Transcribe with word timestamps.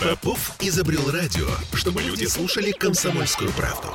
Попов 0.00 0.56
изобрел 0.60 1.10
радио, 1.10 1.46
чтобы 1.74 2.00
люди 2.00 2.24
слушали 2.24 2.70
комсомольскую 2.70 3.50
правду. 3.52 3.88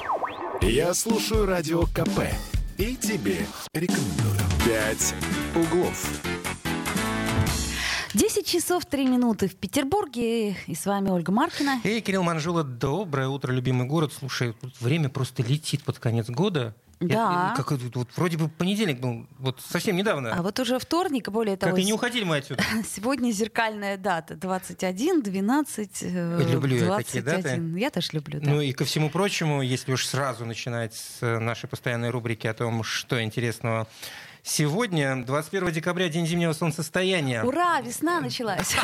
Я 0.61 0.93
слушаю 0.93 1.47
радио 1.47 1.87
КП 1.87 2.29
и 2.77 2.95
тебе 2.95 3.47
рекомендую. 3.73 4.39
«Пять 4.63 5.15
углов». 5.55 6.21
10 8.13 8.45
часов 8.45 8.85
3 8.85 9.07
минуты 9.07 9.47
в 9.47 9.55
Петербурге. 9.55 10.51
И 10.67 10.75
с 10.75 10.85
вами 10.85 11.09
Ольга 11.09 11.31
Маркина. 11.31 11.81
И 11.83 11.99
Кирилл 12.01 12.21
Манжула. 12.21 12.63
Доброе 12.63 13.27
утро, 13.27 13.51
любимый 13.51 13.87
город. 13.87 14.13
Слушай, 14.17 14.53
тут 14.53 14.79
время 14.79 15.09
просто 15.09 15.41
летит 15.41 15.83
под 15.83 15.97
конец 15.97 16.29
года. 16.29 16.75
Да. 16.99 17.53
Я, 17.57 17.63
как, 17.63 17.71
вот, 17.71 18.07
вроде 18.15 18.37
бы 18.37 18.47
понедельник 18.47 18.99
был, 18.99 19.27
вот 19.39 19.61
совсем 19.61 19.95
недавно. 19.95 20.33
А 20.33 20.41
вот 20.41 20.59
уже 20.59 20.79
вторник, 20.79 21.29
более 21.29 21.57
того... 21.57 21.73
Как 21.75 21.81
и 21.81 21.85
не 21.85 21.93
уходили 21.93 22.23
мы 22.23 22.37
отсюда. 22.37 22.63
Сегодня 22.95 23.31
зеркальная 23.31 23.97
дата. 23.97 24.35
21, 24.35 25.21
12, 25.21 26.01
Люблю 26.01 26.85
21. 26.85 26.85
я 26.85 26.95
такие 26.97 27.23
даты. 27.23 27.79
Я 27.79 27.89
тоже 27.89 28.09
люблю, 28.13 28.39
да. 28.39 28.49
Ну 28.49 28.61
и 28.61 28.71
ко 28.71 28.85
всему 28.85 29.09
прочему, 29.09 29.61
если 29.61 29.91
уж 29.91 30.05
сразу 30.05 30.45
начинать 30.45 30.93
с 30.93 31.39
нашей 31.39 31.67
постоянной 31.67 32.09
рубрики 32.09 32.47
о 32.47 32.53
том, 32.53 32.83
что 32.83 33.21
интересного 33.21 33.87
Сегодня, 34.47 35.25
21 35.25 35.71
декабря, 35.71 36.07
день 36.07 36.27
зимнего 36.27 36.53
солнцестояния. 36.53 37.43
Ура, 37.43 37.81
весна 37.81 38.21
началась. 38.21 38.75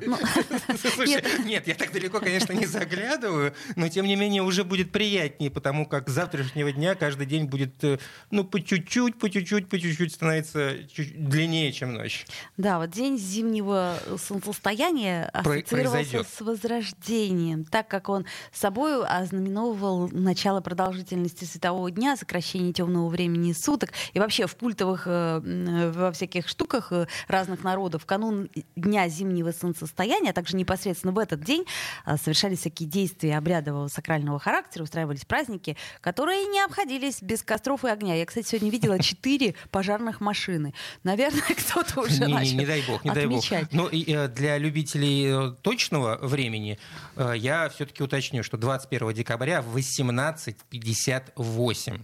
Слушай, 0.80 1.22
нет, 1.44 1.68
я 1.68 1.74
так 1.74 1.92
далеко, 1.92 2.20
конечно, 2.20 2.54
не 2.54 2.64
заглядываю, 2.64 3.52
но 3.76 3.90
тем 3.90 4.06
не 4.06 4.16
менее 4.16 4.42
уже 4.42 4.64
будет 4.64 4.90
приятнее, 4.90 5.50
потому 5.50 5.84
как 5.84 6.08
с 6.08 6.12
завтрашнего 6.12 6.72
дня 6.72 6.94
каждый 6.94 7.26
день 7.26 7.44
будет, 7.44 7.84
э, 7.84 7.98
ну, 8.30 8.44
по 8.44 8.62
чуть-чуть, 8.62 9.18
по 9.18 9.28
чуть-чуть, 9.28 9.68
по 9.68 9.78
чуть-чуть 9.78 10.14
становиться 10.14 10.78
длиннее, 10.96 11.70
чем 11.72 11.92
ночь. 11.92 12.24
Да, 12.56 12.78
вот 12.78 12.88
день 12.90 13.18
зимнего 13.18 13.98
солнцестояния 14.16 15.28
ассоциировался 15.34 16.24
с 16.24 16.40
возрождением, 16.40 17.66
так 17.66 17.88
как 17.88 18.08
он 18.08 18.24
собой 18.54 19.04
ознаменовывал 19.04 20.08
начало 20.08 20.62
продолжительности 20.62 21.44
светового 21.44 21.90
дня, 21.90 22.16
сокращение 22.16 22.72
темного 22.72 23.10
времени 23.10 23.52
суток 23.52 23.92
и 24.14 24.18
вообще 24.18 24.46
в 24.46 24.56
пульт 24.56 24.77
культовых 24.78 25.02
э, 25.06 25.90
во 25.92 26.12
всяких 26.12 26.48
штуках 26.48 26.92
э, 26.92 27.06
разных 27.26 27.64
народов, 27.64 28.02
в 28.02 28.06
канун 28.06 28.48
Дня 28.76 29.08
зимнего 29.08 29.50
солнцестояния, 29.52 30.30
а 30.30 30.32
также 30.32 30.56
непосредственно 30.56 31.12
в 31.12 31.18
этот 31.18 31.42
день 31.42 31.64
а, 32.04 32.16
совершались 32.16 32.60
всякие 32.60 32.88
действия 32.88 33.36
обрядового 33.36 33.88
сакрального 33.88 34.38
характера, 34.38 34.84
устраивались 34.84 35.24
праздники, 35.24 35.76
которые 36.00 36.46
не 36.46 36.60
обходились 36.60 37.20
без 37.22 37.42
костров 37.42 37.84
и 37.84 37.88
огня. 37.88 38.14
Я, 38.14 38.24
кстати, 38.24 38.46
сегодня 38.46 38.70
видела 38.70 38.98
четыре 39.02 39.56
пожарных 39.70 40.20
машины. 40.20 40.74
Наверное, 41.02 41.42
кто-то 41.56 42.02
уже 42.02 42.26
не, 42.26 42.34
начал 42.34 42.52
не, 42.52 42.58
не 42.58 42.66
дай 42.66 42.82
бог, 42.82 43.04
не 43.04 43.10
отмечать. 43.10 43.68
дай 43.70 43.78
бог. 43.78 43.82
Но 43.84 43.88
и, 43.88 44.04
э, 44.12 44.28
для 44.28 44.58
любителей 44.58 45.56
точного 45.62 46.18
времени 46.22 46.78
я 47.16 47.68
все-таки 47.68 48.00
уточню, 48.02 48.44
что 48.44 48.56
21 48.56 49.12
декабря 49.12 49.62
в 49.62 49.76
18.58 49.76 52.00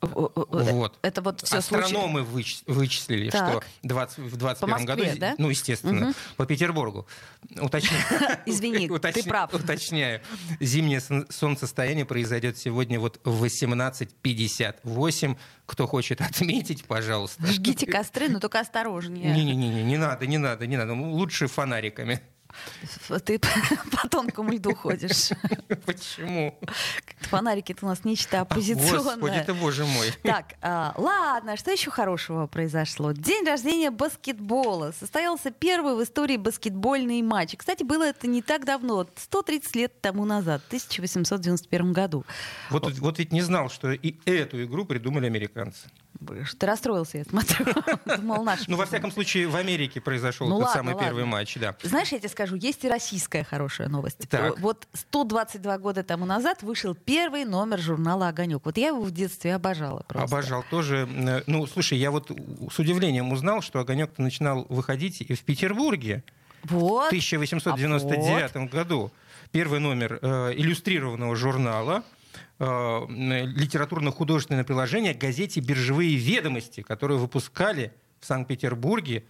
вот. 0.00 0.98
Это 1.02 1.22
вот 1.22 1.40
все 1.42 1.58
Астрономы 1.58 2.24
случай... 2.24 2.62
вычислили, 2.66 3.30
так. 3.30 3.62
что 3.62 3.62
20, 3.82 4.18
в 4.18 4.36
21 4.36 4.70
Москве, 4.72 4.86
году, 4.86 5.18
да? 5.18 5.34
ну, 5.38 5.50
естественно, 5.50 6.08
угу. 6.08 6.16
по 6.36 6.46
Петербургу. 6.46 7.06
Уточняю. 7.60 8.02
Извини, 8.46 8.88
ты 8.88 9.22
прав. 9.24 9.52
Уточняю. 9.52 10.20
Зимнее 10.60 11.00
солнцестояние 11.30 12.04
произойдет 12.04 12.58
сегодня 12.58 13.00
вот 13.00 13.20
в 13.24 13.44
18.58. 13.44 15.36
Кто 15.66 15.86
хочет 15.86 16.20
отметить, 16.20 16.84
пожалуйста. 16.84 17.46
Жгите 17.46 17.86
костры, 17.86 18.28
но 18.28 18.40
только 18.40 18.60
осторожнее. 18.60 19.32
Не-не-не, 19.32 19.82
не 19.82 19.96
надо, 19.96 20.26
не 20.26 20.38
надо, 20.38 20.66
не 20.66 20.76
надо. 20.76 20.94
Лучше 20.94 21.48
фонариками. 21.48 22.20
Ты 23.24 23.38
по 23.90 24.08
тонкому 24.08 24.52
льду 24.52 24.74
ходишь. 24.74 25.30
Почему? 25.86 26.58
Фонарики 27.20 27.72
это 27.72 27.86
у 27.86 27.88
нас 27.88 28.04
нечто 28.04 28.40
оппозиционное. 28.40 29.16
Господи 29.16 29.42
ты, 29.44 29.54
боже 29.54 29.84
мой. 29.84 30.12
Так, 30.22 30.54
а, 30.60 30.94
ладно, 30.96 31.56
что 31.56 31.70
еще 31.70 31.90
хорошего 31.90 32.46
произошло? 32.46 33.12
День 33.12 33.44
рождения 33.44 33.90
баскетбола. 33.90 34.92
Состоялся 34.98 35.50
первый 35.50 35.94
в 35.94 36.02
истории 36.02 36.36
баскетбольный 36.36 37.22
матч. 37.22 37.54
Кстати, 37.56 37.82
было 37.82 38.04
это 38.04 38.26
не 38.26 38.42
так 38.42 38.64
давно, 38.64 39.06
130 39.16 39.76
лет 39.76 40.00
тому 40.00 40.24
назад, 40.24 40.62
в 40.62 40.66
1891 40.66 41.92
году. 41.92 42.24
Вот, 42.70 42.90
вот 42.98 43.18
ведь 43.18 43.32
не 43.32 43.40
знал, 43.40 43.70
что 43.70 43.92
и 43.92 44.16
эту 44.26 44.62
игру 44.64 44.84
придумали 44.84 45.26
американцы. 45.26 45.88
Ты 46.58 46.66
расстроился, 46.66 47.18
я 47.18 47.24
смотрю. 47.24 47.66
Думал, 48.16 48.42
наш. 48.44 48.66
Ну, 48.68 48.76
во 48.76 48.86
всяком 48.86 49.12
случае, 49.12 49.48
в 49.48 49.56
Америке 49.56 50.00
произошел 50.00 50.48
ну, 50.48 50.56
тот 50.56 50.66
ладно, 50.66 50.74
самый 50.74 50.94
ладно. 50.94 51.06
первый 51.06 51.24
матч, 51.24 51.56
да. 51.56 51.76
Знаешь, 51.82 52.08
я 52.08 52.18
тебе 52.18 52.28
скажу, 52.28 52.56
есть 52.56 52.84
и 52.84 52.88
российская 52.88 53.44
хорошая 53.44 53.88
новость. 53.88 54.28
Так. 54.28 54.58
Вот 54.60 54.88
122 54.94 55.78
года 55.78 56.02
тому 56.02 56.24
назад 56.26 56.62
вышел 56.62 56.94
первый 56.94 57.44
номер 57.44 57.78
журнала 57.78 58.28
«Огонек». 58.28 58.62
Вот 58.64 58.76
я 58.76 58.88
его 58.88 59.02
в 59.02 59.10
детстве 59.10 59.54
обожала 59.54 60.04
просто. 60.08 60.24
Обожал 60.24 60.64
тоже. 60.70 61.08
Э, 61.10 61.42
Ну, 61.46 61.66
слушай, 61.66 61.96
я 61.98 62.10
вот 62.10 62.30
с 62.72 62.78
удивлением 62.78 63.32
узнал, 63.32 63.62
что 63.62 63.78
«Огонек» 63.80 64.18
начинал 64.18 64.66
выходить 64.68 65.20
и 65.20 65.34
в 65.34 65.42
Петербурге 65.42 66.22
Вот. 66.64 67.04
в 67.04 67.08
1899 67.08 68.50
А 68.54 68.58
вот. 68.60 68.70
году. 68.70 69.10
Первый 69.50 69.80
номер 69.80 70.18
э, 70.20 70.52
иллюстрированного 70.56 71.34
журнала 71.34 72.02
литературно-художественное 72.58 74.64
приложение 74.64 75.14
к 75.14 75.18
газете 75.18 75.60
«Биржевые 75.60 76.16
ведомости», 76.16 76.82
которую 76.82 77.20
выпускали 77.20 77.92
в 78.20 78.26
Санкт-Петербурге 78.26 79.24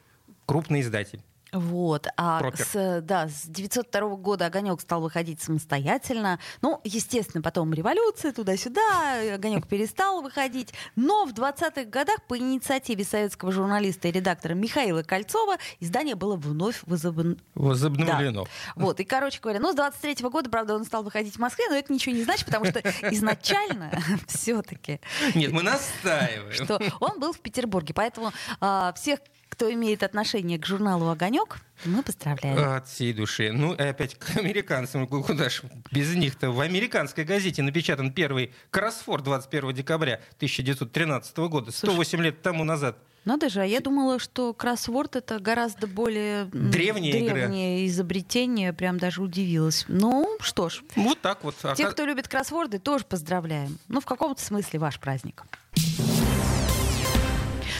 крупный 0.46 0.80
издатель. 0.80 1.20
Вот, 1.52 2.06
а 2.16 2.40
Пропер. 2.40 2.64
с, 2.64 3.00
да, 3.02 3.28
с 3.28 3.46
902 3.46 4.16
года 4.16 4.46
огонек 4.46 4.80
стал 4.80 5.00
выходить 5.00 5.40
самостоятельно. 5.40 6.38
Ну, 6.60 6.80
естественно, 6.84 7.42
потом 7.42 7.72
революция 7.72 8.32
туда-сюда, 8.32 9.34
огонек 9.34 9.66
перестал 9.66 10.20
выходить. 10.20 10.74
Но 10.96 11.24
в 11.24 11.32
20-х 11.32 11.84
годах 11.84 12.22
по 12.28 12.36
инициативе 12.36 13.04
советского 13.04 13.52
журналиста 13.52 14.08
и 14.08 14.12
редактора 14.12 14.54
Михаила 14.54 15.02
Кольцова 15.02 15.56
издание 15.80 16.14
было 16.14 16.36
вновь 16.36 16.82
возобн... 16.86 17.38
Возобновлено. 17.54 18.46
Вот, 18.76 19.00
и, 19.00 19.04
короче 19.04 19.40
говоря, 19.40 19.60
ну, 19.60 19.72
с 19.72 19.74
23 19.74 20.28
года, 20.28 20.50
правда, 20.50 20.74
он 20.74 20.84
стал 20.84 21.02
выходить 21.02 21.36
в 21.36 21.38
Москве, 21.38 21.64
но 21.70 21.76
это 21.76 21.92
ничего 21.92 22.14
не 22.14 22.24
значит, 22.24 22.44
потому 22.44 22.66
что 22.66 22.80
изначально 23.10 23.90
все-таки... 24.26 25.00
Нет, 25.34 25.52
мы 25.52 25.62
настаиваем. 25.62 26.52
Что 26.52 26.80
он 27.00 27.18
был 27.18 27.32
в 27.32 27.40
Петербурге. 27.40 27.94
Поэтому 27.94 28.32
а, 28.60 28.92
всех, 28.94 29.20
кто 29.48 29.72
имеет 29.72 30.02
отношение 30.02 30.58
к 30.58 30.66
журналу 30.66 31.08
«Огонек», 31.08 31.58
мы 31.84 32.02
поздравляем. 32.02 32.58
От 32.76 32.88
всей 32.88 33.12
души. 33.12 33.52
Ну, 33.52 33.72
и 33.72 33.82
опять 33.82 34.14
к 34.16 34.36
американцам. 34.36 35.06
Куда 35.06 35.48
ж 35.48 35.62
без 35.92 36.14
них-то? 36.14 36.50
В 36.50 36.60
американской 36.60 37.24
газете 37.24 37.62
напечатан 37.62 38.12
первый 38.12 38.52
кроссфорд 38.70 39.24
21 39.24 39.72
декабря 39.74 40.20
1913 40.36 41.36
года, 41.38 41.70
108 41.70 42.20
лет 42.20 42.42
тому 42.42 42.64
назад. 42.64 42.98
Надо 43.24 43.48
же, 43.50 43.60
а 43.60 43.64
я 43.64 43.80
думала, 43.80 44.18
что 44.18 44.54
кроссворд 44.54 45.16
это 45.16 45.38
гораздо 45.38 45.86
более 45.86 46.44
игра. 46.44 46.70
древнее 46.70 47.86
изобретение, 47.86 48.72
прям 48.72 48.96
даже 48.98 49.22
удивилась. 49.22 49.84
Ну, 49.88 50.36
что 50.40 50.68
ж, 50.70 50.82
Вот 50.96 51.20
так 51.20 51.44
вот. 51.44 51.54
А 51.62 51.74
как- 51.74 51.92
кто 51.92 52.06
любит 52.06 52.26
кроссворды, 52.28 52.78
тоже 52.78 53.04
поздравляем. 53.04 53.78
Ну, 53.88 54.00
в 54.00 54.06
каком-то 54.06 54.42
смысле 54.42 54.78
ваш 54.78 54.98
праздник. 54.98 55.42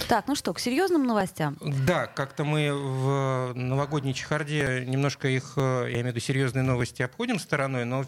Так, 0.09 0.27
ну 0.27 0.35
что, 0.35 0.55
к 0.55 0.59
серьезным 0.59 1.07
новостям. 1.07 1.59
Да, 1.61 2.07
как-то 2.07 2.43
мы 2.43 2.73
в 2.73 3.53
новогодней 3.55 4.15
чехарде 4.15 4.85
немножко 4.87 5.29
их, 5.29 5.53
э, 5.57 5.85
я 5.89 5.93
имею 5.97 6.05
в 6.05 6.09
виду 6.09 6.21
серьезные 6.21 6.63
новости, 6.63 7.03
обходим 7.03 7.39
стороной, 7.39 7.85
но 7.85 8.05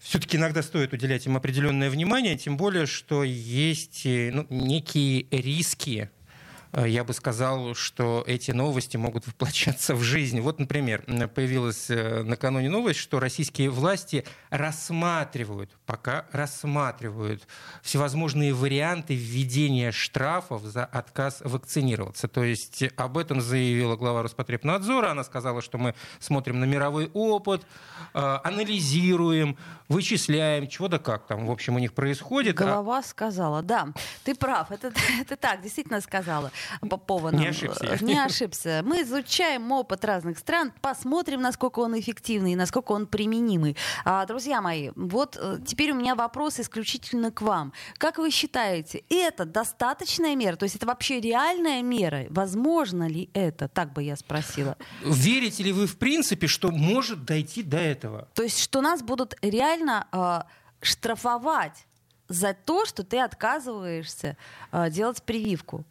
все-таки 0.00 0.38
иногда 0.38 0.62
стоит 0.62 0.94
уделять 0.94 1.26
им 1.26 1.36
определенное 1.36 1.90
внимание, 1.90 2.38
тем 2.38 2.56
более, 2.56 2.86
что 2.86 3.24
есть 3.24 4.06
э, 4.06 4.30
ну, 4.32 4.46
некие 4.48 5.26
риски 5.30 6.08
э, 6.10 6.25
я 6.74 7.04
бы 7.04 7.12
сказал, 7.12 7.74
что 7.74 8.24
эти 8.26 8.50
новости 8.50 8.96
могут 8.96 9.26
воплощаться 9.26 9.94
в 9.94 10.02
жизнь. 10.02 10.40
Вот, 10.40 10.58
например, 10.58 11.02
появилась 11.34 11.90
э, 11.90 12.22
накануне 12.22 12.68
новость, 12.68 13.00
что 13.00 13.20
российские 13.20 13.70
власти 13.70 14.24
рассматривают, 14.50 15.70
пока 15.86 16.26
рассматривают 16.32 17.46
всевозможные 17.82 18.52
варианты 18.52 19.14
введения 19.14 19.92
штрафов 19.92 20.62
за 20.62 20.84
отказ 20.84 21.40
вакцинироваться. 21.44 22.28
То 22.28 22.44
есть 22.44 22.84
об 22.96 23.18
этом 23.18 23.40
заявила 23.40 23.96
глава 23.96 24.22
Роспотребнадзора. 24.22 25.10
Она 25.10 25.24
сказала, 25.24 25.62
что 25.62 25.78
мы 25.78 25.94
смотрим 26.18 26.60
на 26.60 26.64
мировой 26.64 27.10
опыт, 27.14 27.62
э, 28.14 28.38
анализируем, 28.44 29.56
вычисляем, 29.88 30.68
чего 30.68 30.88
да 30.88 30.98
как 30.98 31.26
там, 31.26 31.46
в 31.46 31.50
общем, 31.50 31.76
у 31.76 31.78
них 31.78 31.92
происходит. 31.94 32.60
А- 32.60 32.64
Голова 32.64 33.02
сказала, 33.02 33.62
да, 33.62 33.88
ты 34.24 34.34
прав, 34.34 34.70
это, 34.70 34.92
это 35.20 35.36
так, 35.36 35.62
действительно 35.62 36.00
сказала. 36.00 36.50
Попованным. 36.80 37.40
Не 37.40 37.48
ошибся. 37.48 37.98
Не 38.00 38.18
ошибся. 38.18 38.82
Мы 38.84 39.02
изучаем 39.02 39.70
опыт 39.72 40.04
разных 40.04 40.38
стран, 40.38 40.72
посмотрим, 40.80 41.40
насколько 41.40 41.80
он 41.80 41.98
эффективный 41.98 42.52
и 42.52 42.56
насколько 42.56 42.92
он 42.92 43.06
применимый. 43.06 43.76
А, 44.04 44.24
друзья 44.26 44.60
мои, 44.60 44.90
вот 44.94 45.36
э, 45.40 45.58
теперь 45.66 45.92
у 45.92 45.94
меня 45.94 46.14
вопрос 46.14 46.60
исключительно 46.60 47.30
к 47.30 47.42
вам. 47.42 47.72
Как 47.98 48.18
вы 48.18 48.30
считаете, 48.30 49.02
это 49.08 49.44
достаточная 49.44 50.36
мера? 50.36 50.56
То 50.56 50.64
есть 50.64 50.76
это 50.76 50.86
вообще 50.86 51.20
реальная 51.20 51.82
мера? 51.82 52.26
Возможно 52.30 53.08
ли 53.08 53.30
это? 53.34 53.68
Так 53.68 53.92
бы 53.92 54.02
я 54.02 54.16
спросила. 54.16 54.76
Верите 55.02 55.62
ли 55.62 55.72
вы 55.72 55.86
в 55.86 55.96
принципе, 55.98 56.46
что 56.46 56.70
может 56.70 57.24
дойти 57.24 57.62
до 57.62 57.78
этого? 57.78 58.28
То 58.34 58.42
есть 58.42 58.60
что 58.60 58.80
нас 58.80 59.02
будут 59.02 59.34
реально 59.42 60.06
э, 60.12 60.40
штрафовать 60.80 61.86
за 62.28 62.54
то, 62.54 62.84
что 62.84 63.04
ты 63.04 63.18
отказываешься 63.18 64.36
э, 64.72 64.90
делать 64.90 65.22
прививку? 65.22 65.84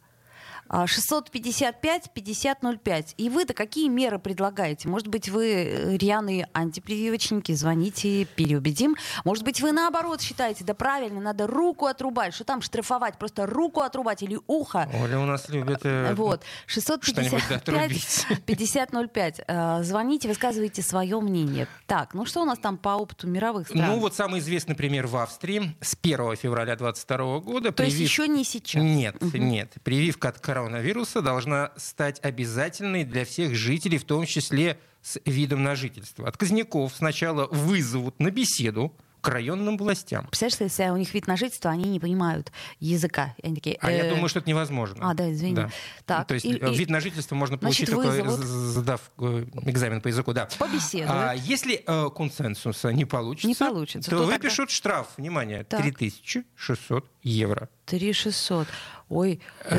655-5005. 0.70 3.14
И 3.16 3.28
вы-то 3.28 3.54
какие 3.54 3.88
меры 3.88 4.18
предлагаете? 4.18 4.88
Может 4.88 5.06
быть, 5.08 5.28
вы 5.28 5.46
э, 5.46 5.96
рьяные 5.96 6.48
антипрививочники, 6.52 7.52
звоните, 7.52 8.24
переубедим. 8.24 8.96
Может 9.24 9.44
быть, 9.44 9.60
вы 9.60 9.70
наоборот 9.72 10.20
считаете, 10.20 10.64
да 10.64 10.74
правильно, 10.74 11.20
надо 11.20 11.46
руку 11.46 11.86
отрубать. 11.86 12.34
Что 12.34 12.42
там 12.44 12.60
штрафовать? 12.62 13.18
Просто 13.18 13.46
руку 13.46 13.80
отрубать 13.80 14.22
или 14.22 14.38
ухо? 14.46 14.88
Оля 15.02 15.18
у 15.18 15.26
нас 15.26 15.48
любит 15.48 15.80
э, 15.84 16.14
вот. 16.14 16.44
655-5005. 16.68 19.44
Э, 19.46 19.82
звоните, 19.82 20.28
высказывайте 20.28 20.82
свое 20.82 21.20
мнение. 21.20 21.66
Так, 21.86 22.14
ну 22.14 22.24
что 22.26 22.42
у 22.42 22.44
нас 22.44 22.58
там 22.58 22.78
по 22.78 22.90
опыту 22.90 23.28
мировых 23.28 23.68
стран? 23.68 23.86
Ну 23.86 23.98
вот 23.98 24.14
самый 24.14 24.40
известный 24.40 24.74
пример 24.74 25.06
в 25.06 25.16
Австрии 25.16 25.76
с 25.80 25.96
1 26.00 26.36
февраля 26.36 26.76
2022 26.76 27.40
года. 27.40 27.70
То 27.70 27.76
привив... 27.76 27.94
есть 27.94 28.10
еще 28.10 28.28
не 28.28 28.44
сейчас? 28.44 28.82
Нет, 28.82 29.16
угу. 29.22 29.36
нет. 29.36 29.74
Прививка 29.82 30.28
от 30.28 30.38
коронавируса 30.56 31.20
должна 31.20 31.72
стать 31.76 32.18
обязательной 32.24 33.04
для 33.04 33.26
всех 33.26 33.54
жителей, 33.54 33.98
в 33.98 34.04
том 34.04 34.24
числе 34.24 34.78
с 35.02 35.20
видом 35.26 35.62
на 35.62 35.76
жительство. 35.76 36.26
Отказников 36.26 36.94
сначала 36.96 37.46
вызовут 37.48 38.18
на 38.20 38.30
беседу, 38.30 38.94
к 39.20 39.28
районным 39.28 39.76
властям. 39.76 40.28
Представляешь, 40.28 40.70
если 40.70 40.88
у 40.90 40.96
них 40.96 41.12
вид 41.12 41.26
на 41.26 41.36
жительство, 41.36 41.72
они 41.72 41.88
не 41.88 41.98
понимают 41.98 42.52
языка. 42.78 43.34
Они 43.42 43.56
такие, 43.56 43.76
а 43.80 43.90
я 43.90 44.08
думаю, 44.08 44.28
что 44.28 44.38
это 44.38 44.48
невозможно. 44.48 45.10
А, 45.10 45.14
да, 45.14 45.32
извини. 45.32 45.56
Да. 45.56 45.70
Так, 46.04 46.28
То 46.28 46.34
есть 46.34 46.46
и, 46.46 46.52
вид 46.52 46.90
на 46.90 47.00
жительство 47.00 47.34
можно 47.34 47.58
получить 47.58 47.88
значит, 47.88 48.24
только 48.24 48.30
задав 48.30 49.00
э, 49.18 49.46
экзамен 49.62 50.00
по 50.00 50.06
языку. 50.06 50.32
Да. 50.32 50.48
Побеседуют. 50.58 51.10
А 51.10 51.34
если 51.34 51.82
э, 51.84 52.10
консенсуса 52.14 52.92
не 52.92 53.04
получится, 53.04 53.48
не 53.48 53.54
получится 53.56 54.10
то 54.10 54.22
выпишут 54.22 54.70
штраф, 54.70 55.08
внимание, 55.16 55.64
так. 55.64 55.82
3600 55.82 57.10
евро. 57.24 57.68
3600. 57.86 58.68
Ой. 59.08 59.40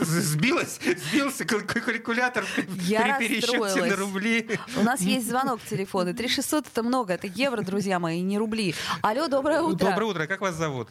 Сбилась, 0.00 0.78
сбился 0.80 1.44
калькулятор 1.44 2.44
пересчете 3.18 3.84
на 3.84 3.96
рубли. 3.96 4.48
У 4.76 4.82
нас 4.82 5.00
есть 5.00 5.28
звонок 5.28 5.60
в 5.60 5.68
телефоне. 5.68 6.12
3600 6.12 6.68
это 6.68 6.82
много, 6.84 7.14
это 7.14 7.26
евро, 7.26 7.62
друзья 7.62 7.98
мои, 7.98 8.20
не 8.20 8.38
рубли. 8.38 8.74
Алло, 9.02 9.26
доброе 9.26 9.62
утро. 9.62 9.88
Доброе 9.90 10.06
утро, 10.06 10.26
как 10.26 10.40
вас 10.40 10.54
зовут? 10.54 10.88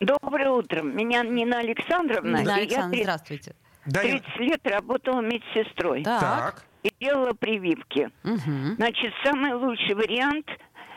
Доброе 0.00 0.50
утро. 0.50 0.82
Меня 0.82 1.22
Нина 1.22 1.58
Александровна. 1.58 2.38
Нина 2.38 2.54
Александровна, 2.54 3.02
здравствуйте. 3.02 3.54
30 3.84 4.36
лет 4.38 4.60
работала 4.64 5.20
медсестрой. 5.20 6.02
Так. 6.04 6.64
И 6.82 6.92
делала 7.00 7.32
прививки. 7.32 8.10
Угу. 8.24 8.76
Значит, 8.76 9.12
самый 9.24 9.54
лучший 9.54 9.94
вариант 9.94 10.46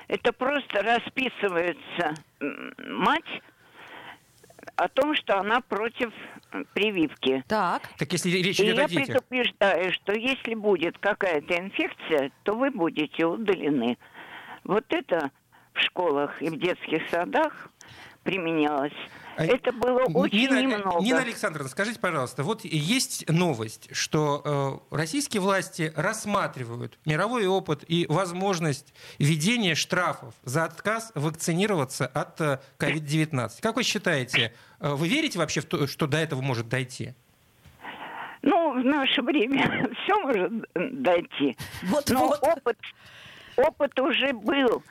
это 0.07 0.33
просто 0.33 0.81
расписывается 0.81 2.15
мать 2.39 3.41
о 4.79 4.87
том, 4.87 5.15
что 5.15 5.37
она 5.39 5.61
против 5.61 6.11
прививки. 6.73 7.43
Так. 7.47 7.81
Так 7.97 8.11
если 8.13 8.29
речь 8.29 8.59
идет 8.59 8.75
И 8.75 8.79
о 8.79 8.81
я 8.81 8.87
детях. 8.87 9.05
предупреждаю, 9.07 9.93
что 9.93 10.13
если 10.13 10.55
будет 10.55 10.97
какая-то 10.97 11.57
инфекция, 11.57 12.31
то 12.43 12.55
вы 12.55 12.71
будете 12.71 13.25
удалены. 13.25 13.97
Вот 14.63 14.85
это 14.89 15.31
в 15.73 15.81
школах 15.81 16.41
и 16.41 16.49
в 16.49 16.57
детских 16.57 17.07
садах 17.09 17.69
применялось. 18.24 18.94
А 19.38 19.45
это 19.45 19.71
было 19.71 20.04
очень 20.04 20.38
Нина, 20.38 20.62
немного. 20.62 21.01
Нина 21.01 21.21
Александровна, 21.21 21.69
скажите, 21.69 22.00
пожалуйста, 22.00 22.44
вот 22.44 22.66
есть 22.66 23.30
новость, 23.30 23.88
что 23.95 24.83
э, 24.92 24.95
российские 24.95 25.42
власти 25.42 25.94
рассматривают 25.95 27.00
мировой 27.06 27.48
опыт 27.48 27.86
и 27.88 28.06
возможность 28.10 28.94
введения 29.18 29.75
штрафов 29.75 30.33
за 30.44 30.66
отказ 30.66 31.13
вакцинироваться 31.16 32.06
от 32.06 32.42
э, 32.42 32.60
COVID-19. 32.80 33.62
Как 33.62 33.77
вы 33.77 33.83
считаете, 33.83 34.54
э, 34.81 34.94
вы 34.94 35.07
верите 35.07 35.39
вообще 35.39 35.62
в 35.62 35.65
то, 35.65 35.88
что 35.88 36.06
до 36.06 36.18
этого 36.18 36.42
может 36.42 36.68
дойти? 36.68 37.13
Ну, 38.42 38.81
в 38.81 38.83
наше 38.83 39.22
время 39.22 39.89
все 40.04 40.19
может 40.19 40.51
дойти. 41.01 41.57
Вот, 41.83 42.10
Но 42.10 42.27
вот. 42.27 42.39
опыт, 42.44 42.77
опыт 43.56 44.00
уже 44.00 44.33
был. 44.33 44.83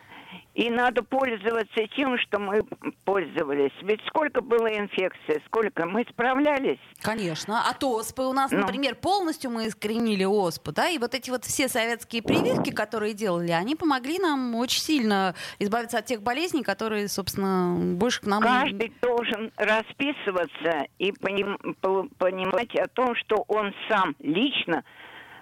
И 0.58 0.70
надо 0.70 1.04
пользоваться 1.04 1.86
тем, 1.96 2.18
что 2.18 2.40
мы 2.40 2.64
пользовались. 3.04 3.70
Ведь 3.82 4.00
сколько 4.08 4.40
было 4.40 4.66
инфекций, 4.66 5.40
сколько 5.46 5.86
мы 5.86 6.04
справлялись. 6.10 6.80
Конечно. 7.00 7.62
От 7.70 7.84
оспы 7.84 8.24
у 8.24 8.32
нас, 8.32 8.50
ну. 8.50 8.58
например, 8.58 8.96
полностью 8.96 9.52
мы 9.52 9.68
искоренили 9.68 10.24
оспу, 10.24 10.72
да, 10.72 10.88
и 10.88 10.98
вот 10.98 11.14
эти 11.14 11.30
вот 11.30 11.44
все 11.44 11.68
советские 11.68 12.24
прививки, 12.24 12.72
которые 12.72 13.14
делали, 13.14 13.52
они 13.52 13.76
помогли 13.76 14.18
нам 14.18 14.56
очень 14.56 14.80
сильно 14.80 15.36
избавиться 15.60 15.98
от 15.98 16.06
тех 16.06 16.22
болезней, 16.22 16.64
которые, 16.64 17.06
собственно, 17.06 17.76
больше 17.94 18.22
к 18.22 18.26
нам... 18.26 18.42
Каждый 18.42 18.92
должен 19.00 19.52
расписываться 19.56 20.88
и 20.98 21.12
поним, 21.12 21.56
понимать 22.18 22.74
о 22.74 22.88
том, 22.88 23.14
что 23.14 23.44
он 23.46 23.72
сам 23.88 24.16
лично 24.18 24.82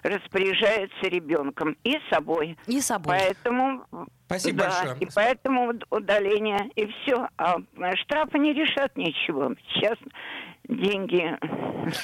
распоряжается 0.08 1.08
ребенком 1.08 1.76
и 1.84 1.96
собой. 2.10 2.56
И 2.66 2.80
собой. 2.80 3.18
Поэтому 3.18 3.86
Спасибо 4.26 4.58
да, 4.58 4.70
большое. 4.70 4.96
И 5.00 5.08
поэтому 5.14 5.72
удаление, 5.90 6.68
и 6.74 6.86
все. 6.86 7.28
А 7.36 7.58
штрафы 7.96 8.38
не 8.38 8.52
решат 8.52 8.96
ничего. 8.96 9.54
Сейчас 9.72 9.96
деньги 10.68 11.38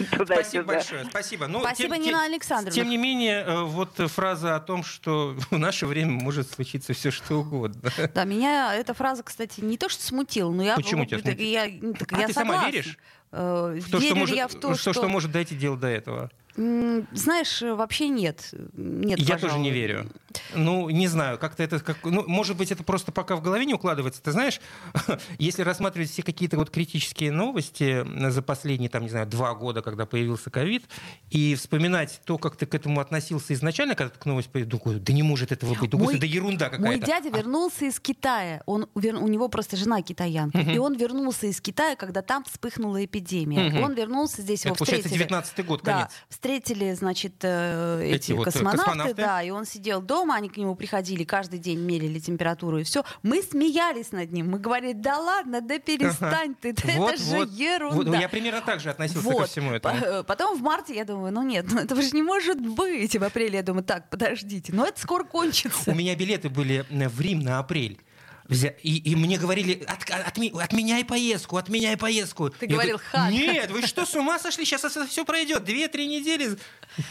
туда-сюда. 0.17 0.35
Спасибо 0.35 0.65
большое. 0.65 1.05
Спасибо. 1.07 1.47
Ну, 1.49 1.61
Спасибо, 1.61 1.97
тем, 1.97 2.05
Нина 2.05 2.25
Александровна. 2.25 2.73
Тем 2.73 2.89
не 2.89 2.97
менее, 2.97 3.43
э, 3.43 3.63
вот 3.63 3.97
фраза 3.97 4.55
о 4.55 4.61
том, 4.61 4.85
что 4.85 5.35
в 5.51 5.59
наше 5.59 5.87
время 5.87 6.13
может 6.13 6.51
случиться 6.51 6.93
все 6.93 7.11
что 7.11 7.41
угодно. 7.41 7.91
Да, 8.15 8.25
меня 8.25 8.75
эта 8.75 8.95
фраза, 8.95 9.25
кстати, 9.25 9.61
не 9.61 9.77
то 9.77 9.89
что 9.89 10.03
смутила, 10.05 10.53
но 10.53 10.63
я... 10.63 10.77
Почему 10.77 11.05
тебя 11.05 11.19
смутила? 11.19 11.45
Я, 11.45 11.65
так, 11.99 12.13
а 12.13 12.21
я 12.21 12.27
ты 12.29 12.33
согласна. 12.33 12.61
сама 12.61 12.71
веришь? 12.71 12.99
Э, 13.33 13.79
в 13.81 13.91
то, 13.91 14.01
что 14.01 14.15
может, 14.15 14.37
я 14.37 14.47
в 14.47 14.55
то, 14.55 14.75
что, 14.75 14.93
что 14.93 15.09
может 15.09 15.33
дойти 15.33 15.57
дело 15.57 15.77
до 15.77 15.89
этого? 15.89 16.31
Знаешь, 16.55 17.63
вообще 17.63 18.09
нет. 18.09 18.51
нет 18.75 19.19
Я 19.19 19.35
пожалуй. 19.35 19.41
тоже 19.41 19.59
не 19.59 19.71
верю. 19.71 20.11
Ну, 20.55 20.91
не 20.91 21.09
знаю, 21.09 21.39
как-то 21.39 21.63
это... 21.63 21.81
Как, 21.81 21.99
ну, 22.05 22.25
может 22.27 22.57
быть, 22.57 22.71
это 22.71 22.85
просто 22.85 23.11
пока 23.13 23.37
в 23.37 23.43
голове 23.43 23.65
не 23.65 23.75
укладывается. 23.75 24.23
Ты 24.23 24.33
знаешь, 24.33 24.61
если 25.39 25.63
рассматривать 25.63 26.11
все 26.11 26.23
какие-то 26.23 26.57
вот 26.59 26.71
критические 26.71 27.33
новости 27.33 28.05
за 28.31 28.43
последние, 28.43 28.91
там, 28.91 29.03
не 29.03 29.09
знаю, 29.09 29.27
два 29.27 29.55
года, 29.55 29.83
когда 29.83 30.05
появился 30.05 30.51
ковид, 30.51 30.85
и 31.31 31.55
вспоминать 31.55 32.21
то, 32.25 32.39
как 32.39 32.57
ты 32.57 32.67
к 32.67 32.75
этому 32.75 33.01
относился 33.01 33.55
изначально, 33.55 33.95
когда 33.95 34.11
ты 34.11 34.19
к 34.19 34.27
новости 34.27 34.51
появилась, 34.51 34.81
думаю, 34.81 35.01
да 35.01 35.13
не 35.13 35.23
может 35.23 35.53
этого 35.53 35.75
быть, 35.75 35.91
думаю, 35.91 36.19
да 36.19 36.27
ерунда 36.27 36.67
какая-то. 36.67 36.87
Мой 36.87 36.99
дядя 37.01 37.31
а 37.33 37.39
вернулся 37.39 37.87
из 37.87 37.99
Китая. 37.99 38.63
Он, 38.67 38.89
у 38.95 39.29
него 39.29 39.49
просто 39.49 39.77
жена 39.77 40.03
китаянка. 40.03 40.59
И 40.59 40.79
он 40.79 40.97
вернулся 40.97 41.47
из 41.47 41.61
Китая, 41.61 41.97
когда 41.97 42.23
там 42.23 42.45
вспыхнула 42.45 43.05
эпидемия. 43.05 43.83
Он 43.83 43.95
вернулся 43.95 44.43
здесь, 44.43 44.65
его 44.65 44.75
встретили. 44.75 45.03
получается, 45.03 45.19
19 45.19 45.67
год, 45.67 45.83
конец. 45.83 46.09
Да, 46.09 46.11
встретили, 46.43 46.93
значит, 46.95 47.35
э, 47.43 48.03
эти, 48.03 48.15
эти 48.15 48.33
вот 48.33 48.47
космонавты, 48.47 48.79
космонавты, 48.79 49.15
да, 49.15 49.43
и 49.45 49.51
он 49.51 49.65
сидел 49.65 50.03
дома, 50.03 50.35
они 50.35 50.49
к 50.49 50.57
нему 50.57 50.75
приходили 50.75 51.23
каждый 51.23 51.61
день, 51.61 51.79
мерили 51.79 52.19
температуру 52.19 52.79
и 52.79 52.83
все. 52.83 53.05
Мы 53.23 53.43
смеялись 53.43 54.11
над 54.11 54.33
ним, 54.33 54.51
мы 54.51 54.59
говорили, 54.59 54.93
да 54.93 55.19
ладно, 55.19 55.61
да 55.61 55.79
перестань 55.79 56.57
ты, 56.61 56.71
это 56.71 56.89
вот, 56.97 57.19
же 57.21 57.37
вот, 57.37 57.51
ерунда. 57.53 58.11
Вот, 58.11 58.21
я 58.21 58.29
примерно 58.29 58.61
так 58.61 58.81
же 58.81 58.91
относился 58.91 59.29
вот. 59.29 59.43
ко 59.43 59.47
всему 59.47 59.71
этому. 59.71 59.97
Э, 59.99 60.25
потом 60.25 60.59
в 60.59 60.63
марте 60.63 60.97
я 60.97 61.05
думаю, 61.05 61.33
ну 61.33 61.43
нет, 61.43 61.67
ну 61.71 61.79
этого 61.79 62.03
же 62.03 62.11
не 62.11 62.23
может 62.23 62.61
быть. 62.61 63.15
И 63.15 63.19
в 63.19 63.23
апреле 63.23 63.59
я 63.59 63.63
думаю, 63.63 63.85
так, 63.85 64.11
подождите, 64.11 64.73
но 64.73 64.85
это 64.85 65.01
скоро 65.01 65.23
кончится. 65.23 65.93
У 65.93 65.95
меня 65.95 66.17
билеты 66.17 66.49
были 66.49 66.85
в 66.91 67.21
Рим 67.21 67.39
на 67.39 67.61
апрель. 67.61 68.01
И, 68.49 69.11
и 69.11 69.17
мне 69.17 69.39
говорили, 69.39 69.83
от, 69.87 70.11
от, 70.11 70.37
отменяй 70.37 71.05
поездку, 71.05 71.57
отменяй 71.57 71.97
поездку. 71.97 72.51
Ты 72.51 72.67
Я 72.67 72.73
говорил, 72.73 72.99
ха. 72.99 73.31
Нет, 73.31 73.71
вы 73.71 73.87
что, 73.87 74.05
с 74.05 74.15
ума 74.15 74.39
сошли? 74.39 74.65
Сейчас 74.65 74.85
это 74.85 75.07
все 75.07 75.25
пройдет. 75.25 75.65
Две-три 75.65 76.07
недели. 76.07 76.59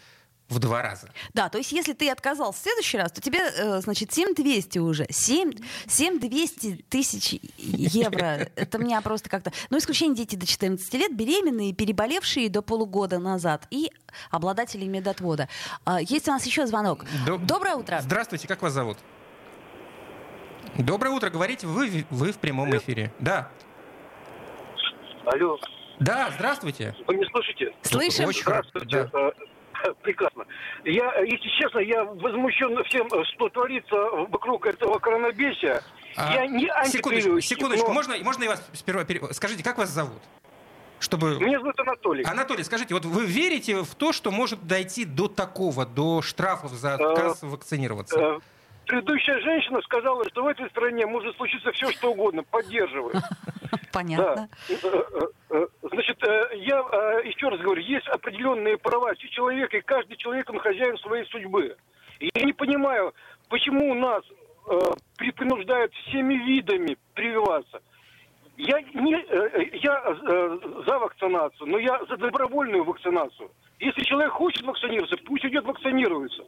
в 0.52 0.58
два 0.58 0.82
раза. 0.82 1.08
Да, 1.34 1.48
то 1.48 1.58
есть 1.58 1.72
если 1.72 1.92
ты 1.92 2.10
отказал 2.10 2.52
в 2.52 2.56
следующий 2.56 2.98
раз, 2.98 3.12
то 3.12 3.20
тебе, 3.20 3.40
э, 3.40 3.80
значит, 3.80 4.12
7200 4.12 4.78
уже. 4.78 5.06
7, 5.10 5.52
7200 5.88 6.84
тысяч 6.88 7.40
евро. 7.56 8.48
Это 8.54 8.78
меня 8.78 9.00
просто 9.00 9.28
как-то... 9.28 9.52
Ну, 9.70 9.78
исключение 9.78 10.16
дети 10.16 10.36
до 10.36 10.46
14 10.46 10.94
лет, 10.94 11.16
беременные, 11.16 11.72
переболевшие 11.72 12.48
до 12.48 12.62
полугода 12.62 13.18
назад 13.18 13.66
и 13.70 13.90
обладатели 14.30 14.86
медотвода. 14.86 15.48
А, 15.84 16.00
есть 16.00 16.28
у 16.28 16.32
нас 16.32 16.44
еще 16.44 16.66
звонок. 16.66 17.04
Доброе 17.26 17.74
утро. 17.76 17.98
Здравствуйте, 18.02 18.46
как 18.46 18.62
вас 18.62 18.72
зовут? 18.72 18.98
Доброе 20.76 21.10
утро, 21.10 21.28
говорите, 21.30 21.66
вы, 21.66 22.06
вы 22.10 22.32
в 22.32 22.38
прямом 22.38 22.74
эфире. 22.76 23.12
Да. 23.18 23.50
Алло. 25.26 25.58
Да, 26.00 26.30
здравствуйте. 26.34 26.96
Вы 27.06 27.14
меня 27.16 27.28
слышите? 27.30 27.74
Слышим. 27.82 28.26
Очень 28.26 28.42
здравствуйте. 28.42 29.10
Да. 29.12 29.32
Э, 29.82 29.92
прекрасно. 30.02 30.46
Я, 30.84 31.14
если 31.20 31.48
честно, 31.60 31.78
я 31.78 32.04
возмущен 32.04 32.82
всем, 32.84 33.08
что 33.34 33.48
творится 33.48 33.96
вокруг 34.28 34.66
этого 34.66 34.98
коронабесия. 34.98 35.82
А, 36.16 36.34
я 36.34 36.46
не 36.46 36.70
Секундочку, 36.86 37.40
секундочку. 37.40 37.88
Но... 37.88 37.94
Можно, 37.94 38.16
можно 38.22 38.44
я 38.44 38.50
вас 38.50 38.70
сперва... 38.74 39.04
Скажите, 39.32 39.64
как 39.64 39.78
вас 39.78 39.90
зовут? 39.90 40.20
Чтобы... 41.00 41.38
Меня 41.40 41.58
зовут 41.58 41.78
Анатолий. 41.80 42.22
Анатолий, 42.24 42.62
скажите, 42.62 42.94
вот 42.94 43.04
вы 43.04 43.26
верите 43.26 43.82
в 43.82 43.94
то, 43.94 44.12
что 44.12 44.30
может 44.30 44.66
дойти 44.66 45.04
до 45.04 45.26
такого, 45.26 45.84
до 45.84 46.22
штрафов 46.22 46.72
за 46.72 46.94
отказ 46.94 47.42
а, 47.42 47.46
вакцинироваться? 47.46 48.40
Предыдущая 48.86 49.38
женщина 49.40 49.80
сказала, 49.82 50.28
что 50.28 50.42
в 50.42 50.46
этой 50.48 50.68
стране 50.70 51.06
может 51.06 51.36
случиться 51.36 51.70
все, 51.72 51.90
что 51.92 52.12
угодно. 52.12 52.42
Поддерживаю. 52.42 53.14
Понятно. 53.92 54.48
Да. 54.68 54.74
Э, 54.74 55.02
э, 55.20 55.26
э, 55.50 55.66
значит, 55.82 56.18
я 56.22 56.78
еще 57.24 57.48
раз 57.48 57.60
говорю, 57.60 57.82
есть 57.82 58.08
определенные 58.08 58.78
права 58.78 59.14
человека, 59.16 59.76
и 59.76 59.82
каждый 59.82 60.16
человек, 60.16 60.48
он 60.50 60.58
хозяин 60.58 60.96
своей 60.98 61.26
судьбы. 61.26 61.76
Я 62.20 62.44
не 62.44 62.52
понимаю, 62.52 63.14
почему 63.48 63.90
у 63.90 63.94
нас 63.94 64.22
принуждают 65.16 65.92
всеми 65.94 66.34
видами 66.34 66.96
прививаться. 67.14 67.82
Я, 68.56 68.80
не, 68.80 69.12
я 69.82 70.14
за 70.86 70.98
вакцинацию, 70.98 71.68
но 71.68 71.78
я 71.78 72.00
за 72.08 72.16
добровольную 72.16 72.84
вакцинацию. 72.84 73.50
Если 73.80 74.02
человек 74.02 74.32
хочет 74.32 74.62
вакцинироваться, 74.62 75.16
пусть 75.26 75.44
идет 75.44 75.64
вакцинируется. 75.64 76.44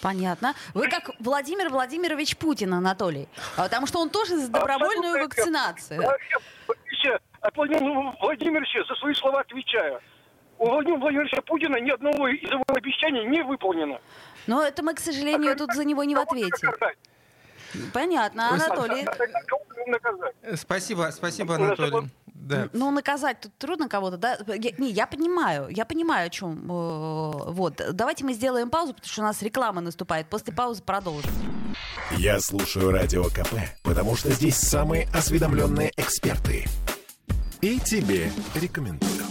Понятно. 0.00 0.54
Вы 0.74 0.88
как 0.88 1.10
Владимир 1.18 1.68
Владимирович 1.70 2.36
Путин, 2.36 2.74
Анатолий. 2.74 3.28
А 3.56 3.64
потому 3.64 3.86
что 3.86 4.00
он 4.00 4.10
тоже 4.10 4.36
за 4.36 4.48
добровольную 4.48 5.24
вакцинацию. 5.24 6.02
От 7.40 7.56
Владимира 7.56 8.12
Владимировича 8.20 8.84
за 8.88 8.94
свои 8.96 9.14
слова 9.14 9.40
отвечаю. 9.40 10.00
У 10.58 10.66
Владимира 10.66 10.98
Владимировича 10.98 11.40
Путина 11.42 11.76
ни 11.76 11.90
одного 11.90 12.28
из 12.28 12.42
его 12.42 12.64
обещаний 12.66 13.24
не 13.26 13.42
выполнено. 13.42 14.00
Но 14.48 14.64
это 14.64 14.82
мы, 14.82 14.94
к 14.94 15.00
сожалению, 15.00 15.56
тут 15.56 15.72
за 15.72 15.84
него 15.84 16.02
не 16.04 16.16
в 16.16 16.18
ответе. 16.18 16.68
Понятно, 17.92 18.50
Анатолий. 18.50 19.06
Спасибо, 20.56 21.10
спасибо, 21.12 21.56
Анатолий. 21.56 22.10
Да. 22.26 22.68
Ну, 22.72 22.90
наказать 22.90 23.40
тут 23.40 23.52
трудно 23.58 23.88
кого-то, 23.88 24.16
да? 24.16 24.38
Я, 24.46 24.70
не, 24.78 24.90
я 24.90 25.06
понимаю, 25.06 25.68
я 25.70 25.84
понимаю, 25.84 26.28
о 26.28 26.30
чем. 26.30 26.64
Э, 26.70 27.50
вот. 27.50 27.82
Давайте 27.92 28.24
мы 28.24 28.32
сделаем 28.32 28.70
паузу, 28.70 28.94
потому 28.94 29.12
что 29.12 29.20
у 29.20 29.24
нас 29.24 29.42
реклама 29.42 29.80
наступает. 29.80 30.28
После 30.28 30.54
паузы 30.54 30.82
продолжим. 30.82 31.30
Я 32.16 32.40
слушаю 32.40 32.90
Радио 32.90 33.24
КП, 33.24 33.54
потому 33.82 34.16
что 34.16 34.30
здесь 34.30 34.56
самые 34.56 35.08
осведомленные 35.12 35.92
эксперты. 35.96 36.64
И 37.60 37.78
тебе 37.80 38.30
рекомендую. 38.54 39.24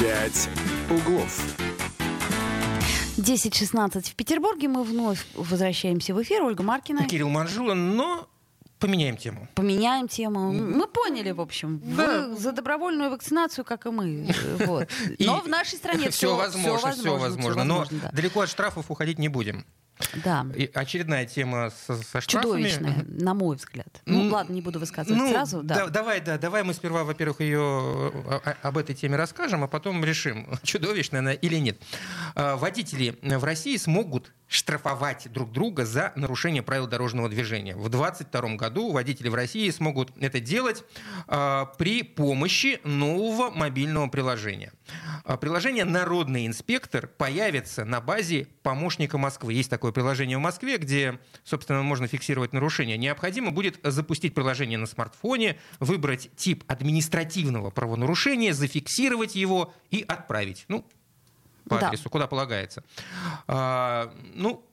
«Пять 0.00 0.48
углов». 0.90 1.40
10.16 3.16 4.02
в 4.02 4.14
Петербурге. 4.14 4.68
Мы 4.68 4.82
вновь 4.82 5.26
возвращаемся 5.34 6.14
в 6.14 6.22
эфир. 6.22 6.42
Ольга 6.42 6.62
Маркина. 6.62 7.06
Кирилл 7.06 7.28
Манжула, 7.28 7.74
но 7.74 8.28
Поменяем 8.80 9.16
тему. 9.18 9.46
Поменяем 9.54 10.08
тему. 10.08 10.52
Мы 10.52 10.86
поняли, 10.86 11.32
в 11.32 11.40
общем. 11.40 11.80
Да. 11.84 12.28
Вы 12.28 12.36
за 12.36 12.52
добровольную 12.52 13.10
вакцинацию, 13.10 13.64
как 13.64 13.84
и 13.86 13.90
мы. 13.90 14.34
Вот. 14.66 14.88
Но 15.18 15.40
в 15.40 15.48
нашей 15.48 15.76
стране 15.76 16.10
все, 16.10 16.34
возможно, 16.34 16.92
все 16.92 17.16
возможно. 17.16 17.18
Все 17.18 17.18
возможно. 17.18 17.64
Но 17.64 17.86
да. 17.90 18.10
далеко 18.10 18.40
от 18.40 18.48
штрафов 18.48 18.90
уходить 18.90 19.18
не 19.18 19.28
будем. 19.28 19.66
Да. 20.24 20.46
И 20.56 20.70
очередная 20.72 21.26
тема 21.26 21.70
со, 21.86 21.96
со 21.96 22.20
штрафами. 22.22 22.52
Чудовищная, 22.68 23.04
на 23.06 23.34
мой 23.34 23.56
взгляд. 23.56 24.00
Ну, 24.06 24.24
ну 24.24 24.32
ладно, 24.32 24.54
не 24.54 24.62
буду 24.62 24.78
высказывать 24.78 25.20
ну, 25.20 25.30
сразу. 25.30 25.62
Да. 25.62 25.74
Да, 25.74 25.88
давай, 25.88 26.20
да, 26.20 26.38
давай 26.38 26.62
мы 26.62 26.72
сперва, 26.74 27.04
во-первых, 27.04 27.40
ее 27.40 28.10
об 28.62 28.78
этой 28.78 28.94
теме 28.94 29.16
расскажем, 29.16 29.62
а 29.62 29.68
потом 29.68 30.02
решим, 30.04 30.48
чудовищная 30.62 31.20
она 31.20 31.32
или 31.32 31.56
нет. 31.56 31.78
А, 32.34 32.56
водители 32.56 33.18
в 33.20 33.44
России 33.44 33.76
смогут 33.76 34.32
штрафовать 34.50 35.32
друг 35.32 35.52
друга 35.52 35.86
за 35.86 36.12
нарушение 36.16 36.62
правил 36.62 36.88
дорожного 36.88 37.28
движения. 37.28 37.76
В 37.76 37.88
2022 37.88 38.56
году 38.56 38.90
водители 38.90 39.28
в 39.28 39.34
России 39.34 39.70
смогут 39.70 40.10
это 40.18 40.40
делать 40.40 40.82
э, 41.28 41.66
при 41.78 42.02
помощи 42.02 42.80
нового 42.82 43.50
мобильного 43.50 44.08
приложения. 44.08 44.72
Э, 45.24 45.36
приложение 45.36 45.84
«Народный 45.84 46.48
инспектор» 46.48 47.06
появится 47.06 47.84
на 47.84 48.00
базе 48.00 48.48
помощника 48.64 49.18
Москвы. 49.18 49.52
Есть 49.52 49.70
такое 49.70 49.92
приложение 49.92 50.36
в 50.36 50.40
Москве, 50.40 50.78
где, 50.78 51.20
собственно, 51.44 51.82
можно 51.84 52.08
фиксировать 52.08 52.52
нарушения. 52.52 52.98
Необходимо 52.98 53.52
будет 53.52 53.78
запустить 53.84 54.34
приложение 54.34 54.78
на 54.78 54.86
смартфоне, 54.86 55.58
выбрать 55.78 56.28
тип 56.34 56.64
административного 56.66 57.70
правонарушения, 57.70 58.52
зафиксировать 58.52 59.36
его 59.36 59.72
и 59.92 60.04
отправить. 60.08 60.64
Ну, 60.66 60.84
по 61.70 61.78
да. 61.78 61.88
адресу, 61.88 62.10
куда 62.10 62.26
полагается. 62.26 62.82
А, 63.46 64.12
ну, 64.34 64.66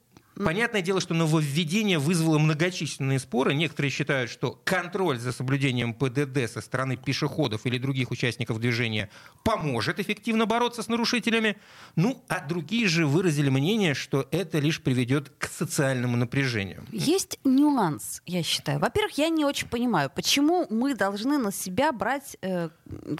Понятное 0.44 0.82
дело, 0.82 1.02
что 1.02 1.14
нововведение 1.14 1.98
вызвало 1.98 2.38
многочисленные 2.38 3.20
споры. 3.20 3.56
Некоторые 3.56 3.92
считают, 3.92 4.30
что 4.30 4.60
контроль 4.64 5.18
за 5.18 5.32
соблюдением 5.32 5.94
ПДД 5.94 6.52
со 6.52 6.62
стороны 6.62 6.96
пешеходов 6.96 7.66
или 7.66 7.78
других 7.78 8.12
участников 8.12 8.60
движения 8.60 9.10
поможет 9.44 10.00
эффективно 10.00 10.46
бороться 10.46 10.84
с 10.84 10.90
нарушителями. 10.90 11.58
Ну, 11.96 12.24
а 12.28 12.46
другие 12.46 12.88
же 12.88 13.08
выразили 13.08 13.50
мнение, 13.50 13.96
что 13.96 14.28
это 14.32 14.60
лишь 14.60 14.82
приведет 14.82 15.32
к 15.40 15.48
социальному 15.48 16.18
напряжению. 16.18 16.86
Есть 16.92 17.40
нюанс, 17.44 18.22
я 18.26 18.44
считаю. 18.44 18.80
Во-первых, 18.80 19.18
я 19.18 19.30
не 19.30 19.44
очень 19.44 19.68
понимаю, 19.68 20.12
почему 20.14 20.68
мы 20.70 20.94
должны 20.94 21.40
на 21.40 21.52
себя 21.52 21.92
брать, 21.92 22.38
э, 22.42 22.70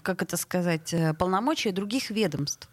как 0.02 0.22
это 0.22 0.36
сказать, 0.36 0.94
э, 0.94 1.14
полномочия 1.14 1.72
других 1.72 2.10
ведомств. 2.10 2.68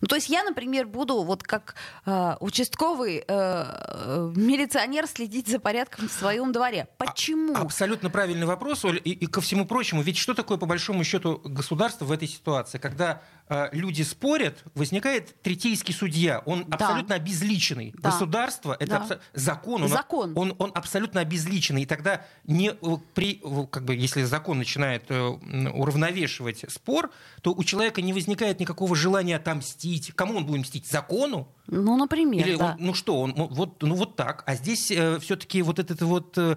Ну, 0.00 0.06
то 0.06 0.16
есть 0.16 0.28
я, 0.28 0.44
например, 0.44 0.86
буду 0.86 1.22
вот 1.22 1.42
как 1.42 1.74
э, 2.06 2.36
участковый 2.40 3.24
э, 3.26 4.32
милиционер 4.36 5.06
следить 5.06 5.48
за 5.48 5.58
порядком 5.58 6.08
в 6.08 6.12
своем 6.12 6.52
дворе. 6.52 6.88
А, 6.98 7.04
Почему? 7.04 7.54
А, 7.54 7.62
абсолютно 7.62 8.10
правильный 8.10 8.46
вопрос, 8.46 8.84
Оль. 8.84 9.00
И, 9.04 9.10
и 9.10 9.26
ко 9.26 9.40
всему 9.40 9.66
прочему, 9.66 10.02
ведь 10.02 10.16
что 10.18 10.34
такое, 10.34 10.58
по 10.58 10.66
большому 10.66 11.04
счету, 11.04 11.40
государство 11.44 12.04
в 12.04 12.12
этой 12.12 12.28
ситуации? 12.28 12.78
Когда 12.78 13.12
э, 13.12 13.37
люди 13.72 14.02
спорят, 14.02 14.62
возникает 14.74 15.40
третейский 15.42 15.94
судья. 15.94 16.42
Он 16.46 16.64
да. 16.66 16.76
абсолютно 16.76 17.14
обезличенный. 17.14 17.94
Да. 17.96 18.10
Государство— 18.10 18.76
это 18.80 18.90
да. 18.90 18.98
абсо- 18.98 19.20
закон. 19.34 19.82
Он, 19.82 19.88
закон. 19.88 20.32
Он, 20.36 20.54
он 20.58 20.72
абсолютно 20.74 21.20
обезличенный. 21.20 21.82
И 21.82 21.86
тогда 21.86 22.24
не 22.44 22.70
э, 22.70 22.96
при, 23.14 23.42
как 23.70 23.84
бы, 23.84 23.94
если 23.94 24.22
закон 24.24 24.58
начинает 24.58 25.04
э, 25.08 25.20
уравновешивать 25.20 26.64
спор, 26.68 27.10
то 27.42 27.52
у 27.52 27.64
человека 27.64 28.02
не 28.02 28.12
возникает 28.12 28.60
никакого 28.60 28.94
желания 28.96 29.36
отомстить. 29.36 30.12
Кому 30.14 30.38
он 30.38 30.46
будет 30.46 30.60
мстить? 30.62 30.86
Закону? 30.86 31.48
Ну, 31.66 31.96
например, 31.96 32.46
Или 32.46 32.56
да. 32.56 32.76
он, 32.78 32.86
ну 32.86 32.94
что, 32.94 33.20
он, 33.20 33.34
вот, 33.34 33.82
ну 33.82 33.94
вот 33.94 34.16
так. 34.16 34.42
А 34.46 34.54
здесь 34.54 34.90
э, 34.90 35.18
все-таки 35.20 35.60
вот 35.62 35.78
этот 35.78 36.00
вот 36.00 36.38
э, 36.38 36.52
э 36.52 36.56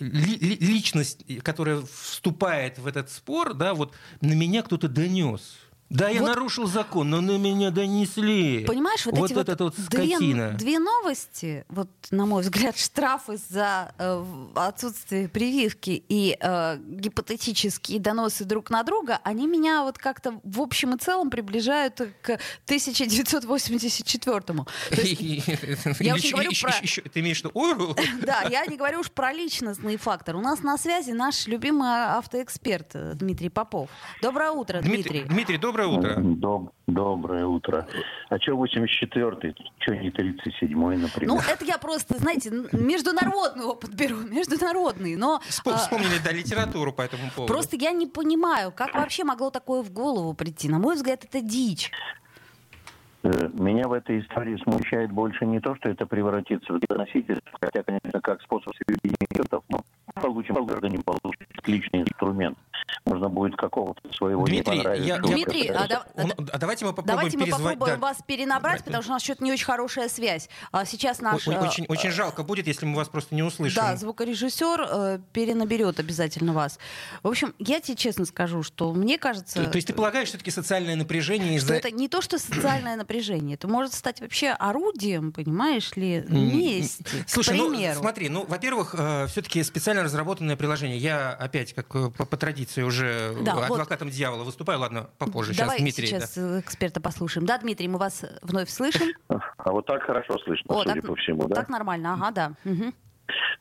личность, 0.00 1.24
которая 1.42 1.82
вступает 1.82 2.78
в 2.78 2.86
этот 2.86 3.10
спор, 3.10 3.54
да, 3.54 3.74
вот 3.74 3.94
на 4.20 4.32
меня 4.32 4.62
кто-то 4.62 4.88
донес 4.88 5.58
Да, 5.92 6.08
я 6.08 6.20
вот... 6.20 6.28
нарушил 6.28 6.66
закон, 6.66 7.10
но 7.10 7.20
на 7.20 7.36
меня 7.36 7.70
донесли. 7.70 8.64
Понимаешь, 8.64 9.04
вот, 9.04 9.18
вот 9.18 9.30
эти 9.30 9.36
вот, 9.36 9.48
вот, 9.48 9.60
вот 9.60 9.74
две, 9.90 10.16
две 10.52 10.78
новости, 10.78 11.66
вот, 11.68 11.90
на 12.10 12.24
мой 12.24 12.40
взгляд, 12.42 12.78
штрафы 12.78 13.38
за 13.50 13.92
э, 13.98 14.24
отсутствие 14.54 15.28
прививки 15.28 16.02
и 16.08 16.38
э, 16.40 16.78
гипотетические 16.78 18.00
доносы 18.00 18.44
друг 18.44 18.70
на 18.70 18.84
друга, 18.84 19.20
они 19.22 19.46
меня 19.46 19.82
вот 19.82 19.98
как-то 19.98 20.40
в 20.42 20.62
общем 20.62 20.94
и 20.94 20.98
целом 20.98 21.28
приближают 21.28 22.00
к 22.22 22.38
1984-му. 22.66 24.66
Я 26.00 26.14
уже 26.14 26.30
говорю 26.30 26.52
про... 26.60 26.72
Ты 27.12 27.20
имеешь 27.20 27.42
в 27.42 27.44
виду 27.44 27.96
Да, 28.22 28.44
я 28.48 28.64
не 28.66 28.76
говорю 28.76 29.00
уж 29.00 29.10
про 29.10 29.32
личностный 29.32 29.96
фактор. 29.96 30.36
У 30.36 30.40
нас 30.40 30.62
на 30.62 30.78
связи 30.78 31.10
наш 31.10 31.46
любимый 31.46 31.88
автоэксперт 32.16 33.16
Дмитрий 33.16 33.50
Попов. 33.50 33.90
Доброе 34.22 34.52
утро, 34.52 34.80
Дмитрий. 34.80 35.24
Дмитрий, 35.24 35.58
доброе 35.58 35.81
Доброе 35.82 36.16
утро. 36.16 36.22
Доб 36.22 36.72
доброе 36.86 37.46
утро. 37.46 37.86
А 38.28 38.38
что 38.38 38.52
84-й? 38.52 39.54
Что 39.78 39.96
не 39.96 40.10
37-й, 40.10 40.96
например? 40.96 41.28
Ну, 41.28 41.38
это 41.38 41.64
я 41.64 41.78
просто, 41.78 42.18
знаете, 42.18 42.50
международный 42.72 43.64
опыт 43.64 43.94
беру, 43.94 44.16
международный. 44.30 45.16
Но, 45.16 45.36
а, 45.36 45.76
Вспомнили, 45.76 46.18
а, 46.20 46.24
да, 46.24 46.32
литературу 46.32 46.92
по 46.92 47.02
этому 47.02 47.30
поводу. 47.34 47.52
Просто 47.52 47.76
я 47.76 47.92
не 47.92 48.06
понимаю, 48.06 48.72
как 48.72 48.94
вообще 48.94 49.24
могло 49.24 49.50
такое 49.50 49.82
в 49.82 49.90
голову 49.90 50.34
прийти. 50.34 50.68
На 50.68 50.78
мой 50.78 50.94
взгляд, 50.96 51.24
это 51.24 51.40
дичь. 51.40 51.90
Э, 53.22 53.48
меня 53.52 53.86
в 53.86 53.92
этой 53.92 54.20
истории 54.20 54.56
смущает 54.62 55.12
больше 55.12 55.46
не 55.46 55.60
то, 55.60 55.76
что 55.76 55.88
это 55.88 56.06
превратится 56.06 56.72
в 56.72 56.80
геносительство, 56.80 57.58
хотя, 57.60 57.82
конечно, 57.82 58.20
как 58.20 58.42
способ 58.42 58.72
сведения 58.74 59.26
счетов, 59.34 59.62
но 59.68 59.80
получим, 60.20 60.54
граждане 60.64 60.98
получат 60.98 61.48
личный 61.66 62.02
инструмент 62.02 62.58
можно 63.12 63.28
будет 63.28 63.56
какого-то 63.56 64.00
своего 64.12 64.44
Дмитрий, 64.44 64.82
я, 65.04 65.18
Дмитрий, 65.18 65.68
а, 65.68 65.86
да, 65.86 66.06
а 66.14 66.58
давайте 66.58 66.84
мы 66.84 66.92
попробуем, 66.92 67.16
давайте 67.16 67.38
мы 67.38 67.46
попробуем 67.46 68.00
да. 68.00 68.06
вас 68.06 68.18
перенабрать, 68.26 68.78
да. 68.78 68.84
потому 68.84 69.02
что 69.02 69.12
у 69.12 69.14
нас 69.14 69.22
что-то 69.22 69.44
не 69.44 69.52
очень 69.52 69.64
хорошая 69.64 70.08
связь. 70.08 70.48
А 70.70 70.84
сейчас 70.84 71.20
наш... 71.20 71.46
Очень, 71.46 71.86
очень, 71.88 72.10
жалко 72.10 72.42
будет, 72.42 72.66
если 72.66 72.86
мы 72.86 72.96
вас 72.96 73.08
просто 73.08 73.34
не 73.34 73.42
услышим. 73.42 73.82
Да, 73.82 73.96
звукорежиссер 73.96 74.88
э, 74.90 75.18
перенаберет 75.32 76.00
обязательно 76.00 76.52
вас. 76.52 76.78
В 77.22 77.28
общем, 77.28 77.54
я 77.58 77.80
тебе 77.80 77.96
честно 77.96 78.24
скажу, 78.24 78.62
что 78.62 78.92
мне 78.92 79.18
кажется... 79.18 79.62
То, 79.62 79.70
то 79.70 79.76
есть 79.76 79.88
ты 79.88 79.94
полагаешь, 79.94 80.28
все-таки 80.28 80.50
социальное 80.50 80.96
напряжение 80.96 81.56
из-за... 81.56 81.74
это 81.74 81.90
не 81.90 82.08
то, 82.08 82.20
что 82.22 82.38
социальное 82.38 82.96
напряжение, 82.96 83.54
это 83.54 83.68
может 83.68 83.92
стать 83.92 84.20
вообще 84.20 84.50
орудием, 84.50 85.32
понимаешь 85.32 85.94
ли, 85.96 86.24
мести, 86.28 87.04
Слушай, 87.26 87.56
ну 87.56 87.94
смотри, 87.94 88.28
ну, 88.28 88.44
во-первых, 88.46 88.94
э, 88.96 89.26
все-таки 89.28 89.62
специально 89.62 90.02
разработанное 90.02 90.56
приложение. 90.56 90.98
Я 90.98 91.30
опять, 91.32 91.72
как 91.72 91.94
э, 91.94 92.10
по, 92.10 92.24
по 92.24 92.36
традиции, 92.36 92.82
уже 92.82 93.01
да, 93.42 93.52
адвокатом 93.52 94.08
вот. 94.08 94.16
дьявола 94.16 94.44
выступаю. 94.44 94.78
Ладно, 94.78 95.10
попозже. 95.18 95.54
Давай 95.54 95.78
сейчас 95.78 95.82
Дмитрий. 95.82 96.06
сейчас 96.06 96.34
да. 96.36 96.60
эксперта 96.60 97.00
послушаем. 97.00 97.46
Да, 97.46 97.58
Дмитрий, 97.58 97.88
мы 97.88 97.98
вас 97.98 98.24
вновь 98.42 98.70
слышим. 98.70 99.08
А 99.64 99.70
вот 99.70 99.86
так 99.86 100.02
хорошо 100.02 100.38
слышно, 100.38 100.74
О, 100.74 100.82
судя 100.82 100.94
так, 100.94 101.06
по 101.06 101.14
всему, 101.14 101.46
да? 101.46 101.54
Так 101.54 101.68
нормально, 101.68 102.14
ага, 102.14 102.30
да. 102.32 102.52
Угу. 102.64 102.92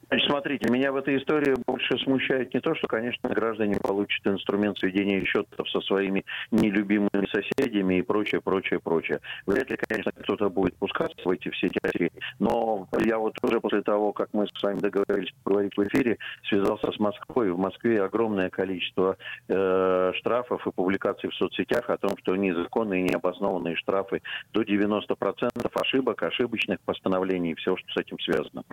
Значит, 0.08 0.30
смотрите, 0.30 0.70
меня 0.70 0.92
в 0.92 0.98
этой 0.98 1.18
истории 1.18 1.56
больше 1.66 1.98
смущает 2.00 2.54
не 2.54 2.60
то, 2.60 2.76
что, 2.76 2.88
конечно, 2.88 3.30
граждане 3.30 3.78
получат 3.82 4.28
инструмент 4.28 4.78
сведения 4.78 5.24
счетов 5.24 5.70
со 5.70 5.80
своими 5.82 6.26
нелюбимыми 6.52 7.28
соседями 7.32 8.00
и 8.00 8.02
прочее, 8.02 8.42
прочее, 8.42 8.80
прочее. 8.80 9.20
Вряд 9.46 9.70
ли, 9.70 9.78
конечно, 9.78 10.12
кто-то 10.12 10.50
будет 10.50 10.76
пускаться 10.76 11.16
в 11.24 11.30
эти 11.30 11.50
все 11.50 11.70
теории, 11.70 12.12
но 12.40 12.88
я 13.00 13.18
вот 13.18 13.36
уже 13.42 13.62
после 13.62 13.82
того, 13.84 14.12
как 14.12 14.30
мы 14.34 14.48
с 14.48 14.64
вами 14.64 14.80
договорились 14.80 15.32
поговорить 15.44 15.78
в 15.78 15.84
эфире, 15.88 16.18
связался 16.48 16.92
с 16.92 17.00
Москвой. 17.00 17.52
В 17.52 17.58
Москве 17.58 18.04
огромное 18.04 18.50
количество 18.50 19.18
э, 19.48 20.12
штрафов 20.16 20.66
и 20.68 20.72
публикаций 20.72 21.30
в 21.30 21.36
соцсетях 21.36 21.90
о 21.90 21.98
том, 21.98 22.12
что 22.18 22.36
незаконные 22.36 23.04
необоснованные 23.04 23.76
штрафы 23.76 24.22
до 24.52 24.64
90% 24.64 25.72
ошибок, 25.74 26.24
ошибочных 26.24 26.82
постановлений 26.82 27.52
и 27.52 27.56
все, 27.56 27.78
что 27.78 27.88
с 27.94 27.98
этим 27.98 28.20
связано. 28.20 28.64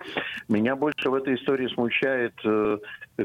Меня 0.48 0.74
больше 0.74 0.87
в 1.10 1.14
этой 1.14 1.34
истории 1.34 1.68
смущает, 1.68 2.34
э, 2.44 2.78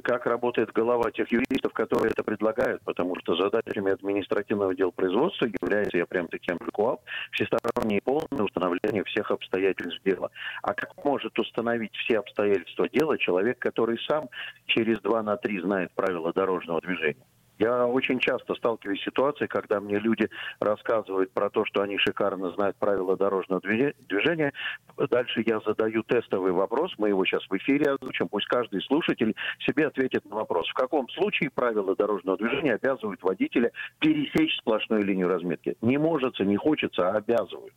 как 0.04 0.26
работает 0.26 0.72
голова 0.72 1.12
тех 1.12 1.32
юристов, 1.32 1.74
которые 1.74 2.12
это 2.12 2.24
предлагают, 2.24 2.82
потому 2.84 3.16
что 3.20 3.36
задачами 3.36 3.92
административного 3.92 4.76
дела 4.76 4.92
производства 4.92 5.46
является, 5.62 5.98
я 5.98 6.06
прям 6.06 6.28
таки 6.28 6.52
ампликуал, 6.52 7.02
всестороннее 7.32 8.00
и 8.00 8.04
полное 8.04 8.46
установление 8.46 9.04
всех 9.06 9.32
обстоятельств 9.32 10.02
дела. 10.04 10.32
А 10.62 10.74
как 10.74 10.92
может 11.04 11.38
установить 11.40 11.96
все 11.96 12.20
обстоятельства 12.20 12.88
дела 12.90 13.18
человек, 13.18 13.60
который 13.60 14.00
сам 14.08 14.30
через 14.66 15.00
два 15.02 15.24
на 15.24 15.38
три 15.38 15.60
знает 15.60 15.92
правила 15.94 16.34
дорожного 16.34 16.82
движения? 16.82 17.24
Я 17.60 17.86
очень 17.86 18.20
часто 18.20 18.56
сталкиваюсь 18.56 19.02
с 19.02 19.06
ситуацией, 19.06 19.48
когда 19.48 19.80
мне 19.80 20.00
люди 20.00 20.30
рассказывают 20.60 21.32
про 21.32 21.50
то, 21.50 21.66
что 21.66 21.82
они 21.82 21.98
шикарно 21.98 22.52
знают 22.52 22.76
правила 22.78 23.16
дорожного 23.16 23.62
движения. 23.62 24.54
Дальше 24.98 25.44
я 25.46 25.60
задаю 25.60 26.04
тестовый 26.04 26.52
вопрос, 26.52 26.94
мы 26.98 27.10
его 27.10 27.26
сейчас 27.26 27.44
в 27.50 27.58
эфире 27.58 27.92
озвучим, 27.92 28.28
пусть 28.28 28.48
каждый 28.48 28.82
слушатель 28.82 29.36
себе 29.60 29.88
ответит 29.88 30.26
на 30.26 30.36
вопрос. 30.36 30.68
В 30.70 30.74
каком 30.74 31.08
случае 31.10 31.50
правила 31.52 31.96
дорожного 31.96 32.38
движения 32.38 32.74
обязывают 32.74 33.22
водителя 33.22 33.72
пересечь 34.00 34.58
сплошную 34.58 35.04
линию 35.04 35.28
разметки? 35.28 35.76
Не 35.82 35.98
может, 35.98 36.40
не 36.40 36.58
хочется, 36.58 37.10
а 37.10 37.18
обязывают. 37.18 37.74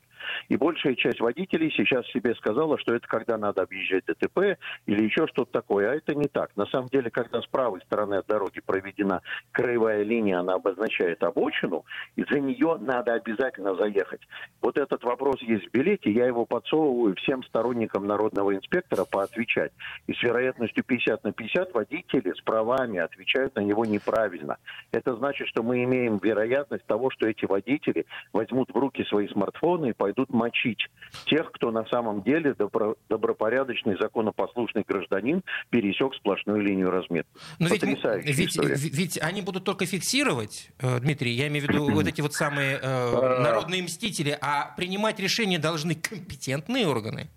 И 0.48 0.56
большая 0.56 0.94
часть 0.94 1.20
водителей 1.20 1.70
сейчас 1.70 2.06
себе 2.08 2.34
сказала, 2.34 2.78
что 2.78 2.94
это 2.94 3.06
когда 3.06 3.36
надо 3.38 3.62
объезжать 3.62 4.04
ДТП 4.06 4.58
или 4.86 5.04
еще 5.04 5.26
что-то 5.28 5.52
такое. 5.52 5.90
А 5.90 5.94
это 5.94 6.14
не 6.14 6.26
так. 6.28 6.56
На 6.56 6.66
самом 6.66 6.88
деле, 6.88 7.10
когда 7.10 7.40
с 7.40 7.46
правой 7.46 7.80
стороны 7.82 8.16
от 8.16 8.26
дороги 8.26 8.60
проведена 8.60 9.22
краевая 9.66 10.04
линия, 10.04 10.38
она 10.38 10.54
обозначает 10.54 11.22
обочину, 11.24 11.84
и 12.14 12.24
за 12.30 12.38
нее 12.38 12.78
надо 12.80 13.14
обязательно 13.14 13.74
заехать. 13.74 14.20
Вот 14.62 14.78
этот 14.78 15.02
вопрос 15.02 15.42
есть 15.42 15.66
в 15.66 15.70
билете, 15.72 16.12
я 16.12 16.26
его 16.26 16.44
подсовываю 16.44 17.16
всем 17.16 17.42
сторонникам 17.42 18.06
народного 18.06 18.54
инспектора 18.54 19.04
поотвечать. 19.04 19.72
И 20.06 20.14
с 20.14 20.22
вероятностью 20.22 20.84
50 20.84 21.24
на 21.24 21.32
50 21.32 21.74
водители 21.74 22.32
с 22.32 22.40
правами 22.42 23.00
отвечают 23.00 23.56
на 23.56 23.60
него 23.60 23.84
неправильно. 23.84 24.58
Это 24.92 25.16
значит, 25.16 25.48
что 25.48 25.64
мы 25.64 25.82
имеем 25.82 26.18
вероятность 26.18 26.86
того, 26.86 27.10
что 27.10 27.26
эти 27.26 27.44
водители 27.44 28.06
возьмут 28.32 28.70
в 28.72 28.76
руки 28.76 29.04
свои 29.04 29.26
смартфоны 29.28 29.90
и 29.90 29.92
пойдут 29.92 30.30
мочить 30.30 30.88
тех, 31.24 31.50
кто 31.50 31.72
на 31.72 31.84
самом 31.86 32.22
деле 32.22 32.54
добро, 32.54 32.94
добропорядочный, 33.08 33.96
законопослушный 33.98 34.84
гражданин 34.86 35.42
пересек 35.70 36.14
сплошную 36.14 36.60
линию 36.60 36.90
разметки. 36.90 37.32
Но 37.58 37.66
ведь, 37.66 37.82
ведь, 37.82 38.94
ведь 38.94 39.18
они 39.22 39.42
будут 39.42 39.55
только 39.64 39.86
фиксировать, 39.86 40.70
э, 40.78 41.00
Дмитрий, 41.00 41.32
я 41.32 41.48
имею 41.48 41.66
в 41.66 41.68
виду 41.68 41.90
вот 41.92 42.06
эти 42.06 42.20
вот 42.20 42.34
самые 42.34 42.76
э, 42.76 42.80
а. 42.82 43.40
народные 43.42 43.82
мстители, 43.82 44.36
а 44.40 44.74
принимать 44.76 45.20
решения 45.20 45.58
должны 45.58 45.94
компетентные 45.94 46.86
органы. 46.86 47.28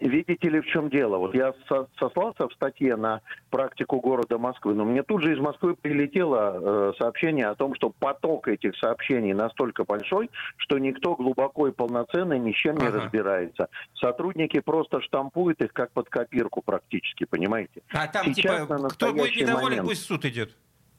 Видите 0.00 0.48
ли, 0.48 0.60
в 0.60 0.66
чем 0.66 0.88
дело? 0.88 1.18
Вот 1.18 1.34
я 1.34 1.52
сослался 1.98 2.48
в 2.48 2.52
статье 2.54 2.96
на 2.96 3.20
практику 3.50 4.00
города 4.00 4.38
Москвы, 4.38 4.74
но 4.74 4.84
мне 4.84 5.02
тут 5.02 5.22
же 5.22 5.34
из 5.34 5.38
Москвы 5.38 5.74
прилетело 5.74 6.90
э, 6.90 6.92
сообщение 6.98 7.46
о 7.46 7.54
том, 7.54 7.74
что 7.74 7.90
поток 7.90 8.48
этих 8.48 8.76
сообщений 8.76 9.34
настолько 9.34 9.84
большой, 9.84 10.30
что 10.56 10.78
никто 10.78 11.14
глубоко 11.14 11.68
и 11.68 11.72
полноценно 11.72 12.34
ни 12.38 12.52
с 12.52 12.56
чем 12.56 12.76
не 12.76 12.86
ага. 12.86 13.00
разбирается. 13.00 13.68
Сотрудники 13.94 14.60
просто 14.60 15.00
штампуют 15.02 15.60
их 15.60 15.72
как 15.72 15.92
под 15.92 16.08
копирку 16.08 16.62
практически, 16.62 17.24
понимаете? 17.24 17.82
А 17.92 18.06
там 18.06 18.26
Сейчас, 18.34 18.62
типа, 18.62 18.88
кто 18.88 19.12
будет 19.12 19.36
недоволен, 19.36 19.78
момент... 19.78 19.88
пусть 19.88 20.04
суд 20.04 20.24
идет, 20.24 20.50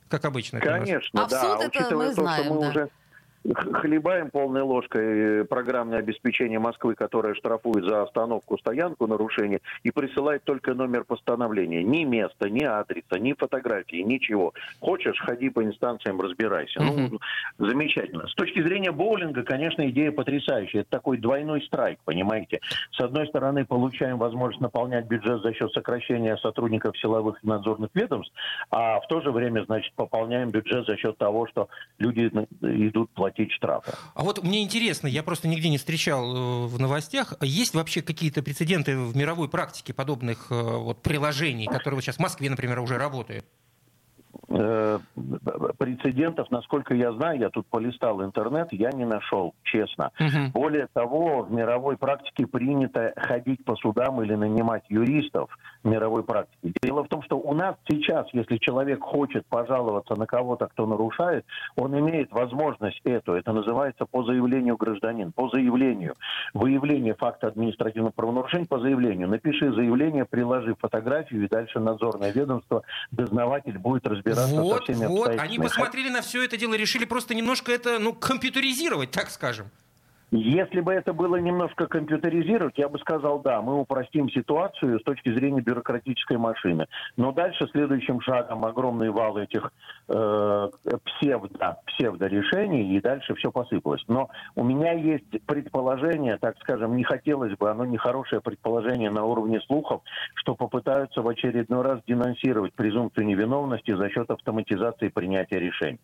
как 0.10 0.26
обычно. 0.26 0.60
Конечно, 0.60 1.24
а 1.24 1.28
да. 1.28 1.38
В 1.38 1.42
суд 1.42 1.62
а 1.62 1.66
это 1.66 1.96
мы 1.96 2.14
знаем, 2.14 2.44
то, 2.44 2.44
что 2.44 2.54
мы 2.54 2.62
да. 2.62 2.70
уже 2.70 2.90
хлебаем 3.54 4.30
полной 4.30 4.62
ложкой 4.62 5.46
программное 5.46 6.00
обеспечение 6.00 6.60
Москвы, 6.60 6.96
которое 6.96 7.34
штрафует 7.36 7.86
за 7.86 8.04
остановку, 8.04 8.58
стоянку, 8.58 9.08
нарушение, 9.08 9.62
и 9.84 9.92
присылает 9.92 10.44
только 10.44 10.74
номер 10.74 11.04
постановления. 11.04 11.84
Ни 11.84 12.04
места, 12.04 12.50
ни 12.50 12.64
адреса, 12.64 13.20
ни 13.20 13.34
фотографии, 13.34 14.02
ничего. 14.02 14.54
Хочешь, 14.80 15.20
ходи 15.20 15.50
по 15.50 15.64
инстанциям, 15.64 16.20
разбирайся. 16.20 16.82
Ну, 16.82 17.20
замечательно. 17.58 18.28
С 18.28 18.36
точки 18.36 18.62
зрения 18.62 18.92
боулинга, 18.92 19.44
конечно, 19.44 19.88
идея 19.90 20.12
потрясающая. 20.12 20.82
Это 20.82 20.90
такой 20.90 21.18
двойной 21.18 21.62
страйк, 21.62 22.00
понимаете. 22.04 22.60
С 22.92 23.00
одной 23.00 23.28
стороны, 23.28 23.66
получаем 23.66 24.18
возможность 24.18 24.62
наполнять 24.62 25.06
бюджет 25.06 25.42
за 25.42 25.54
счет 25.54 25.72
сокращения 25.72 26.36
сотрудников 26.38 26.98
силовых 26.98 27.44
и 27.44 27.48
надзорных 27.48 27.92
ведомств, 27.94 28.34
а 28.72 29.00
в 29.00 29.08
то 29.08 29.22
же 29.22 29.32
время, 29.32 29.64
значит, 29.66 29.94
пополняем 29.94 30.50
бюджет 30.50 30.86
за 30.86 30.98
счет 30.98 31.18
того, 31.18 31.48
что 31.48 31.70
люди 31.98 32.30
идут 32.62 33.10
платить 33.12 33.27
платить 33.28 33.52
штрафы. 33.52 33.92
А 34.14 34.24
вот 34.24 34.44
мне 34.44 34.64
интересно, 34.64 35.08
я 35.08 35.24
просто 35.24 35.48
нигде 35.48 35.70
не 35.70 35.78
встречал 35.78 36.36
э, 36.36 36.68
в 36.68 36.80
новостях, 36.80 37.34
есть 37.42 37.74
вообще 37.74 38.02
какие-то 38.02 38.42
прецеденты 38.42 38.98
в 38.98 39.16
мировой 39.16 39.50
практике 39.50 39.94
подобных 39.94 40.48
э, 40.50 40.56
вот 40.56 41.02
приложений, 41.02 41.68
которые 41.68 41.96
вот 41.96 42.04
сейчас 42.04 42.18
в 42.18 42.20
Москве, 42.20 42.50
например, 42.50 42.80
уже 42.80 42.98
работают? 42.98 43.46
Э, 44.50 45.00
прецедентов, 45.78 46.50
насколько 46.52 46.94
я 46.94 47.12
знаю, 47.14 47.40
я 47.40 47.50
тут 47.50 47.68
полистал 47.68 48.24
интернет, 48.24 48.70
я 48.72 48.92
не 48.92 49.06
нашел, 49.06 49.54
честно. 49.64 50.12
Угу. 50.20 50.52
Более 50.54 50.88
того, 50.94 51.44
в 51.44 51.52
мировой 51.52 51.98
практике 51.98 52.48
принято 52.48 53.14
ходить 53.18 53.64
по 53.66 53.76
судам 53.76 54.22
или 54.22 54.36
нанимать 54.36 54.84
юристов 54.90 55.50
в 55.84 55.88
мировой 55.88 56.24
практике. 56.24 56.74
Дело 56.82 57.04
в 57.04 57.08
том, 57.08 57.22
что 57.24 57.38
у 57.38 57.54
нас 57.54 57.76
сейчас, 57.88 58.28
если 58.34 58.58
человек 58.58 59.02
хочет 59.02 59.46
пожаловаться 59.48 60.16
на 60.16 60.26
кого-то, 60.26 60.68
кто 60.68 60.86
нарушает, 60.86 61.46
он 61.76 61.98
имеет 62.00 62.32
возможность 62.32 63.02
эту. 63.04 63.34
Это 63.34 63.52
называется 63.54 64.06
по 64.06 64.24
заявлению 64.24 64.78
гражданин. 64.78 65.32
По 65.32 65.50
заявлению. 65.50 66.14
Выявление 66.54 67.16
факта 67.16 67.48
административного 67.48 68.12
правонарушения 68.12 68.68
по 68.68 68.80
заявлению. 68.80 69.28
Напиши 69.28 69.74
заявление, 69.74 70.26
приложи 70.26 70.76
фотографию, 70.80 71.44
и 71.44 71.48
дальше 71.48 71.80
надзорное 71.80 72.32
ведомство, 72.32 72.84
дознаватель 73.12 73.78
будет 73.78 74.08
разбираться 74.08 74.37
вот, 74.46 74.86
со 74.86 74.94
всеми 74.94 75.08
вот. 75.08 75.30
Они 75.40 75.58
посмотрели 75.58 76.10
на 76.10 76.22
все 76.22 76.44
это 76.44 76.58
дело, 76.58 76.76
решили 76.76 77.06
просто 77.06 77.34
немножко 77.34 77.72
это 77.72 78.00
ну, 78.00 78.14
компьютеризировать, 78.14 79.12
так 79.12 79.30
скажем. 79.30 79.72
Если 80.32 80.82
бы 80.82 80.94
это 80.94 81.14
было 81.14 81.38
немножко 81.38 81.88
компьютеризировать, 81.88 82.78
я 82.78 82.90
бы 82.90 83.00
сказал, 83.00 83.40
да, 83.40 83.62
мы 83.62 83.80
упростим 83.80 84.30
ситуацию 84.30 85.00
с 85.00 85.04
точки 85.04 85.34
зрения 85.34 85.62
бюрократической 85.62 86.38
машины. 86.38 86.88
Но 87.16 87.32
дальше 87.32 87.66
следующим 87.72 88.20
шагом 88.20 88.66
огромный 88.66 89.10
вал 89.10 89.38
этих 89.38 89.72
э, 90.10 90.70
псевдо, 91.06 91.78
псевдо-решений, 91.86 92.98
и 92.98 93.00
дальше 93.00 93.36
все 93.36 93.52
посыпалось. 93.52 94.04
Но 94.10 94.30
у 94.56 94.66
меня 94.66 94.92
есть 94.92 95.46
предположение, 95.46 96.38
так 96.38 96.58
скажем, 96.60 96.98
не 96.98 97.06
хотелось 97.06 97.56
бы, 97.58 97.70
оно 97.70 97.86
нехорошее 97.86 98.42
предположение 98.42 99.10
на 99.10 99.24
уровне 99.24 99.62
слухов, 99.62 100.02
что 100.36 100.56
попытаются 100.56 101.22
в 101.22 101.28
очередной 101.30 101.84
раз 101.84 102.02
денонсировать 102.06 102.74
презумпцию 102.74 103.28
невиновности 103.28 103.96
за 103.96 104.10
счет 104.10 104.30
автоматизации 104.30 105.08
принятия 105.08 105.60
решений. 105.60 106.00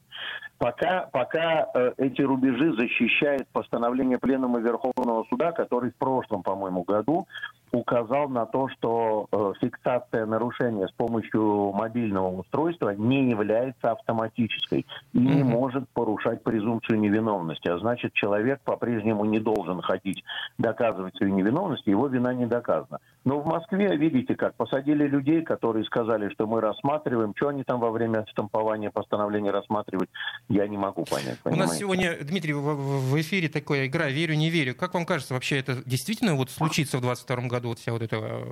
Пока, 0.60 1.10
пока 1.12 1.68
э, 1.74 1.92
эти 1.98 2.22
рубежи 2.22 2.74
защищает 2.74 3.48
постановление 3.52 4.13
решение 4.14 4.20
Пленума 4.20 4.60
Верховного 4.60 5.26
Суда, 5.30 5.52
который 5.52 5.92
в 5.92 5.96
прошлом, 5.96 6.44
по-моему, 6.44 6.84
году 6.84 7.28
указал 7.74 8.30
на 8.30 8.46
то, 8.46 8.70
что 8.70 9.28
э, 9.32 9.54
фиксация 9.60 10.28
нарушения 10.28 10.88
с 10.88 10.92
помощью 10.92 11.72
мобильного 11.74 12.30
устройства 12.30 12.92
не 12.92 13.32
является 13.32 13.92
автоматической 13.92 14.86
и 15.14 15.18
mm-hmm. 15.18 15.22
не 15.22 15.44
может 15.44 15.90
порушать 15.90 16.44
презумпцию 16.44 17.00
невиновности. 17.00 17.68
А 17.70 17.80
значит, 17.80 18.14
человек 18.14 18.62
по-прежнему 18.62 19.26
не 19.26 19.40
должен 19.40 19.82
ходить 19.82 20.24
доказывать 20.60 21.16
свою 21.18 21.34
невиновность, 21.34 21.88
его 21.88 22.08
вина 22.08 22.34
не 22.34 22.46
доказана. 22.46 23.00
Но 23.26 23.40
в 23.40 23.46
Москве, 23.46 23.96
видите 23.96 24.36
как, 24.36 24.54
посадили 24.56 25.08
людей, 25.08 25.42
которые 25.42 25.84
сказали, 25.86 26.30
что 26.30 26.46
мы 26.46 26.62
рассматриваем. 26.62 27.34
Что 27.36 27.48
они 27.48 27.64
там 27.64 27.80
во 27.80 27.90
время 27.90 28.26
штампования 28.30 28.92
постановления 28.92 29.50
рассматривать, 29.50 30.10
я 30.50 30.68
не 30.68 30.78
могу 30.78 31.06
понять. 31.06 31.40
Понимаете? 31.42 31.64
У 31.64 31.68
нас 31.68 31.78
сегодня, 31.78 32.18
Дмитрий, 32.22 32.54
в 32.54 33.20
эфире 33.20 33.50
такая 33.50 33.88
игра 33.88 34.10
«Верю, 34.10 34.36
не 34.36 34.50
верю». 34.50 34.76
Как 34.76 34.94
вам 34.94 35.06
кажется, 35.06 35.34
вообще 35.34 35.58
это 35.58 35.82
действительно 35.86 36.36
вот 36.36 36.52
случится 36.52 36.98
в 36.98 37.02
2022 37.02 37.48
году, 37.48 37.63
вот 37.70 37.80
вся 37.80 37.92
вот 37.92 38.02
эта 38.02 38.18
э, 38.18 38.44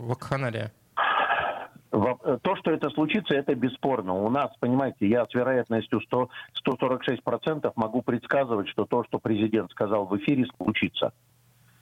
вакханалия? 0.00 0.72
Э, 1.92 2.38
то, 2.42 2.56
что 2.56 2.70
это 2.70 2.90
случится, 2.90 3.34
это 3.34 3.54
бесспорно. 3.54 4.14
У 4.14 4.28
нас, 4.28 4.50
понимаете, 4.60 5.08
я 5.08 5.26
с 5.26 5.34
вероятностью 5.34 6.00
100, 6.00 6.28
146% 6.66 7.72
могу 7.76 8.02
предсказывать, 8.02 8.68
что 8.68 8.84
то, 8.84 9.04
что 9.04 9.18
президент 9.18 9.70
сказал 9.70 10.06
в 10.06 10.16
эфире, 10.18 10.46
случится. 10.56 11.12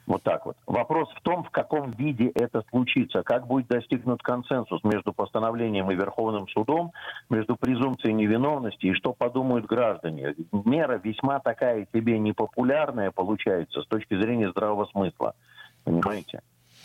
Вот 0.07 0.21
так 0.21 0.45
вот. 0.45 0.55
Вопрос 0.67 1.09
в 1.15 1.21
том, 1.21 1.43
в 1.43 1.49
каком 1.49 1.89
виде 1.91 2.27
это 2.35 2.63
случится, 2.69 3.23
как 3.23 3.47
будет 3.47 3.67
достигнут 3.67 4.21
консенсус 4.21 4.83
между 4.83 5.13
постановлением 5.13 5.89
и 5.89 5.95
Верховным 5.95 6.47
судом, 6.47 6.91
между 7.29 7.55
презумпцией 7.55 8.13
невиновности 8.13 8.85
и 8.85 8.93
что 8.93 9.13
подумают 9.13 9.65
граждане. 9.65 10.35
Мера 10.51 11.01
весьма 11.03 11.39
такая 11.39 11.87
себе 11.91 12.19
непопулярная 12.19 13.09
получается 13.09 13.81
с 13.81 13.87
точки 13.87 14.15
зрения 14.15 14.51
здравого 14.51 14.85
смысла. 14.85 15.33
Понимаете? 15.83 16.41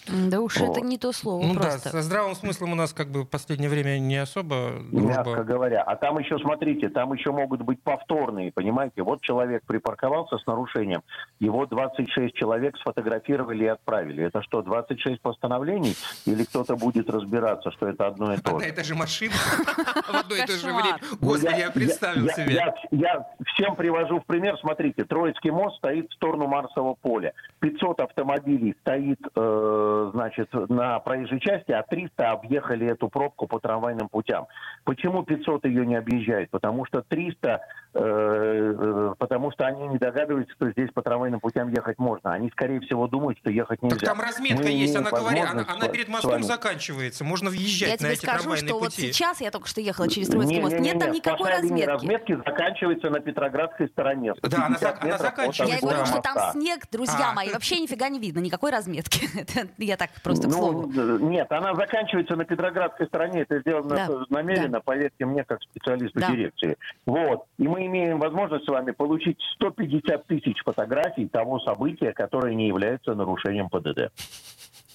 Да 0.09 0.41
уж 0.41 0.57
вот. 0.57 0.77
это 0.77 0.87
не 0.87 0.99
то 0.99 1.13
слово 1.13 1.45
ну, 1.45 1.55
просто. 1.55 1.85
Да, 1.85 1.91
со 1.91 2.03
здравым 2.03 2.35
смыслом 2.35 2.73
у 2.73 2.75
нас 2.75 2.93
как 2.93 3.09
бы 3.11 3.23
в 3.23 3.27
последнее 3.27 3.71
время 3.71 3.99
не 3.99 4.17
особо 4.17 4.73
дружба. 4.91 5.09
Мягко 5.09 5.45
говоря. 5.45 5.83
А 5.83 5.97
там 5.97 6.19
еще, 6.19 6.39
смотрите, 6.39 6.89
там 6.89 7.13
еще 7.13 7.33
могут 7.33 7.63
быть 7.63 7.83
повторные, 7.83 8.53
понимаете? 8.53 9.03
Вот 9.03 9.21
человек 9.23 9.63
припарковался 9.67 10.39
с 10.39 10.47
нарушением, 10.47 11.03
его 11.39 11.67
26 11.67 12.35
человек 12.35 12.77
сфотографировали 12.79 13.65
и 13.65 13.69
отправили. 13.69 14.25
Это 14.25 14.43
что, 14.43 14.63
26 14.63 15.21
постановлений? 15.21 15.95
Или 16.27 16.45
кто-то 16.45 16.77
будет 16.77 17.09
разбираться, 17.11 17.71
что 17.71 17.89
это 17.89 18.07
одно 18.07 18.35
и 18.35 18.37
то 18.39 18.51
же? 18.51 18.57
Одна 18.57 18.69
и 18.69 18.73
та 18.73 18.83
же 18.83 18.95
машина 18.95 19.33
в 20.09 20.15
одно 20.15 20.37
и 20.37 20.47
то 20.47 20.53
же 20.53 20.67
время. 20.67 20.99
Господи, 21.21 21.59
я 21.59 21.71
представил 21.71 22.29
себе. 22.31 22.75
Я 22.91 23.27
всем 23.55 23.77
привожу 23.77 24.21
в 24.21 24.27
пример. 24.27 24.57
Смотрите, 24.61 25.05
Троицкий 25.05 25.51
мост 25.51 25.77
стоит 25.79 26.11
в 26.11 26.15
сторону 26.15 26.47
Марсового 26.47 26.95
поля. 26.95 27.33
500 27.61 28.01
автомобилей 28.01 28.75
стоит 28.81 29.21
э, 29.35 29.90
значит, 30.13 30.49
на 30.53 30.99
проезжей 31.01 31.41
части, 31.41 31.73
а 31.73 31.83
300 31.83 32.31
объехали 32.31 32.87
эту 32.87 33.09
пробку 33.09 33.47
по 33.47 33.59
трамвайным 33.61 34.09
путям. 34.09 34.47
Почему 34.85 35.23
500 35.23 35.65
ее 35.67 35.87
не 35.87 35.97
объезжает? 35.97 36.51
Потому 36.51 36.85
что 36.87 37.03
300, 37.03 37.61
э, 37.95 38.01
э, 38.01 39.15
потому 39.19 39.53
что 39.53 39.67
они 39.67 39.89
не 39.89 39.99
догадываются, 39.99 40.55
что 40.55 40.71
здесь 40.71 40.91
по 40.93 41.03
трамвайным 41.03 41.41
путям 41.41 41.69
ехать 41.69 41.99
можно. 41.99 42.33
Они, 42.33 42.51
скорее 42.51 42.81
всего, 42.81 43.07
думают, 43.07 43.39
что 43.39 43.51
ехать 43.51 43.83
нельзя. 43.83 43.97
Так 43.99 44.09
там 44.09 44.21
разметка 44.21 44.63
Мы 44.63 44.71
есть, 44.71 44.97
она 44.97 45.11
говорит, 45.11 45.45
она, 45.51 45.65
она 45.69 45.89
перед 45.89 46.09
мостом 46.09 46.43
заканчивается, 46.43 47.25
можно 47.25 47.51
въезжать 47.51 48.01
я 48.01 48.07
на 48.07 48.13
эти 48.13 48.21
скажу, 48.21 48.39
трамвайные 48.39 48.69
что 48.69 48.79
пути. 48.79 49.03
вот 49.03 49.15
сейчас 49.15 49.41
я 49.41 49.51
только 49.51 49.69
что 49.69 49.81
ехала 49.81 50.09
через 50.09 50.29
Троицкий 50.29 50.61
мост, 50.61 50.75
не, 50.75 50.81
не, 50.81 50.85
нет 50.87 50.95
не, 50.95 51.01
там 51.01 51.13
никакой 51.13 51.51
разметки. 51.51 51.89
разметки 51.89 52.37
заканчивается 52.37 53.11
на 53.11 53.21
Петроградской 53.21 53.89
стороне. 53.89 54.35
Да, 54.43 54.67
она, 54.67 54.79
она 55.01 55.19
заканчивается. 55.19 55.77
Я 55.77 55.81
говорю, 55.81 56.07
что 56.07 56.21
там 56.21 56.53
снег, 56.53 56.81
друзья 56.91 57.31
а. 57.31 57.35
мои, 57.35 57.51
вообще 57.53 57.81
нифига 57.81 58.09
не 58.09 58.19
видно, 58.19 58.41
никакой 58.41 58.71
разметки. 58.71 59.29
я 59.85 59.97
так 59.97 60.11
просто 60.23 60.49
к 60.49 60.53
слову. 60.53 60.91
Ну, 60.93 61.19
нет, 61.31 61.51
она 61.51 61.75
заканчивается 61.75 62.37
на 62.37 62.45
Петроградской 62.45 63.07
стороне. 63.07 63.43
Это 63.43 63.61
сделано 63.61 63.97
да. 63.97 64.09
намеренно, 64.29 64.79
да. 64.79 64.81
поверьте 64.81 65.25
мне, 65.25 65.45
как 65.45 65.63
специалисту 65.63 66.21
да. 66.21 66.31
дирекции. 66.31 66.77
Вот. 67.07 67.45
И 67.59 67.67
мы 67.67 67.87
имеем 67.87 68.19
возможность 68.19 68.65
с 68.65 68.69
вами 68.69 68.93
получить 68.93 69.39
150 69.57 70.27
тысяч 70.27 70.63
фотографий 70.65 71.29
того 71.29 71.61
события, 71.61 72.13
которое 72.13 72.55
не 72.55 72.69
является 72.69 73.15
нарушением 73.15 73.69
ПДД. 73.69 74.11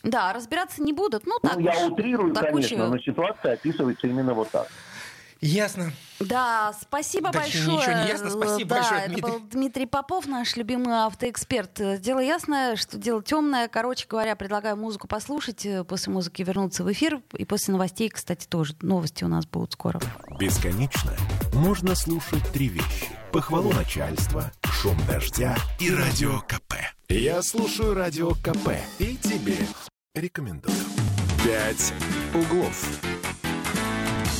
Да, 0.06 0.34
разбираться 0.34 0.84
не 0.84 0.94
будут. 0.94 1.26
Ну, 1.26 1.40
так 1.42 1.56
ну 1.56 1.62
я 1.62 1.88
утрирую, 1.88 2.34
конечно, 2.34 2.88
но 2.88 3.00
ситуация 3.00 3.54
описывается 3.54 4.08
именно 4.08 4.34
вот 4.34 4.50
так. 4.50 4.68
Ясно. 5.42 5.92
Да, 6.20 6.74
спасибо 6.82 7.32
Точнее, 7.32 7.66
большое. 7.66 7.78
Ничего 7.78 8.04
не 8.04 8.08
ясно. 8.08 8.30
Спасибо 8.30 8.70
да, 8.70 8.76
большое, 8.76 9.08
Дмитрий. 9.08 9.20
Это 9.20 9.28
был 9.28 9.40
Дмитрий 9.48 9.86
Попов, 9.86 10.28
наш 10.28 10.56
любимый 10.56 11.06
автоэксперт. 11.06 12.00
Дело 12.02 12.20
ясное, 12.20 12.76
что 12.76 12.98
дело 12.98 13.22
темное. 13.22 13.68
Короче 13.68 14.08
говоря, 14.08 14.36
предлагаю 14.36 14.78
музыку 14.78 15.08
послушать, 15.08 15.66
э, 15.66 15.84
после 15.84 16.14
музыки 16.14 16.42
вернуться 16.42 16.84
в 16.84 16.92
эфир. 16.92 17.22
И 17.34 17.46
после 17.46 17.74
новостей, 17.74 18.10
кстати, 18.10 18.48
тоже. 18.48 18.76
Новости 18.82 19.24
у 19.24 19.28
нас 19.28 19.46
будут 19.46 19.74
скоро. 19.74 20.00
Бесконечно 20.40 21.14
можно 21.54 21.96
слушать 21.96 22.44
три 22.52 22.70
вещи. 22.70 23.10
Похвалу 23.32 23.74
начальства, 23.74 24.52
шум 24.64 24.98
дождя 25.08 25.58
и 25.80 25.94
радио 25.94 26.40
КП. 26.42 26.76
Я 27.10 27.42
слушаю 27.42 27.94
радио 27.94 28.32
КП 28.32 28.72
и 29.00 29.18
тебе 29.18 29.58
рекомендую. 30.16 30.76
«Пять 31.44 31.94
углов». 32.34 33.15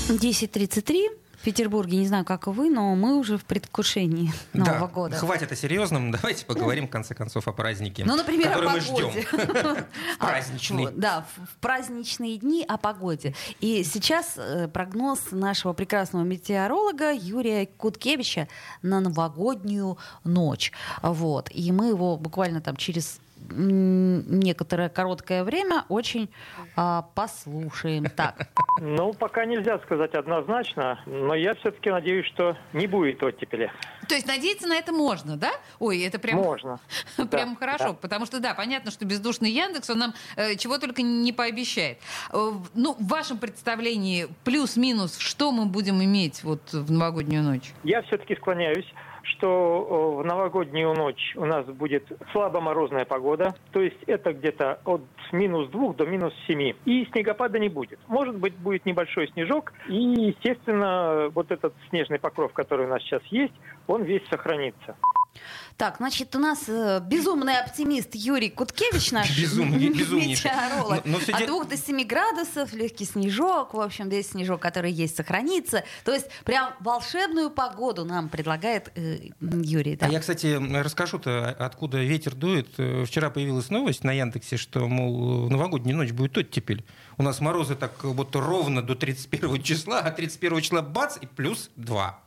10.33 0.10 1.18
в 1.40 1.44
Петербурге, 1.44 1.98
не 1.98 2.08
знаю, 2.08 2.26
как 2.26 2.48
вы, 2.48 2.70
но 2.70 2.96
мы 2.96 3.18
уже 3.18 3.38
в 3.38 3.46
предвкушении 3.46 4.32
Нового 4.54 4.80
да, 4.80 4.88
года. 4.88 5.16
Хватит 5.16 5.52
о 5.52 5.56
серьезном, 5.56 6.12
давайте 6.12 6.46
поговорим, 6.46 6.88
в 6.88 6.90
конце 6.92 7.16
концов, 7.16 7.48
о 7.48 7.54
празднике, 7.54 8.04
ну, 8.06 8.16
например, 8.16 8.50
который 8.50 8.70
о 8.70 8.74
мы 8.74 8.80
ждем. 8.80 9.86
Праздничный. 10.20 10.88
Да, 10.96 11.26
в 11.36 11.58
праздничные 11.60 12.38
дни 12.38 12.64
о 12.68 12.78
погоде. 12.78 13.34
И 13.62 13.84
сейчас 13.84 14.34
э, 14.38 14.68
прогноз 14.68 15.20
нашего 15.32 15.74
прекрасного 15.74 16.24
метеоролога 16.24 17.12
Юрия 17.12 17.66
Куткевича 17.66 18.48
на 18.82 19.00
новогоднюю 19.00 19.98
ночь. 20.24 20.72
Вот. 21.02 21.50
И 21.52 21.72
мы 21.72 21.88
его 21.88 22.18
буквально 22.18 22.62
там 22.62 22.76
через 22.76 23.20
некоторое 23.50 24.90
короткое 24.90 25.44
время 25.44 25.86
очень 25.90 26.30
а, 26.76 27.04
послушаем. 27.16 28.06
Так. 28.16 28.48
Ну, 28.82 29.14
пока 29.14 29.46
нельзя 29.46 29.80
сказать 29.80 30.14
однозначно, 30.14 31.00
но 31.06 31.36
я 31.36 31.56
все-таки 31.56 31.90
надеюсь, 31.90 32.26
что 32.28 32.58
не 32.74 32.88
будет 32.88 33.22
оттепели. 33.24 33.72
То 34.08 34.16
есть 34.16 34.28
надеяться 34.28 34.68
на 34.68 34.76
это 34.78 34.92
можно, 34.92 35.38
да? 35.38 35.52
Ой, 35.80 36.02
это 36.02 36.20
прям... 36.20 36.38
Можно. 36.38 36.80
Прям 37.32 37.54
да, 37.54 37.60
хорошо, 37.60 37.90
да. 37.90 37.94
потому 37.94 38.26
что, 38.26 38.40
да, 38.40 38.54
понятно, 38.54 38.92
что 38.92 39.06
бездушный 39.06 39.50
Яндекс, 39.52 39.90
он 39.90 40.00
нам 40.00 40.14
э, 40.36 40.56
чего 40.56 40.78
только 40.78 41.02
не 41.02 41.34
пообещает. 41.34 41.98
Э, 42.32 42.52
ну, 42.74 42.94
в 42.94 43.08
вашем 43.08 43.38
представлении 43.38 44.28
плюс-минус, 44.44 45.18
что 45.18 45.52
мы 45.52 45.66
будем 45.66 46.04
иметь 46.04 46.44
вот 46.44 46.62
в 46.72 46.92
новогоднюю 46.92 47.44
ночь? 47.44 47.74
Я 47.84 48.02
все-таки 48.04 48.36
склоняюсь 48.36 48.86
что 49.26 50.18
в 50.22 50.26
новогоднюю 50.26 50.94
ночь 50.94 51.34
у 51.36 51.46
нас 51.46 51.66
будет 51.66 52.06
слабо 52.32 52.62
морозная 52.62 53.06
погода, 53.06 53.56
то 53.72 53.82
есть 53.82 54.02
это 54.08 54.34
где-то 54.34 54.80
от 54.86 55.02
минус 55.32 55.70
2 55.70 55.94
до 55.94 56.06
минус 56.06 56.34
7. 56.48 56.74
И 56.86 57.06
снегопада 57.12 57.60
не 57.60 57.70
будет. 57.70 58.00
Может 58.08 58.38
быть, 58.38 58.56
будет 58.56 58.86
небольшой 58.86 59.28
снежок, 59.30 59.74
и, 59.88 59.96
естественно, 59.96 61.30
вот 61.34 61.52
этот 61.52 61.74
снежный 61.90 62.20
покров, 62.20 62.54
который 62.54 62.86
у 62.86 62.90
нас 62.90 63.02
сейчас 63.02 63.24
есть, 63.26 63.54
он 63.88 64.04
весь 64.04 64.26
сохранится. 64.30 64.96
Так, 65.78 65.98
значит, 65.98 66.34
у 66.38 66.40
нас 66.40 66.70
э, 66.70 67.02
безумный 67.06 67.60
оптимист 67.60 68.16
Юрий 68.16 68.50
Куткевич, 68.50 69.12
наш 69.12 69.38
Безумней, 69.38 69.90
метеоролог. 69.90 71.06
Но, 71.06 71.12
но 71.14 71.20
все 71.20 71.34
От 71.34 71.48
2 71.48 71.64
до 71.66 71.76
7 71.76 72.04
градусов, 72.08 72.72
легкий 72.72 73.04
снежок, 73.04 73.74
в 73.74 73.82
общем, 73.82 74.08
весь 74.08 74.30
снежок, 74.30 74.62
который 74.62 74.92
есть, 74.92 75.18
сохранится. 75.18 75.84
То 76.06 76.14
есть 76.14 76.28
прям 76.46 76.74
волшебную 76.80 77.50
погоду 77.50 78.06
нам 78.06 78.30
предлагает 78.30 78.90
э, 78.96 79.32
Юрий. 79.42 79.98
Да. 79.98 80.06
А 80.06 80.10
я, 80.10 80.22
кстати, 80.22 80.58
расскажу-то, 80.82 81.50
откуда 81.50 82.02
ветер 82.02 82.36
дует. 82.36 82.70
Э, 82.78 83.04
вчера 83.04 83.30
появилась 83.30 83.70
новость 83.70 84.06
на 84.06 84.14
Яндексе, 84.14 84.56
что, 84.56 84.88
мол, 84.88 85.50
новогодняя 85.50 85.96
ночь 85.98 86.14
будет 86.14 86.38
оттепель. 86.38 86.86
У 87.18 87.24
нас 87.24 87.42
морозы 87.42 87.76
так 87.76 88.02
вот 88.02 88.34
ровно 88.34 88.82
до 88.82 88.96
31 88.96 89.62
числа, 89.62 90.00
а 90.00 90.12
31 90.12 90.62
числа 90.62 90.82
бац, 90.82 91.18
и 91.20 91.26
плюс 91.26 91.70
2. 91.76 92.25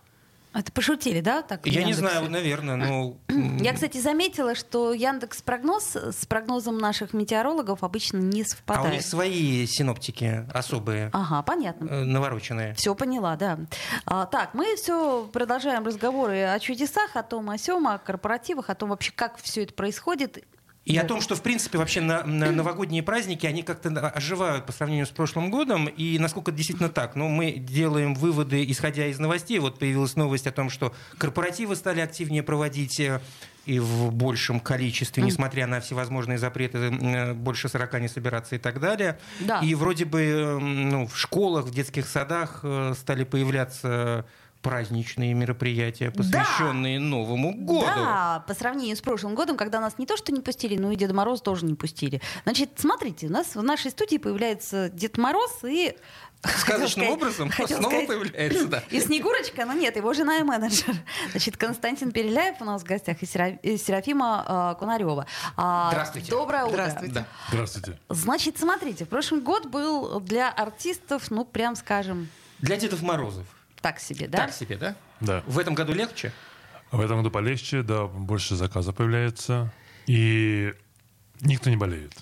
Это 0.58 0.72
пошутили, 0.72 1.20
да? 1.20 1.42
Так, 1.42 1.64
Я 1.66 1.84
не 1.84 1.92
знаю, 1.92 2.28
наверное, 2.28 2.74
но... 2.74 3.16
Я, 3.60 3.72
кстати, 3.74 3.98
заметила, 3.98 4.56
что 4.56 4.92
Яндекс 4.92 5.40
прогноз 5.40 5.94
с 5.94 6.26
прогнозом 6.26 6.78
наших 6.78 7.12
метеорологов 7.12 7.84
обычно 7.84 8.16
не 8.18 8.42
совпадает. 8.42 8.86
А 8.86 8.90
у 8.90 8.92
них 8.94 9.02
свои 9.02 9.66
синоптики 9.66 10.44
особые. 10.52 11.10
Ага, 11.12 11.42
понятно. 11.42 11.88
Э, 11.88 12.02
навороченные. 12.02 12.74
Все 12.74 12.96
поняла, 12.96 13.36
да. 13.36 13.60
А, 14.04 14.26
так, 14.26 14.52
мы 14.54 14.74
все 14.74 15.28
продолжаем 15.32 15.86
разговоры 15.86 16.42
о 16.42 16.58
чудесах, 16.58 17.14
о 17.14 17.22
том, 17.22 17.50
о 17.50 17.56
сем, 17.56 17.86
о 17.86 17.98
корпоративах, 17.98 18.68
о 18.68 18.74
том 18.74 18.88
вообще, 18.90 19.12
как 19.14 19.36
все 19.40 19.62
это 19.62 19.74
происходит. 19.74 20.44
И 20.88 20.96
о 20.96 21.04
том, 21.04 21.20
что, 21.20 21.36
в 21.36 21.42
принципе, 21.42 21.76
вообще 21.78 22.00
на, 22.00 22.24
на 22.24 22.50
новогодние 22.52 23.02
праздники, 23.02 23.46
они 23.46 23.62
как-то 23.62 23.90
оживают 24.08 24.64
по 24.66 24.72
сравнению 24.72 25.06
с 25.06 25.10
прошлым 25.10 25.50
годом, 25.50 25.86
и 25.86 26.18
насколько 26.18 26.50
это 26.50 26.56
действительно 26.56 26.88
так. 26.88 27.14
Но 27.14 27.28
мы 27.28 27.52
делаем 27.52 28.14
выводы, 28.14 28.64
исходя 28.70 29.06
из 29.06 29.18
новостей. 29.18 29.58
Вот 29.58 29.78
появилась 29.78 30.16
новость 30.16 30.46
о 30.46 30.52
том, 30.52 30.70
что 30.70 30.94
корпоративы 31.18 31.76
стали 31.76 32.00
активнее 32.00 32.42
проводить 32.42 32.98
э, 33.00 33.20
и 33.66 33.78
в 33.78 34.12
большем 34.12 34.60
количестве, 34.60 35.22
несмотря 35.22 35.66
на 35.66 35.80
всевозможные 35.80 36.38
запреты, 36.38 36.78
э, 36.78 37.34
больше 37.34 37.68
40 37.68 38.00
не 38.00 38.08
собираться 38.08 38.56
и 38.56 38.58
так 38.58 38.80
далее. 38.80 39.18
Да. 39.40 39.60
И 39.60 39.74
вроде 39.74 40.06
бы 40.06 40.22
э, 40.22 40.58
ну, 40.58 41.06
в 41.06 41.18
школах, 41.18 41.66
в 41.66 41.70
детских 41.70 42.08
садах 42.08 42.64
стали 42.94 43.24
появляться 43.24 44.24
праздничные 44.68 45.32
мероприятия, 45.32 46.10
посвященные 46.10 46.98
да. 46.98 47.04
Новому 47.06 47.54
году. 47.54 47.86
Да, 47.86 48.44
по 48.46 48.52
сравнению 48.52 48.96
с 48.96 49.00
прошлым 49.00 49.34
годом, 49.34 49.56
когда 49.56 49.80
нас 49.80 49.96
не 49.96 50.04
то 50.04 50.18
что 50.18 50.30
не 50.30 50.42
пустили, 50.42 50.76
но 50.76 50.92
и 50.92 50.96
Деда 50.96 51.14
Мороз 51.14 51.40
тоже 51.40 51.64
не 51.64 51.74
пустили. 51.74 52.20
Значит, 52.42 52.72
смотрите, 52.76 53.28
у 53.28 53.30
нас 53.30 53.56
в 53.56 53.62
нашей 53.62 53.90
студии 53.90 54.18
появляется 54.18 54.90
Дед 54.90 55.16
Мороз 55.16 55.60
и 55.64 55.96
Сказочным 56.42 57.06
сказать, 57.06 57.10
образом 57.10 57.50
снова 57.50 57.66
сказать, 57.66 58.06
появляется, 58.06 58.66
да. 58.68 58.84
И 58.90 59.00
Снегурочка, 59.00 59.64
но 59.64 59.72
нет, 59.72 59.96
его 59.96 60.12
жена 60.12 60.36
и 60.36 60.42
менеджер. 60.42 60.94
Значит, 61.30 61.56
Константин 61.56 62.12
Переляев 62.12 62.60
у 62.60 62.64
нас 62.64 62.82
в 62.82 62.84
гостях 62.84 63.22
и 63.22 63.26
Серафима 63.26 64.74
э, 64.76 64.78
Кунарева. 64.78 65.26
А, 65.56 65.88
Здравствуйте. 65.90 66.30
Доброе 66.30 66.64
утро. 66.64 66.74
Здравствуйте. 66.74 67.14
Да. 67.14 67.26
Здравствуйте. 67.48 67.98
Значит, 68.10 68.58
смотрите, 68.58 69.06
в 69.06 69.08
прошлый 69.08 69.40
год 69.40 69.66
был 69.66 70.20
для 70.20 70.50
артистов, 70.50 71.30
ну, 71.30 71.46
прям 71.46 71.74
скажем... 71.74 72.28
Для 72.60 72.76
Дедов 72.76 73.02
Морозов. 73.02 73.46
Так 73.80 74.00
себе, 74.00 74.28
да? 74.28 74.38
Так 74.38 74.52
себе, 74.52 74.76
да? 74.76 74.96
Да. 75.20 75.42
В 75.46 75.58
этом 75.58 75.74
году 75.74 75.92
легче? 75.92 76.32
В 76.90 77.00
этом 77.00 77.18
году 77.18 77.30
полегче, 77.30 77.82
да, 77.82 78.06
больше 78.06 78.56
заказов 78.56 78.96
появляется. 78.96 79.72
И 80.06 80.72
никто 81.40 81.70
не 81.70 81.76
болеет 81.76 82.12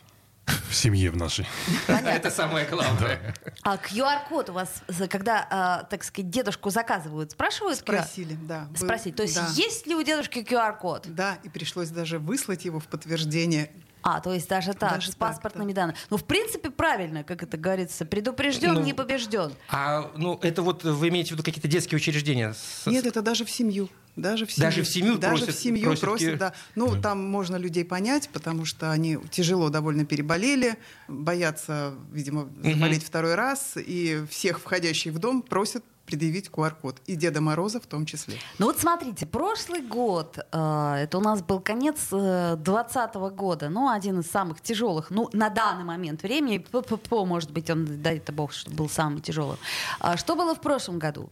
в 0.47 0.75
семье 0.75 1.11
в 1.11 1.17
нашей. 1.17 1.47
Это 1.89 2.31
самое 2.31 2.67
главное. 2.67 3.35
А 3.63 3.77
QR-код 3.77 4.51
у 4.51 4.53
вас, 4.53 4.83
когда, 5.09 5.47
а, 5.51 5.83
так 5.85 6.05
сказать, 6.05 6.31
дедушку 6.31 6.71
заказывают, 6.71 7.33
спрашивают? 7.33 7.79
Спросили, 7.79 8.37
да. 8.43 8.69
Спросить. 8.77 9.17
То 9.17 9.23
есть 9.23 9.41
есть 9.57 9.87
ли 9.87 9.95
у 9.95 10.03
дедушки 10.03 10.39
QR-код? 10.39 11.07
Да, 11.07 11.39
и 11.43 11.49
пришлось 11.49 11.89
даже 11.89 12.19
выслать 12.19 12.65
его 12.65 12.81
в 12.81 12.87
подтверждение 12.87 13.71
а, 14.09 14.21
то 14.21 14.33
есть 14.33 14.49
даже 14.49 14.73
так, 14.73 14.93
даже 14.93 15.11
с 15.11 15.17
паспортными 15.17 15.71
так, 15.71 15.75
да. 15.75 15.81
данными. 15.83 15.99
Ну, 16.11 16.17
в 16.17 16.25
принципе, 16.25 16.71
правильно, 16.71 17.25
как 17.25 17.43
это 17.43 17.57
говорится, 17.57 18.05
предупрежден, 18.05 18.75
ну, 18.75 18.85
не 18.85 18.93
побежден. 18.93 19.53
А, 19.69 20.13
ну, 20.15 20.39
это 20.43 20.63
вот 20.63 20.85
вы 20.85 21.09
имеете 21.09 21.31
в 21.31 21.33
виду 21.33 21.43
какие-то 21.43 21.67
детские 21.67 21.97
учреждения? 21.97 22.55
Нет, 22.87 23.05
это 23.05 23.21
даже 23.21 23.45
в 23.45 23.51
семью. 23.51 23.89
Даже 24.17 24.47
в 24.47 24.53
семью. 24.53 24.71
Даже 24.71 24.83
в 24.83 24.89
семью 24.89 25.19
Даже 25.19 25.45
просят, 25.45 25.55
в 25.55 25.63
семью 25.63 25.85
просят, 25.85 26.05
просят 26.05 26.39
да. 26.39 26.53
Ну, 26.75 26.95
да. 26.95 27.01
там 27.03 27.23
можно 27.23 27.57
людей 27.57 27.85
понять, 27.85 28.31
потому 28.33 28.65
что 28.65 28.91
они 28.91 29.19
тяжело 29.31 29.69
довольно 29.69 30.07
переболели, 30.07 30.79
боятся, 31.07 31.95
видимо, 32.13 32.49
заболеть 32.63 33.03
угу. 33.03 33.07
второй 33.07 33.35
раз, 33.35 33.75
и 33.77 34.25
всех 34.31 34.61
входящих 34.61 35.13
в 35.13 35.19
дом 35.19 35.43
просят 35.43 35.85
предъявить 36.07 36.49
QR-код. 36.49 37.03
И 37.07 37.17
Деда 37.17 37.41
Мороза 37.41 37.81
в 37.81 37.87
том 37.87 38.07
числе. 38.07 38.39
Ну 38.59 38.67
вот 38.67 38.79
смотрите, 38.79 39.27
прошлый 39.27 39.83
год, 39.83 40.39
э, 40.39 40.95
это 41.03 41.19
у 41.19 41.21
нас 41.21 41.43
был 41.43 41.61
конец 41.61 42.09
2020 42.11 43.11
э, 43.15 43.31
года, 43.31 43.69
ну, 43.69 43.91
один 43.91 44.21
из 44.21 44.31
самых 44.31 44.61
тяжелых, 44.61 45.11
ну, 45.11 45.29
на 45.33 45.51
данный 45.51 45.85
момент 45.85 46.23
времени, 46.23 46.59
ППП, 46.59 47.11
может 47.27 47.51
быть, 47.51 47.69
он, 47.69 47.85
дай 48.03 48.19
это 48.19 48.33
бог, 48.33 48.53
что 48.53 48.71
был 48.71 48.89
самым 48.89 49.21
тяжелым. 49.21 49.59
А 49.99 50.17
что 50.17 50.37
было 50.37 50.55
в 50.55 50.61
прошлом 50.61 50.99
году? 50.99 51.31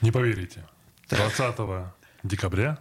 Не 0.00 0.10
поверите. 0.10 0.66
20 1.08 1.56
декабря 2.22 2.78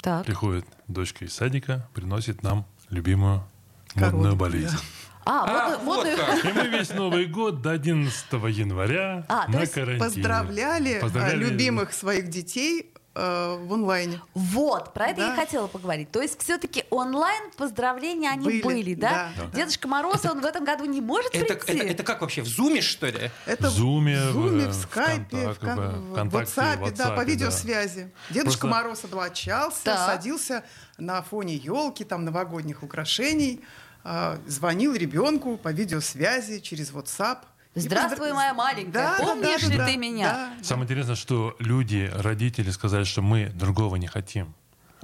так. 0.00 0.24
приходит 0.24 0.66
дочка 0.88 1.24
из 1.24 1.34
садика, 1.34 1.88
приносит 1.94 2.42
нам 2.42 2.66
любимую 2.90 3.44
модную 3.94 4.36
болезнь. 4.36 4.76
А, 5.28 5.72
а 5.72 5.78
вот, 5.78 6.06
вот 6.06 6.44
И 6.44 6.52
мы 6.52 6.68
весь 6.68 6.90
Новый 6.90 7.26
год 7.26 7.60
до 7.60 7.72
11 7.72 8.32
января 8.32 9.24
а, 9.28 9.48
на 9.48 9.66
карантине. 9.66 9.98
Поздравляли, 9.98 11.00
поздравляли 11.00 11.36
любимых 11.36 11.92
своих 11.92 12.28
детей 12.28 12.92
э, 13.16 13.56
в 13.66 13.72
онлайне. 13.72 14.20
Вот, 14.34 14.92
про 14.92 15.08
это 15.08 15.20
да. 15.20 15.30
я 15.30 15.34
хотела 15.34 15.66
поговорить. 15.66 16.10
То 16.10 16.20
есть 16.20 16.40
все-таки 16.40 16.84
онлайн 16.90 17.50
поздравления 17.56 18.30
они 18.30 18.44
были, 18.44 18.62
были 18.62 18.94
да? 18.94 19.30
да? 19.36 19.46
Дедушка 19.56 19.88
Мороз, 19.88 20.24
он 20.24 20.40
в 20.40 20.44
этом 20.44 20.64
году 20.64 20.84
не 20.84 21.00
может 21.00 21.34
это, 21.34 21.54
прийти? 21.54 21.78
Это, 21.78 21.92
это 21.92 22.02
как 22.02 22.20
вообще, 22.20 22.42
в 22.42 22.46
Зуме, 22.46 22.80
что 22.80 23.06
ли? 23.06 23.30
Это 23.46 23.68
в 23.68 23.72
Зуме, 23.72 24.28
в, 24.28 24.32
Зуме, 24.32 24.66
в 24.68 24.74
Скайпе, 24.74 25.48
в, 25.48 25.58
в, 25.60 26.24
в 26.24 26.36
WhatsApp, 26.36 26.94
да, 26.96 27.10
по 27.10 27.24
видеосвязи. 27.24 28.12
Да. 28.28 28.34
Дедушка 28.34 28.60
Просто... 28.60 28.66
Мороз 28.66 29.04
облачался, 29.04 29.84
да. 29.84 30.06
садился 30.06 30.64
на 30.98 31.22
фоне 31.22 31.56
елки, 31.56 32.04
там, 32.04 32.24
новогодних 32.24 32.82
украшений, 32.82 33.64
э, 34.04 34.38
звонил 34.46 34.94
ребенку 34.94 35.56
по 35.56 35.72
видеосвязи 35.72 36.60
через 36.60 36.92
WhatsApp– 36.92 37.38
Здравствуй, 37.76 38.32
моя 38.32 38.54
маленькая. 38.54 38.90
Да, 38.90 39.16
Помнишь 39.20 39.60
да, 39.60 39.66
да, 39.66 39.72
ли 39.72 39.78
да, 39.78 39.86
ты 39.86 39.96
меня? 39.98 40.32
Да. 40.32 40.64
Самое 40.64 40.86
интересное, 40.86 41.14
что 41.14 41.54
люди, 41.58 42.10
родители 42.14 42.70
сказали, 42.70 43.04
что 43.04 43.20
мы 43.20 43.50
другого 43.50 43.96
не 43.96 44.06
хотим. 44.06 44.54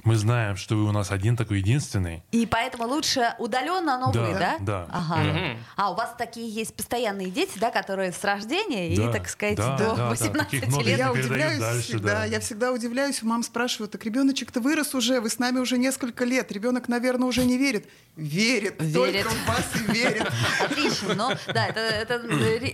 Мы 0.03 0.17
знаем, 0.17 0.57
что 0.57 0.75
вы 0.75 0.83
у 0.83 0.91
нас 0.91 1.11
один 1.11 1.37
такой 1.37 1.59
единственный. 1.59 2.23
И 2.31 2.45
поэтому 2.45 2.87
лучше 2.87 3.35
удаленно, 3.39 3.97
но 3.97 4.11
да, 4.11 4.21
вы, 4.21 4.33
да? 4.33 4.57
Да. 4.59 4.87
Ага. 4.91 5.23
Да. 5.23 5.57
А 5.77 5.91
у 5.91 5.95
вас 5.95 6.13
такие 6.17 6.49
есть 6.49 6.75
постоянные 6.75 7.29
дети, 7.29 7.57
да, 7.57 7.71
которые 7.71 8.11
с 8.11 8.21
рождения 8.23 8.93
да, 8.95 9.09
и, 9.09 9.13
так 9.13 9.29
сказать, 9.29 9.55
да, 9.55 9.77
до 9.77 9.95
да, 9.95 10.09
18 10.09 10.69
да, 10.69 10.81
лет. 10.81 10.97
Я 10.97 11.11
удивляюсь 11.11 11.59
дальше, 11.59 11.81
всегда, 11.83 12.13
да. 12.13 12.25
я 12.25 12.39
всегда 12.41 12.73
удивляюсь, 12.73 13.23
мам 13.23 13.43
спрашивают, 13.43 13.93
так 13.93 14.03
ребеночек-то 14.03 14.59
вырос 14.59 14.93
уже, 14.93 15.21
вы 15.21 15.29
с 15.29 15.39
нами 15.39 15.59
уже 15.59 15.77
несколько 15.77 16.25
лет, 16.25 16.51
ребенок, 16.51 16.89
наверное, 16.89 17.27
уже 17.27 17.45
не 17.45 17.57
верит. 17.57 17.87
Верит, 18.17 18.75
верит. 18.79 19.23
только 19.23 19.29
в 19.29 19.47
вас 19.47 19.71
и 19.75 19.91
верит. 19.91 20.31
Отлично, 20.63 21.13
но 21.15 21.31
да, 21.53 21.65
это, 21.67 21.79
это 21.79 22.17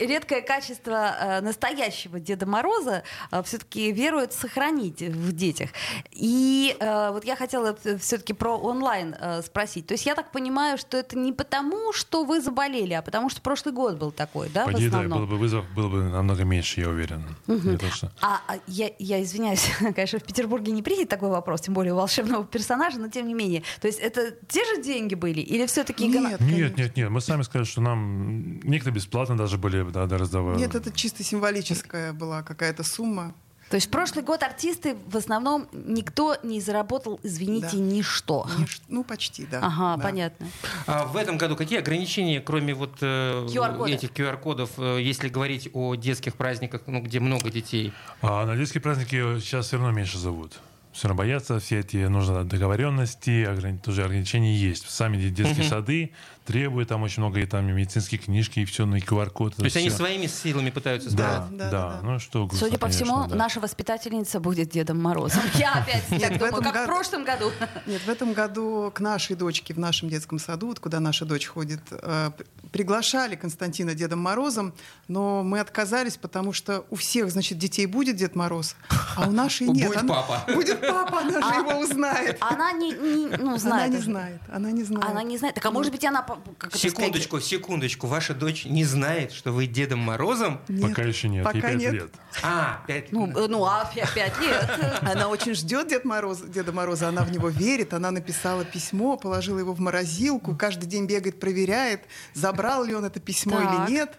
редкое 0.04 0.42
качество 0.42 1.16
э, 1.20 1.42
настоящего 1.42 2.20
Деда 2.20 2.46
Мороза, 2.46 3.04
э, 3.32 3.44
все-таки 3.44 3.92
верует 3.92 4.34
сохранить 4.34 5.02
в 5.02 5.32
детях. 5.32 5.70
И 6.12 6.76
э, 6.80 7.19
вот 7.20 7.26
я 7.26 7.36
хотела 7.36 7.78
все-таки 8.00 8.32
про 8.34 8.58
онлайн 8.58 9.14
э, 9.20 9.42
спросить. 9.42 9.88
То 9.88 9.94
есть 9.94 10.06
я 10.06 10.16
так 10.16 10.32
понимаю, 10.32 10.78
что 10.78 10.98
это 10.98 11.18
не 11.18 11.34
потому, 11.34 11.92
что 11.92 12.24
вы 12.24 12.40
заболели, 12.40 12.94
а 12.94 13.02
потому 13.02 13.30
что 13.30 13.42
прошлый 13.42 13.74
год 13.74 13.98
был 13.98 14.12
такой, 14.12 14.50
да, 14.50 14.66
По 14.66 14.72
в 14.72 14.76
основном? 14.76 15.10
да, 15.10 15.18
был 15.18 15.28
бы 15.28 15.38
вызов, 15.38 15.66
был 15.76 15.90
бы 15.90 16.04
намного 16.04 16.46
меньше, 16.46 16.80
я 16.80 16.90
уверен. 16.90 17.24
Угу. 17.48 17.78
А, 18.22 18.42
а 18.48 18.58
я, 18.68 18.90
я 19.00 19.22
извиняюсь, 19.22 19.70
конечно, 19.96 20.20
в 20.20 20.24
Петербурге 20.24 20.72
не 20.72 20.82
принят 20.82 21.10
такой 21.10 21.30
вопрос, 21.30 21.62
тем 21.62 21.74
более 21.74 21.94
у 21.94 21.98
волшебного 21.98 22.46
персонажа, 22.46 23.00
но 23.00 23.10
тем 23.10 23.28
не 23.28 23.34
менее. 23.34 23.64
То 23.82 23.88
есть 23.88 24.00
это 24.00 24.32
те 24.48 24.64
же 24.64 24.82
деньги 24.82 25.16
были 25.16 25.42
или 25.42 25.66
все-таки... 25.66 26.08
Нет, 26.08 26.40
нет, 26.40 26.78
нет, 26.78 26.96
нет. 26.96 27.10
Мы 27.10 27.20
сами 27.20 27.42
сказали, 27.42 27.66
что 27.66 27.82
нам 27.82 28.62
некоторые 28.62 28.96
бесплатно 28.96 29.38
даже 29.38 29.58
были, 29.58 29.84
да, 29.92 30.06
раздавали. 30.06 30.58
Нет, 30.58 30.74
это 30.74 30.90
чисто 30.92 31.24
символическая 31.24 32.14
была 32.14 32.44
какая-то 32.44 32.84
сумма. 32.84 33.34
То 33.70 33.76
есть 33.76 33.88
в 33.88 33.92
прошлый 33.92 34.24
год 34.24 34.42
артисты 34.42 34.98
в 35.08 35.16
основном 35.16 35.68
никто 35.72 36.38
не 36.42 36.60
заработал, 36.60 37.20
извините, 37.24 37.78
да. 37.78 37.78
ничто. 37.78 38.48
Нич... 38.58 38.82
Ну, 38.88 39.04
почти, 39.04 39.46
да. 39.46 39.60
Ага, 39.62 39.98
да. 39.98 40.04
понятно. 40.04 40.48
А 40.88 41.06
в 41.06 41.16
этом 41.16 41.38
году 41.38 41.56
какие 41.56 41.80
ограничения, 41.80 42.42
кроме 42.42 42.74
вот 42.74 42.98
э, 43.02 43.46
этих 43.88 44.12
QR-кодов, 44.12 44.72
э, 44.78 45.00
если 45.02 45.30
говорить 45.30 45.70
о 45.74 45.94
детских 45.96 46.36
праздниках, 46.36 46.82
ну, 46.88 47.02
где 47.02 47.20
много 47.20 47.52
детей? 47.52 47.94
А 48.22 48.46
на 48.46 48.56
детские 48.56 48.82
праздники 48.82 49.40
сейчас 49.40 49.68
все 49.68 49.78
равно 49.78 49.92
меньше 49.92 50.18
зовут. 50.18 50.60
Все 50.92 51.08
равно 51.08 51.20
боятся, 51.20 51.60
все 51.60 51.80
эти 51.80 51.98
нужны 51.98 52.44
договоренности, 52.44 53.46
ограни... 53.46 53.78
тоже 53.78 54.04
ограничения 54.04 54.56
есть. 54.56 54.90
Сами 54.90 55.18
детские 55.18 55.62
угу. 55.62 55.70
сады 55.70 56.12
требуют 56.50 56.90
там 56.90 57.04
очень 57.04 57.22
много 57.22 57.40
и 57.40 57.46
там 57.46 57.64
медицинские 57.68 58.20
книжки 58.20 58.62
и 58.62 58.66
все, 58.66 58.88
ну 58.88 58.96
и 58.96 59.02
QR-код. 59.02 59.58
То 59.58 59.64
есть 59.64 59.76
все. 59.76 59.86
они 59.86 59.92
своими 59.92 60.26
силами 60.26 60.72
пытаются 60.72 61.12
справиться? 61.12 61.48
Да, 61.52 61.66
да, 61.66 61.70
да. 61.70 61.90
да. 61.90 62.00
Ну 62.02 62.18
что, 62.18 62.48
грустно, 62.48 62.68
Судя 62.68 62.80
по 62.80 62.88
конечно, 62.88 63.06
всему, 63.06 63.28
да. 63.28 63.36
наша 63.36 63.60
воспитательница 63.60 64.40
будет 64.40 64.70
Дедом 64.72 65.00
Морозом. 65.00 65.44
Я 65.60 65.74
опять 65.74 66.08
так 66.08 66.40
думаю, 66.40 66.64
как 66.64 66.84
в 66.84 66.86
прошлом 66.88 67.24
году. 67.24 67.52
Нет, 67.86 68.02
в 68.02 68.10
этом 68.10 68.34
году 68.34 68.92
к 68.92 69.00
нашей 69.00 69.36
дочке 69.36 69.76
в 69.76 69.78
нашем 69.78 70.10
детском 70.10 70.40
саду, 70.40 70.68
вот 70.70 70.80
куда 70.80 71.00
наша 71.00 71.24
дочь 71.26 71.46
ходит, 71.46 71.82
э, 71.92 72.32
приглашали 72.72 73.36
Константина 73.36 73.94
Дедом 73.94 74.20
Морозом, 74.20 74.74
но 75.08 75.44
мы 75.44 75.60
отказались, 75.60 76.18
потому 76.18 76.52
что 76.52 76.84
у 76.90 76.96
всех, 76.96 77.30
значит, 77.30 77.60
детей 77.60 77.86
будет 77.86 78.16
Дед 78.16 78.36
Мороз, 78.36 78.76
а 79.16 79.28
у 79.28 79.32
нашей 79.32 79.68
нет. 79.70 79.88
Будет 79.88 80.08
папа. 80.08 80.44
Будет 80.52 80.79
папа, 80.80 81.20
она 81.20 81.32
же 81.32 81.40
а 81.42 81.56
его 81.58 81.80
узнает. 81.80 82.38
Она 82.42 82.72
не, 82.74 82.94
ну, 82.94 83.58
знает. 83.58 83.86
Она 83.86 83.96
не 83.96 84.02
знает. 84.02 84.42
Она 84.52 84.72
не 84.72 84.84
знает. 84.84 85.06
Она 85.10 85.24
не 85.24 85.38
знает. 85.38 85.56
Так 85.56 85.66
а 85.66 85.72
может 85.72 85.92
быть 85.92 86.04
она... 86.06 86.26
Секундочку, 86.74 87.40
секундочку. 87.40 88.08
Ваша 88.08 88.34
дочь 88.34 88.66
не 88.66 88.86
знает, 88.86 89.32
что 89.32 89.52
вы 89.52 89.68
Дедом 89.68 90.00
Морозом? 90.00 90.62
Пока 90.82 91.04
еще 91.04 91.30
нет. 91.30 91.44
Пока 91.44 91.74
нет. 91.74 91.94
лет. 91.94 92.14
А, 92.44 92.84
пять. 92.88 93.12
Ну, 93.12 93.28
ну 93.48 93.66
а 93.66 93.90
пять 93.94 94.40
лет. 94.40 94.70
Она 95.02 95.30
очень 95.30 95.54
ждет 95.54 95.88
Дед 95.90 96.06
Мороз, 96.06 96.42
Деда 96.42 96.72
Мороза. 96.72 97.10
Она 97.10 97.24
в 97.24 97.32
него 97.32 97.50
верит. 97.50 97.94
Она 97.94 98.12
написала 98.12 98.66
письмо, 98.66 99.18
положила 99.18 99.60
его 99.60 99.74
в 99.74 99.80
морозилку. 99.80 100.56
Каждый 100.56 100.86
день 100.86 101.06
бегает, 101.06 101.40
проверяет, 101.40 102.04
забрал 102.34 102.84
ли 102.84 102.94
он 102.96 103.06
это 103.06 103.20
письмо 103.20 103.60
или 103.60 103.92
нет. 103.92 104.18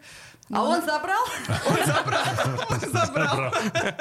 А 0.52 0.56
ну, 0.56 0.64
он 0.64 0.82
забрал? 0.84 1.24
Он 1.48 1.86
забрал. 1.86 2.24
Он 2.70 2.80
забрал. 2.80 3.54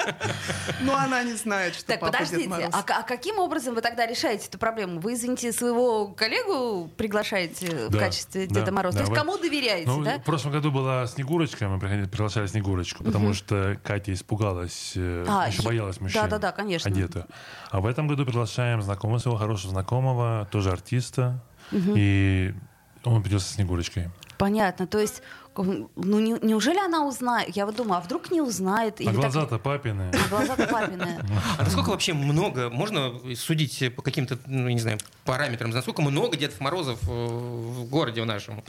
Но 0.82 0.96
она 0.96 1.24
не 1.24 1.34
знает, 1.34 1.76
что 1.76 1.86
Так, 1.86 2.00
подождите, 2.00 2.70
а, 2.72 2.80
а 2.80 3.04
каким 3.04 3.38
образом 3.38 3.76
вы 3.76 3.82
тогда 3.82 4.08
решаете 4.08 4.48
эту 4.48 4.58
проблему? 4.58 5.00
Вы, 5.00 5.14
извините, 5.14 5.52
своего 5.52 6.08
коллегу 6.08 6.90
приглашаете 6.98 7.90
в 7.90 7.98
качестве 7.98 8.48
да, 8.48 8.62
Деда 8.62 8.72
Мороза? 8.72 8.98
То 8.98 9.04
есть 9.04 9.16
кому 9.16 9.38
доверяете, 9.38 9.88
Ну, 9.88 10.04
да? 10.04 10.18
В 10.18 10.24
прошлом 10.24 10.54
году 10.54 10.72
была 10.72 11.06
Снегурочка, 11.06 11.68
мы 11.68 11.80
приглашали 11.80 12.48
Снегурочку, 12.48 13.04
потому 13.04 13.36
что 13.36 13.78
Катя 13.84 14.14
испугалась, 14.14 14.94
э, 14.96 15.26
А, 15.28 15.48
еще 15.48 15.62
боялась 15.62 16.02
мужчин. 16.02 16.22
да-да-да, 16.24 16.52
конечно. 16.52 16.90
Одетую. 16.90 17.28
А 17.70 17.80
в 17.80 17.86
этом 17.86 18.08
году 18.08 18.26
приглашаем 18.26 18.82
знакомого 18.82 19.20
своего 19.20 19.38
хорошего 19.38 19.72
знакомого, 19.72 20.48
тоже 20.52 20.72
артиста, 20.72 21.44
и 21.72 22.56
он 23.04 23.22
придет 23.22 23.42
со 23.44 23.54
Снегурочкой. 23.54 24.10
Понятно, 24.40 24.88
то 24.88 25.00
есть, 25.00 25.22
ну 25.58 25.90
не- 25.98 26.40
неужели 26.42 26.80
она 26.80 27.06
узнает? 27.06 27.54
Я 27.58 27.66
вот 27.66 27.76
думаю, 27.76 27.98
а 27.98 28.02
вдруг 28.02 28.32
не 28.32 28.40
узнает? 28.42 28.96
А 29.02 29.04
Или 29.04 29.12
так- 29.12 29.20
глаза-то 29.20 29.60
папины. 29.60 30.12
А 30.14 30.30
глаза-то 30.30 30.66
папины. 30.66 31.20
А 31.58 31.64
насколько 31.64 31.90
вообще 31.90 32.14
много, 32.14 32.70
можно 32.70 33.12
судить 33.36 33.94
по 33.98 34.02
каким-то, 34.02 34.40
ну, 34.48 34.70
не 34.70 34.80
знаю, 34.80 34.98
параметрам, 35.26 35.70
насколько 35.72 36.02
много 36.02 36.38
Дедов 36.38 36.62
Морозов 36.62 37.00
э, 37.04 37.12
в 37.12 37.90
городе 37.90 38.22
в 38.22 38.26
нашем? 38.26 38.64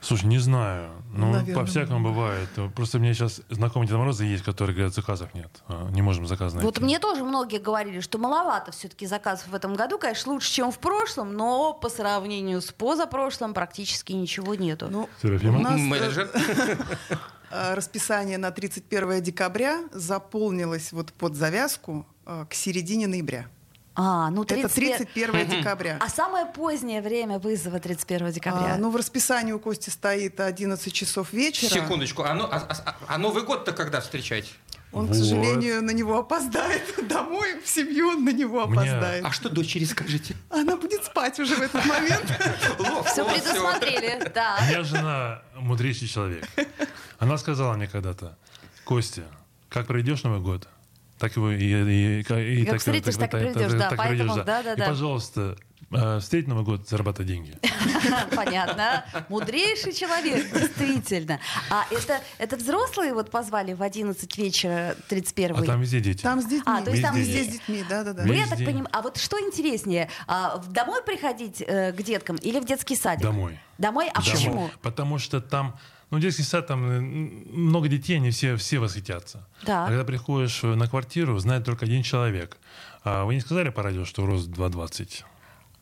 Слушай, 0.00 0.26
не 0.26 0.38
знаю. 0.38 0.90
Ну, 1.12 1.32
Наверное, 1.32 1.54
по-всякому 1.54 2.04
бывает. 2.04 2.48
Просто 2.74 2.98
мне 2.98 3.14
сейчас 3.14 3.40
знакомые 3.48 3.88
Деда 3.88 3.98
Мороза 3.98 4.24
есть, 4.24 4.44
которые 4.44 4.74
говорят, 4.74 4.94
заказов 4.94 5.34
нет. 5.34 5.50
А, 5.68 5.88
Не 5.90 6.02
можем 6.02 6.26
заказ 6.26 6.52
найти. 6.52 6.64
Вот 6.64 6.80
мне 6.80 6.98
тоже 6.98 7.24
многие 7.24 7.58
говорили, 7.58 8.00
что 8.00 8.18
маловато 8.18 8.72
все-таки 8.72 9.06
заказов 9.06 9.48
в 9.48 9.54
этом 9.54 9.74
году, 9.74 9.98
конечно, 9.98 10.32
лучше, 10.32 10.52
чем 10.52 10.70
в 10.70 10.78
прошлом, 10.78 11.34
но 11.34 11.72
по 11.72 11.88
сравнению 11.88 12.60
с 12.60 12.72
позапрошлым 12.72 13.54
практически 13.54 14.12
ничего 14.12 14.54
нету. 14.54 14.88
Ну, 14.90 15.08
Серафима? 15.22 15.58
у 15.58 15.62
нас, 15.62 15.80
э, 15.80 15.82
Менеджер? 15.82 16.30
э, 17.50 17.74
расписание 17.74 18.38
на 18.38 18.50
31 18.50 19.22
декабря 19.22 19.84
заполнилось 19.92 20.92
вот 20.92 21.12
под 21.12 21.34
завязку 21.34 22.06
э, 22.26 22.46
к 22.48 22.54
середине 22.54 23.06
ноября. 23.06 23.48
А, 23.98 24.30
ну 24.30 24.42
Это 24.42 24.54
31 24.68 25.06
31 25.06 25.48
декабря. 25.48 25.96
А 26.00 26.08
самое 26.10 26.44
позднее 26.46 27.00
время 27.00 27.38
вызова 27.38 27.80
31 27.80 28.30
декабря? 28.30 28.74
А, 28.74 28.76
ну, 28.76 28.90
в 28.90 28.96
расписании 28.96 29.52
у 29.52 29.58
Кости 29.58 29.88
стоит 29.88 30.38
11 30.38 30.92
часов 30.92 31.32
вечера. 31.32 31.70
Секундочку, 31.70 32.22
а, 32.22 32.34
ну- 32.34 32.44
а- 32.44 32.66
а- 32.68 32.96
а 33.08 33.18
Новый 33.18 33.42
год-то 33.44 33.72
когда 33.72 34.00
встречать? 34.02 34.52
Он, 34.92 35.06
к 35.06 35.08
Вот. 35.10 35.16
сожалению, 35.18 35.82
на 35.82 35.90
него 35.90 36.18
опоздает. 36.18 36.82
Домой, 37.08 37.60
в 37.60 37.68
семью 37.68 38.08
он 38.10 38.24
на 38.24 38.30
него 38.30 38.66
Мне- 38.66 38.80
опоздает. 38.80 39.24
А 39.24 39.32
что 39.32 39.48
дочери 39.48 39.84
скажете? 39.84 40.36
Она 40.50 40.76
будет 40.76 41.04
спать 41.04 41.38
уже 41.40 41.54
в 41.56 41.60
этот 41.62 41.84
момент. 41.86 42.24
Все 43.06 43.24
предусмотрели, 43.24 44.30
да. 44.34 44.58
У 44.60 44.64
меня 44.70 44.82
жена 44.84 45.42
мудрейший 45.56 46.06
человек. 46.08 46.44
Она 47.18 47.38
сказала 47.38 47.74
мне 47.74 47.88
когда-то, 47.88 48.36
Костя, 48.84 49.22
как 49.70 49.86
проведешь 49.86 50.22
Новый 50.22 50.40
год, 50.40 50.68
так 51.18 51.36
его 51.36 51.50
и, 51.50 51.56
и, 51.56 52.20
и, 52.20 52.62
и 52.62 52.64
Как 52.64 52.78
встретишь, 52.78 53.16
так 53.16 53.28
и 53.28 53.30
проведешь, 53.30 53.72
да, 53.72 53.92
поэтому, 53.96 54.34
проведешь, 54.34 54.44
да-да-да. 54.44 54.84
И, 54.84 54.88
пожалуйста, 54.88 55.56
э, 55.90 56.18
встреть 56.20 56.46
Новый 56.46 56.64
год, 56.64 56.88
зарабатывай 56.88 57.26
деньги. 57.26 57.58
Понятно. 58.36 59.04
Мудрейший 59.28 59.92
человек, 59.92 60.52
действительно. 60.52 61.40
А 61.70 61.84
это, 61.90 62.20
это 62.38 62.56
взрослые 62.56 63.14
вот 63.14 63.30
позвали 63.30 63.72
в 63.72 63.82
11 63.82 64.36
вечера 64.36 64.96
31 65.08 65.56
А 65.56 65.62
там 65.62 65.80
везде 65.80 66.00
дети. 66.00 66.22
Там 66.22 66.40
с 66.40 66.44
детьми. 66.44 66.62
А, 66.66 66.82
то 66.82 66.90
есть 66.90 67.02
там 67.02 67.14
везде 67.14 67.44
с 67.44 67.48
детьми, 67.48 67.84
да-да-да. 67.88 68.24
Ну, 68.24 68.32
я 68.32 68.46
так 68.46 68.58
понимаю, 68.58 68.88
а 68.92 69.02
вот 69.02 69.16
что 69.16 69.40
интереснее, 69.40 70.10
а, 70.26 70.58
домой 70.68 71.02
приходить 71.02 71.62
э, 71.66 71.92
к 71.92 72.02
деткам 72.02 72.36
или 72.36 72.60
в 72.60 72.66
детский 72.66 72.96
садик? 72.96 73.22
Домой. 73.22 73.58
Домой? 73.78 74.10
А 74.12 74.20
Домой. 74.20 74.32
почему? 74.32 74.70
Потому 74.82 75.18
что 75.18 75.40
там, 75.40 75.78
ну, 76.10 76.18
детский 76.18 76.42
сад, 76.42 76.66
там 76.66 76.88
э, 76.88 77.00
много 77.00 77.88
детей, 77.88 78.16
они 78.16 78.30
все, 78.30 78.56
все 78.56 78.78
восхитятся. 78.78 79.46
Так. 79.64 79.86
А 79.86 79.88
когда 79.88 80.04
приходишь 80.04 80.62
э, 80.62 80.74
на 80.74 80.88
квартиру, 80.88 81.38
знает 81.38 81.64
только 81.64 81.84
один 81.84 82.02
человек. 82.02 82.58
А 83.02 83.24
вы 83.24 83.34
не 83.34 83.40
сказали 83.40 83.70
по 83.70 83.82
радио, 83.82 84.04
что 84.04 84.24
рост 84.24 84.48
2,20? 84.48 85.24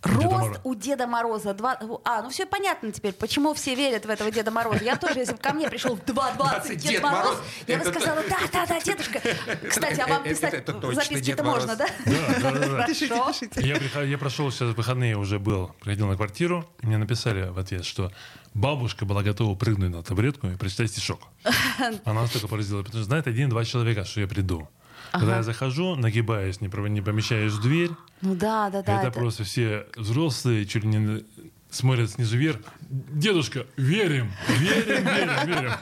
Рост 0.05 0.61
у 0.65 0.75
Деда 0.75 1.07
Мороза. 1.07 1.55
Два... 1.55 1.79
А, 2.05 2.23
ну 2.23 2.31
все 2.31 2.47
понятно 2.47 2.93
теперь, 2.93 3.13
почему 3.13 3.55
все 3.55 3.75
верят 3.75 4.07
в 4.07 4.11
этого 4.11 4.31
Деда 4.31 4.51
Мороза. 4.51 4.85
Я 4.85 4.97
тоже, 4.97 5.21
если 5.21 5.33
бы 5.33 5.39
ко 5.39 5.53
мне 5.53 5.69
пришел 5.69 5.97
2.20 5.97 6.69
Дед, 6.69 6.79
Дед 6.83 7.03
Мороз, 7.03 7.25
Мороз, 7.25 7.39
я 7.67 7.79
бы 7.79 7.85
сказала, 7.85 8.23
да, 8.29 8.39
да, 8.53 8.67
да, 8.67 8.81
дедушка. 8.81 9.21
Кстати, 9.69 10.01
а 10.01 10.07
вам 10.07 10.23
Это- 10.23 10.31
писать 10.31 10.55
это 10.55 10.73
точно 10.75 11.03
записки 11.03 11.25
Дед 11.25 11.35
это 11.35 11.45
можно, 11.45 11.77
да? 11.77 11.87
Да, 12.05 12.13
да, 12.41 12.51
да, 12.53 12.69
да. 12.69 12.87
Пишите. 12.87 13.15
Я, 13.57 14.03
я 14.03 14.19
прошел 14.19 14.51
сейчас 14.51 14.71
в 14.71 14.75
выходные 14.75 15.17
уже 15.17 15.39
был, 15.39 15.73
приходил 15.81 16.07
на 16.07 16.17
квартиру, 16.17 16.69
и 16.83 16.87
мне 16.87 16.99
написали 16.99 17.49
в 17.49 17.59
ответ, 17.59 17.85
что 17.85 18.13
бабушка 18.53 19.05
была 19.05 19.23
готова 19.23 19.55
прыгнуть 19.57 19.91
на 19.91 20.03
табуретку 20.03 20.49
и 20.49 20.57
прочитать 20.57 20.91
стишок. 20.91 21.21
Она 22.05 22.23
настолько 22.23 22.49
поразила, 22.49 22.83
потому 22.83 23.01
что 23.01 23.05
знает 23.05 23.27
один-два 23.27 23.65
человека, 23.65 24.05
что 24.05 24.21
я 24.21 24.29
приду. 24.29 24.69
Когда 25.13 25.37
я 25.37 25.43
захожу, 25.43 25.95
нагибаюсь, 25.95 26.61
не 26.61 26.69
помещаюсь 26.69 27.53
в 27.53 27.63
дверь, 27.63 27.91
Ну 28.25 28.35
да, 28.35 28.71
да, 28.71 28.83
да. 28.83 28.99
это, 28.99 29.09
это- 29.09 29.19
просто 29.21 29.45
все 29.45 29.87
взрослые 29.97 30.65
чуть 30.67 30.83
ли 30.85 30.89
не 30.91 31.25
смотрят 31.75 32.11
снизу 32.11 32.37
вверх. 32.37 32.61
Дедушка, 32.89 33.67
верим, 33.77 34.31
верим, 34.49 35.05
верим, 35.05 35.47
верим. 35.47 35.73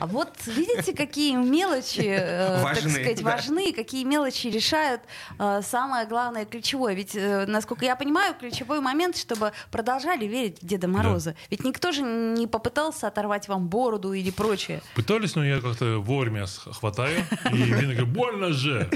А 0.00 0.06
вот 0.06 0.30
видите, 0.46 0.94
какие 0.94 1.34
мелочи, 1.36 2.00
э, 2.00 2.62
так 2.62 2.64
Важны, 2.64 2.90
сказать, 2.90 3.22
да. 3.22 3.30
важны, 3.30 3.72
какие 3.72 4.04
мелочи 4.04 4.46
решают 4.46 5.02
э, 5.38 5.60
самое 5.62 6.06
главное, 6.06 6.44
ключевое. 6.46 6.94
Ведь, 6.94 7.14
э, 7.14 7.44
насколько 7.46 7.84
я 7.84 7.96
понимаю, 7.96 8.34
ключевой 8.38 8.80
момент, 8.80 9.16
чтобы 9.16 9.52
продолжали 9.70 10.24
верить 10.26 10.62
в 10.62 10.66
Деда 10.66 10.88
Мороза. 10.88 11.34
Ведь 11.50 11.64
никто 11.64 11.92
же 11.92 12.02
не 12.02 12.46
попытался 12.46 13.08
оторвать 13.08 13.48
вам 13.48 13.68
бороду 13.68 14.12
или 14.12 14.30
прочее. 14.30 14.80
Пытались, 14.94 15.34
но 15.34 15.44
я 15.44 15.60
как-то 15.60 15.98
вовремя 15.98 16.46
хватаю, 16.46 17.24
и 17.52 17.56
видно, 17.56 17.94
говорю, 17.94 18.06
больно 18.06 18.52
же. 18.52 18.88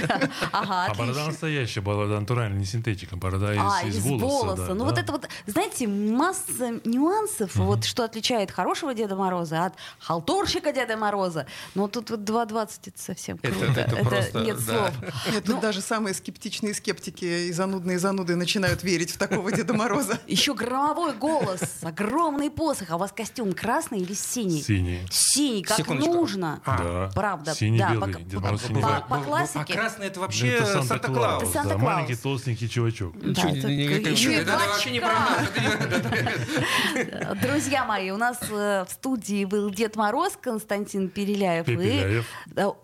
Ага, 0.52 0.86
А 0.90 0.94
борода 0.94 1.26
настоящая, 1.26 1.80
борода 1.82 2.18
натуральная, 2.18 2.58
не 2.58 2.64
синтетика, 2.64 3.16
борода 3.16 3.52
из, 3.52 3.60
А, 3.60 3.82
из 3.86 3.96
из 3.96 4.04
волоса. 4.04 4.24
волоса. 4.26 4.66
да, 4.68 4.74
ну 4.74 4.80
да. 4.80 4.90
вот 4.90 4.98
это 4.98 5.12
вот, 5.12 5.28
знаете, 5.46 5.86
масса 6.06 6.80
нюансов, 6.84 7.54
вот 7.56 7.84
что 7.84 8.04
отличает 8.04 8.50
хорошего 8.50 8.94
Деда 8.94 9.16
Мороза 9.16 9.66
от 9.66 9.74
халтурщика 9.98 10.72
Деда 10.72 10.96
Мороза. 10.96 11.46
Но 11.74 11.88
тут 11.88 12.10
вот 12.10 12.20
2.20 12.20 12.70
это 12.86 12.98
совсем 13.02 13.38
Это- 13.42 13.54
круто. 13.54 13.80
это 13.80 13.96
просто, 13.96 14.40
нет 14.40 14.56
да. 14.66 14.90
слов. 14.90 14.90
Нет, 15.32 15.44
тут 15.44 15.60
даже 15.60 15.80
самые 15.80 16.14
скептичные 16.14 16.74
скептики 16.74 17.24
и 17.24 17.52
занудные 17.52 17.98
зануды 17.98 18.36
начинают 18.36 18.82
верить 18.82 19.10
в 19.12 19.18
такого 19.18 19.52
Деда 19.52 19.74
Мороза. 19.74 20.18
Еще 20.26 20.54
громовой 20.54 21.14
голос, 21.14 21.60
огромный 21.82 22.50
посох. 22.50 22.90
А 22.90 22.96
у 22.96 22.98
вас 22.98 23.12
костюм 23.12 23.52
красный 23.52 23.98
или 24.00 24.14
синий? 24.14 24.62
Синий. 24.62 25.00
Синий, 25.10 25.62
как 25.62 25.76
Секундочку. 25.78 26.12
нужно. 26.12 26.60
А, 26.64 26.76
Да. 27.08 27.10
Правда, 27.14 27.54
Синий, 27.54 27.78
да, 27.78 27.92
белый. 27.92 28.12
по- 28.14 28.20
Дед 28.20 28.34
по- 28.34 28.40
Мороз 28.40 28.62
синий, 28.62 28.82
по- 28.82 28.86
белый. 28.88 29.02
по 29.08 29.18
классике. 29.18 29.60
А 29.60 29.64
красный 29.64 30.06
это 30.06 30.20
вообще 30.20 30.48
Это 30.48 30.82
Санта-Клаус. 30.82 31.42
Это 31.42 31.52
да, 31.52 31.62
Санта-Клаус. 31.62 31.82
маленький 31.82 32.14
толстенький 32.16 32.68
чувачок. 32.68 33.12
Да, 33.18 33.42
это 33.50 33.68
и 33.68 33.84
это 33.84 34.10
в 34.10 34.68
вообще 34.68 34.90
не 34.90 35.00
про 35.00 35.08
очках. 35.10 35.95
Друзья 37.42 37.84
мои, 37.84 38.10
у 38.10 38.16
нас 38.16 38.38
э, 38.50 38.84
в 38.88 38.92
студии 38.92 39.44
был 39.44 39.70
Дед 39.70 39.96
Мороз 39.96 40.38
Константин 40.40 41.08
Переляев. 41.08 41.68
и- 41.68 41.76
Пепеляев. 41.76 42.26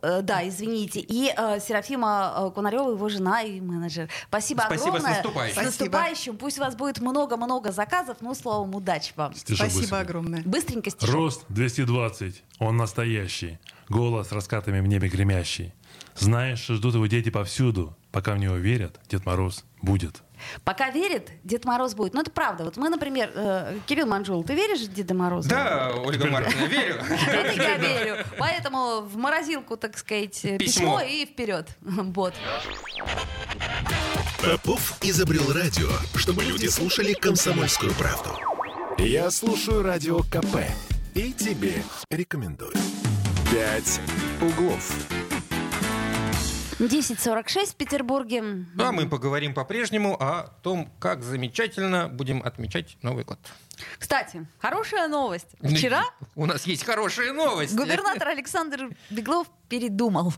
Э, 0.03 0.20
да, 0.22 0.46
извините. 0.48 1.01
И 1.01 1.33
э, 1.37 1.61
Серафима 1.61 2.51
Кунарева, 2.55 2.90
его 2.90 3.09
жена 3.09 3.42
и 3.42 3.61
менеджер. 3.61 4.09
Спасибо, 4.29 4.62
Спасибо, 4.66 4.85
с 4.85 4.87
огромное. 4.96 5.11
наступающим. 5.14 5.62
С 5.62 5.64
наступающим. 5.64 6.37
Пусть 6.37 6.59
у 6.59 6.62
вас 6.62 6.75
будет 6.75 7.01
много-много 7.01 7.72
заказов. 7.72 8.18
Ну, 8.20 8.35
словом, 8.35 8.75
удачи 8.75 9.12
вам. 9.16 9.35
Стишок 9.35 9.66
Спасибо 9.66 9.81
быстрый. 9.81 10.01
огромное. 10.01 10.42
Быстренько 10.44 10.90
стишок. 10.90 11.14
Рост 11.14 11.44
220, 11.48 12.42
он 12.59 12.77
настоящий. 12.77 13.59
Голос 13.88 14.33
раскатами 14.33 14.81
в 14.81 14.87
небе 14.87 15.09
гремящий. 15.09 15.72
Знаешь, 16.14 16.61
что 16.61 16.75
ждут 16.75 16.94
его 16.94 17.07
дети 17.07 17.31
повсюду. 17.31 17.96
Пока 18.11 18.35
в 18.35 18.38
него 18.38 18.57
верят, 18.57 19.01
Дед 19.09 19.25
Мороз 19.25 19.64
будет. 19.81 20.22
Пока 20.64 20.90
верит, 20.90 21.31
Дед 21.44 21.64
Мороз 21.64 21.94
будет. 21.94 22.14
Ну, 22.14 22.20
это 22.20 22.31
правда. 22.31 22.64
Вот 22.64 22.76
мы, 22.76 22.88
например, 22.88 23.31
э, 23.35 23.78
Кирилл 23.87 24.07
Манжул, 24.07 24.44
ты 24.44 24.55
веришь 24.55 24.81
в 24.81 24.92
Деда 24.92 25.14
Мороза? 25.14 25.48
Да, 25.48 25.92
Ольга 25.96 26.26
Марковна, 26.26 26.66
верю. 26.66 27.02
Я 27.57 27.76
верю. 27.76 28.24
Поэтому 28.38 29.00
в 29.00 29.16
морозилку, 29.16 29.76
так 29.76 29.96
сказать, 29.98 30.40
письмо 30.59 31.00
и 31.00 31.26
вперед. 31.26 31.68
Вот. 32.12 32.35
Попов 34.42 34.94
изобрел 35.02 35.52
радио, 35.52 35.88
чтобы 36.16 36.42
люди 36.42 36.66
слушали 36.66 37.12
комсомольскую 37.12 37.92
правду. 37.94 38.31
Я 38.98 39.31
слушаю 39.31 39.83
радио 39.83 40.20
КП 40.20 40.59
и 41.14 41.33
тебе 41.33 41.83
рекомендую. 42.11 42.72
«Пять 43.50 44.00
углов». 44.40 45.21
10.46 46.78 47.66
в 47.72 47.74
Петербурге. 47.76 48.42
А 48.78 48.92
мы 48.92 49.08
поговорим 49.08 49.54
по-прежнему 49.54 50.14
о 50.20 50.48
том, 50.62 50.90
как 50.98 51.22
замечательно 51.22 52.08
будем 52.08 52.42
отмечать 52.42 52.96
Новый 53.02 53.24
год. 53.24 53.38
Кстати, 53.98 54.46
хорошая 54.58 55.08
новость. 55.08 55.48
Вчера... 55.61 56.04
У 56.35 56.46
нас 56.46 56.66
есть 56.66 56.85
хорошая 56.85 57.32
новость. 57.32 57.74
Губернатор 57.74 58.28
Александр 58.28 58.90
Беглов 59.11 59.48
передумал. 59.68 60.32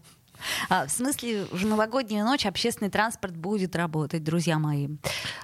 А, 0.68 0.86
в 0.86 0.90
смысле, 0.90 1.46
в 1.50 1.64
новогоднюю 1.64 2.24
ночь 2.24 2.46
общественный 2.46 2.90
транспорт 2.90 3.36
будет 3.36 3.76
работать, 3.76 4.22
друзья 4.22 4.58
мои. 4.58 4.88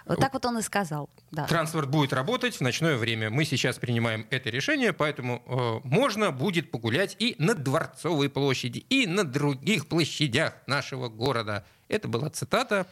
Вот 0.07 0.19
так 0.19 0.33
вот 0.33 0.45
он 0.45 0.59
и 0.59 0.63
сказал. 0.63 1.09
Да. 1.31 1.47
Транспорт 1.47 1.89
будет 1.89 2.13
работать 2.13 2.57
в 2.57 2.61
ночное 2.61 2.97
время. 2.97 3.31
Мы 3.31 3.45
сейчас 3.45 3.79
принимаем 3.79 4.27
это 4.31 4.51
решение, 4.51 4.93
поэтому 4.93 5.43
э, 5.47 5.89
можно 5.89 6.33
будет 6.33 6.71
погулять 6.71 7.17
и 7.19 7.37
на 7.39 7.55
Дворцовой 7.55 8.29
площади, 8.29 8.79
и 8.91 9.07
на 9.07 9.25
других 9.25 9.87
площадях 9.87 10.55
нашего 10.67 11.09
города. 11.09 11.65
Это 11.89 12.09
была 12.09 12.31
цитата 12.31 12.87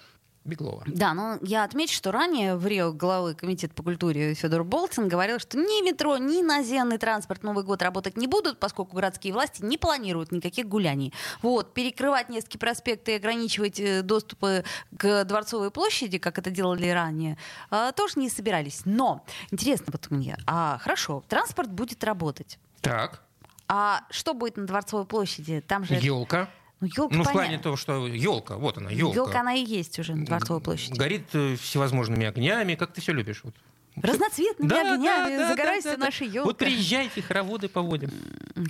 Беглова. 0.48 0.82
Да, 0.86 1.14
но 1.14 1.38
я 1.42 1.64
отмечу, 1.64 1.94
что 1.94 2.10
ранее 2.10 2.56
в 2.56 2.66
Рио 2.66 2.92
главы 2.92 3.34
комитета 3.34 3.74
по 3.74 3.82
культуре 3.82 4.34
Федор 4.34 4.64
Болтин 4.64 5.08
говорил, 5.08 5.38
что 5.38 5.58
ни 5.58 5.84
метро, 5.84 6.16
ни 6.18 6.42
наземный 6.42 6.98
транспорт 6.98 7.42
Новый 7.42 7.64
год 7.64 7.82
работать 7.82 8.16
не 8.16 8.26
будут, 8.26 8.58
поскольку 8.58 8.96
городские 8.96 9.32
власти 9.32 9.62
не 9.62 9.78
планируют 9.78 10.32
никаких 10.32 10.66
гуляний. 10.66 11.12
Вот, 11.42 11.74
перекрывать 11.74 12.28
несколько 12.28 12.58
проспекты 12.58 13.12
и 13.12 13.14
ограничивать 13.16 13.78
э, 13.78 14.02
доступы 14.02 14.64
к 14.96 15.24
Дворцовой 15.24 15.70
площади, 15.70 16.18
как 16.18 16.38
это 16.38 16.50
делали 16.50 16.88
ранее, 16.88 17.36
э, 17.70 17.92
тоже 17.94 18.14
не 18.16 18.30
собирались. 18.30 18.82
Но, 18.84 19.24
интересно 19.50 19.86
вот 19.92 20.10
мне, 20.10 20.36
а 20.46 20.78
хорошо, 20.78 21.22
транспорт 21.28 21.70
будет 21.70 22.02
работать. 22.04 22.58
Так. 22.80 23.22
А 23.68 24.04
что 24.10 24.32
будет 24.32 24.56
на 24.56 24.66
Дворцовой 24.66 25.04
площади? 25.04 25.60
Там 25.60 25.84
же... 25.84 25.94
Елка. 25.94 26.48
Ну, 26.80 26.86
елка 26.86 27.16
ну, 27.16 27.24
в 27.24 27.32
плане 27.32 27.58
того, 27.58 27.76
что 27.76 28.06
елка, 28.06 28.56
вот 28.56 28.78
она, 28.78 28.90
елка. 28.90 29.16
Елка, 29.16 29.40
она 29.40 29.54
и 29.54 29.64
есть 29.64 29.98
уже 29.98 30.14
на 30.14 30.24
Дворцовой 30.24 30.62
площади. 30.62 30.96
Горит 30.96 31.24
э, 31.32 31.56
всевозможными 31.56 32.26
огнями, 32.26 32.76
как 32.76 32.92
ты 32.92 33.00
все 33.00 33.12
любишь. 33.12 33.40
Вот. 33.42 33.54
Разноцветными 34.02 34.68
да, 34.68 34.94
огнями, 34.94 35.36
да, 35.36 35.48
загорайся 35.48 35.90
да, 35.90 35.96
да, 35.96 36.04
нашей 36.04 36.26
елкой. 36.28 36.44
Вот 36.44 36.58
приезжайте, 36.58 37.22
хороводы 37.22 37.68
поводим. 37.68 38.10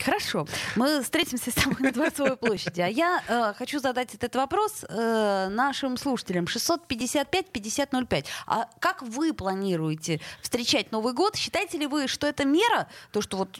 Хорошо. 0.02 0.46
Мы 0.76 1.02
встретимся 1.02 1.50
с 1.50 1.54
тобой 1.54 1.76
на 1.80 1.92
Дворцовой 1.92 2.36
площади. 2.36 2.80
А 2.80 2.88
я 2.88 3.22
э, 3.26 3.52
хочу 3.56 3.78
задать 3.78 4.14
этот 4.14 4.34
вопрос 4.36 4.84
э, 4.88 5.48
нашим 5.50 5.96
слушателям. 5.96 6.44
655-5005. 6.46 8.24
А 8.46 8.68
как 8.78 9.02
вы 9.02 9.32
планируете 9.32 10.20
встречать 10.40 10.92
Новый 10.92 11.12
год? 11.12 11.36
Считаете 11.36 11.78
ли 11.78 11.86
вы, 11.86 12.08
что 12.08 12.26
это 12.26 12.44
мера, 12.44 12.88
то, 13.12 13.20
что 13.20 13.36
вот 13.36 13.58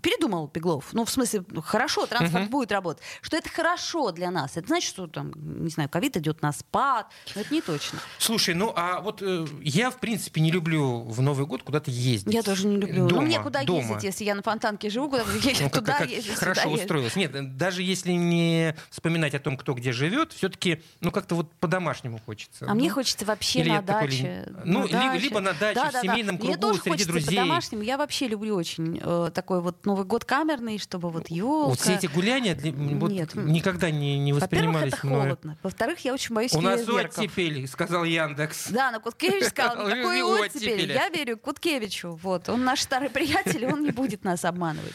передумал 0.00 0.48
Пеглов, 0.48 0.92
ну, 0.92 1.04
в 1.04 1.10
смысле, 1.10 1.44
хорошо, 1.64 2.06
транспорт 2.06 2.44
uh-huh. 2.44 2.50
будет 2.50 2.72
работать, 2.72 3.02
что 3.20 3.36
это 3.36 3.48
хорошо 3.48 4.12
для 4.12 4.30
нас. 4.30 4.56
Это 4.56 4.66
значит, 4.68 4.88
что 4.88 5.06
там, 5.06 5.32
не 5.36 5.70
знаю, 5.70 5.88
ковид 5.88 6.16
идет 6.16 6.42
на 6.42 6.52
спад, 6.52 7.10
но 7.34 7.40
это 7.40 7.52
не 7.52 7.60
точно. 7.60 7.98
Слушай, 8.18 8.54
ну, 8.54 8.72
а 8.74 9.00
вот 9.00 9.22
э, 9.22 9.46
я, 9.62 9.90
в 9.90 9.98
принципе, 9.98 10.40
не 10.40 10.50
люблю 10.50 11.02
в 11.02 11.20
Новый 11.22 11.46
год 11.46 11.62
куда-то 11.62 11.90
ездить. 11.90 12.32
Я 12.32 12.42
тоже 12.42 12.66
не 12.66 12.76
люблю. 12.76 13.08
Дома, 13.08 13.22
ну, 13.22 13.26
мне 13.26 13.40
куда 13.40 13.64
дома. 13.64 13.80
ездить, 13.80 14.04
если 14.04 14.24
я 14.24 14.34
на 14.34 14.42
Фонтанке 14.42 14.90
живу, 14.90 15.08
куда 15.08 15.22
ездить, 15.22 15.60
ну, 15.60 15.70
туда 15.70 15.98
как, 15.98 16.10
ездить, 16.10 16.34
Хорошо 16.34 16.70
устроилась. 16.70 17.16
Нет, 17.16 17.56
даже 17.56 17.82
если 17.82 18.12
не 18.12 18.76
вспоминать 18.90 19.34
о 19.34 19.38
том, 19.38 19.56
кто 19.56 19.74
где 19.74 19.92
живет, 19.92 20.32
все-таки, 20.32 20.82
ну, 21.00 21.10
как-то 21.10 21.34
вот 21.34 21.52
по-домашнему 21.54 22.20
хочется. 22.24 22.64
А 22.64 22.68
ну, 22.68 22.74
мне 22.74 22.90
хочется 22.90 23.24
вообще 23.24 23.64
на 23.64 23.82
даче. 23.82 24.44
Такой, 24.46 24.62
ну, 24.64 24.82
на 24.82 24.88
даче. 24.88 25.18
либо 25.18 25.40
на 25.40 25.52
даче, 25.52 25.74
да, 25.74 25.90
в 25.90 25.92
да, 25.92 26.00
семейном 26.02 26.38
да. 26.38 26.56
кругу, 26.56 26.74
среди 26.74 27.04
друзей. 27.04 27.38
по-домашнему. 27.38 27.82
Я 27.82 27.96
вообще 27.96 28.28
люблю 28.28 28.56
очень 28.56 29.00
э, 29.02 29.30
такой 29.32 29.60
вот 29.60 29.85
Новый 29.86 30.04
год 30.04 30.24
камерный, 30.24 30.78
чтобы 30.78 31.10
вот 31.10 31.28
елка. 31.28 31.68
Вот 31.68 31.78
все 31.78 31.94
эти 31.94 32.06
гуляния 32.06 32.56
для, 32.56 32.72
вот 32.72 33.12
Нет. 33.12 33.36
никогда 33.36 33.88
не, 33.88 34.18
не 34.18 34.32
воспринимались 34.32 34.94
это 34.94 35.06
мной. 35.06 35.20
холодно. 35.20 35.58
Во-вторых, 35.62 36.00
я 36.00 36.12
очень 36.12 36.34
боюсь 36.34 36.52
У 36.54 36.60
нас 36.60 36.88
оттепель, 36.88 37.68
сказал 37.68 38.02
Яндекс. 38.02 38.70
Да, 38.70 38.90
но 38.90 38.98
Куткевич 38.98 39.44
сказал, 39.44 39.76
такой 39.88 40.22
оттепель. 40.22 40.90
Я 40.90 41.08
верю 41.08 41.38
Куткевичу. 41.38 42.18
Вот. 42.20 42.48
Он 42.48 42.64
наш 42.64 42.80
старый 42.80 43.10
приятель, 43.10 43.64
он 43.66 43.84
не 43.84 43.92
будет 43.92 44.24
нас 44.24 44.44
обманывать. 44.44 44.92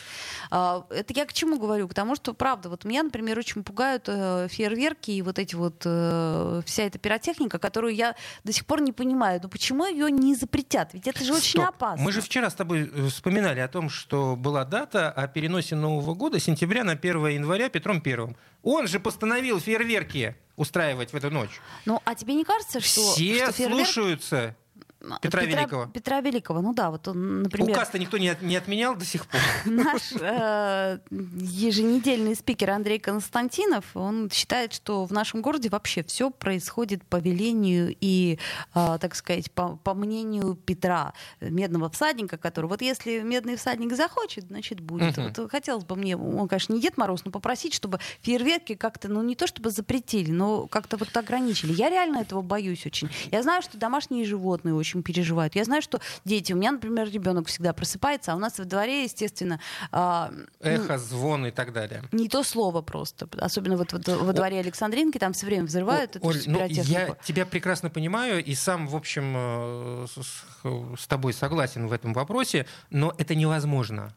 А, 0.54 0.86
это 0.90 1.14
я 1.14 1.26
к 1.26 1.32
чему 1.32 1.58
говорю? 1.58 1.88
К 1.88 1.94
тому, 1.94 2.16
что, 2.16 2.34
правда, 2.34 2.70
вот 2.70 2.84
меня, 2.84 3.04
например, 3.04 3.40
очень 3.40 3.64
пугают 3.64 4.04
э, 4.08 4.50
фейерверки 4.50 5.12
и 5.12 5.22
вот 5.22 5.40
эти 5.40 5.56
вот 5.56 5.84
э, 5.86 6.62
вся 6.66 6.84
эта 6.84 7.00
пиротехника, 7.00 7.58
которую 7.58 7.96
я 7.96 8.16
до 8.44 8.52
сих 8.52 8.66
пор 8.66 8.82
не 8.82 8.92
понимаю. 8.92 9.40
Ну 9.42 9.48
почему 9.48 9.86
ее 9.86 10.12
не 10.12 10.36
запретят? 10.36 10.94
Ведь 10.94 11.08
это 11.08 11.24
же 11.24 11.34
очень 11.34 11.62
опасно. 11.64 12.04
Мы 12.04 12.12
же 12.12 12.20
вчера 12.20 12.50
с 12.50 12.54
тобой 12.54 12.92
э, 12.94 13.08
вспоминали 13.08 13.62
о 13.62 13.70
том, 13.70 13.90
что 13.90 14.36
была 14.36 14.66
дата 14.66 15.10
о 15.10 15.26
переносе 15.30 15.76
Нового 15.76 16.16
года 16.16 16.38
сентября 16.38 16.84
на 16.84 16.94
1 16.94 17.28
января 17.28 17.70
Петром 17.70 18.02
Первым. 18.02 18.36
Он 18.62 18.88
же 18.88 19.00
постановил 19.00 19.62
фейерверки 19.62 20.36
устраивать 20.58 21.14
в 21.14 21.16
эту 21.16 21.32
ночь. 21.32 21.62
Ну, 21.86 22.02
а 22.04 22.14
тебе 22.14 22.36
не 22.36 22.44
кажется, 22.44 22.82
что... 22.82 23.14
Все 23.14 23.46
что 23.46 23.54
фейерверк... 23.54 23.86
слушаются. 23.86 24.56
Петра, 25.02 25.42
Петра 25.42 25.44
Великого. 25.44 25.86
Петра 25.88 26.22
Великого, 26.22 26.62
ну 26.62 26.74
да, 26.74 26.92
вот 26.92 27.08
он, 27.08 27.44
например... 27.44 27.72
Указ-то 27.72 27.98
никто 27.98 28.18
не, 28.18 28.30
от, 28.30 28.42
не 28.42 28.56
отменял 28.56 28.96
до 28.96 29.06
сих 29.06 29.26
пор. 29.26 29.42
Наш 29.66 30.12
э, 30.20 31.00
еженедельный 31.10 32.36
спикер 32.36 32.70
Андрей 32.72 33.00
Константинов, 33.00 33.86
он 33.96 34.30
считает, 34.30 34.74
что 34.74 35.06
в 35.06 35.12
нашем 35.12 35.42
городе 35.42 35.70
вообще 35.70 36.04
все 36.04 36.30
происходит 36.30 37.04
по 37.06 37.18
велению 37.18 37.96
и, 38.00 38.38
э, 38.76 38.98
так 39.00 39.16
сказать, 39.16 39.52
по, 39.52 39.78
по 39.78 39.94
мнению 39.94 40.56
Петра, 40.56 41.14
медного 41.40 41.90
всадника, 41.90 42.38
который... 42.38 42.68
Вот 42.68 42.82
если 42.82 43.22
медный 43.22 43.56
всадник 43.56 43.94
захочет, 43.96 44.46
значит, 44.48 44.80
будет. 44.80 45.18
Uh-huh. 45.18 45.34
Вот 45.36 45.52
хотелось 45.52 45.84
бы 45.84 45.96
мне, 45.96 46.16
он, 46.16 46.48
конечно, 46.48 46.74
не 46.74 46.82
Дед 46.82 46.98
Мороз, 46.98 47.26
но 47.26 47.32
попросить, 47.32 47.74
чтобы 47.74 48.00
фейерверки 48.22 48.76
как-то, 48.76 49.08
ну, 49.08 49.24
не 49.24 49.36
то 49.36 49.48
чтобы 49.48 49.72
запретили, 49.72 50.32
но 50.32 50.68
как-то 50.68 50.98
вот 50.98 51.16
ограничили. 51.18 51.74
Я 51.74 51.90
реально 51.90 52.20
этого 52.20 52.42
боюсь 52.42 52.86
очень. 52.86 53.10
Я 53.32 53.42
знаю, 53.42 53.62
что 53.62 53.78
домашние 53.78 54.26
животные 54.26 54.76
очень 54.76 54.91
очень 54.92 55.04
переживают. 55.04 55.56
Я 55.56 55.64
знаю, 55.64 55.82
что 55.82 56.00
дети, 56.26 56.54
у 56.54 56.58
меня, 56.58 56.72
например, 56.72 57.10
ребенок 57.10 57.48
всегда 57.48 57.74
просыпается, 57.74 58.34
а 58.34 58.36
у 58.36 58.40
нас 58.40 58.60
во 58.60 58.66
дворе, 58.66 59.04
естественно... 59.04 59.60
А, 59.92 60.32
Эхо, 60.60 60.98
звон 60.98 61.48
и 61.48 61.52
так 61.52 61.74
далее. 61.74 62.04
Не 62.12 62.28
то 62.28 62.44
слово 62.44 62.82
просто. 62.82 63.28
Особенно 63.38 63.78
вот, 63.78 63.94
вот 63.94 64.08
во 64.08 64.34
дворе 64.34 64.60
Александринки, 64.60 65.18
там 65.18 65.34
все 65.34 65.46
время 65.46 65.66
взрывают 65.66 66.16
О, 66.16 66.20
эту 66.20 66.28
Оль, 66.28 66.44
ну, 66.48 66.66
Я 66.68 67.16
тебя 67.24 67.46
прекрасно 67.46 67.90
понимаю 67.90 68.44
и 68.44 68.56
сам, 68.56 68.88
в 68.88 68.96
общем, 68.96 69.34
э, 69.36 70.08
с, 70.08 71.02
с 71.02 71.08
тобой 71.08 71.34
согласен 71.34 71.88
в 71.88 71.94
этом 71.94 72.14
вопросе, 72.14 72.66
но 72.90 73.14
это 73.18 73.36
невозможно. 73.36 74.14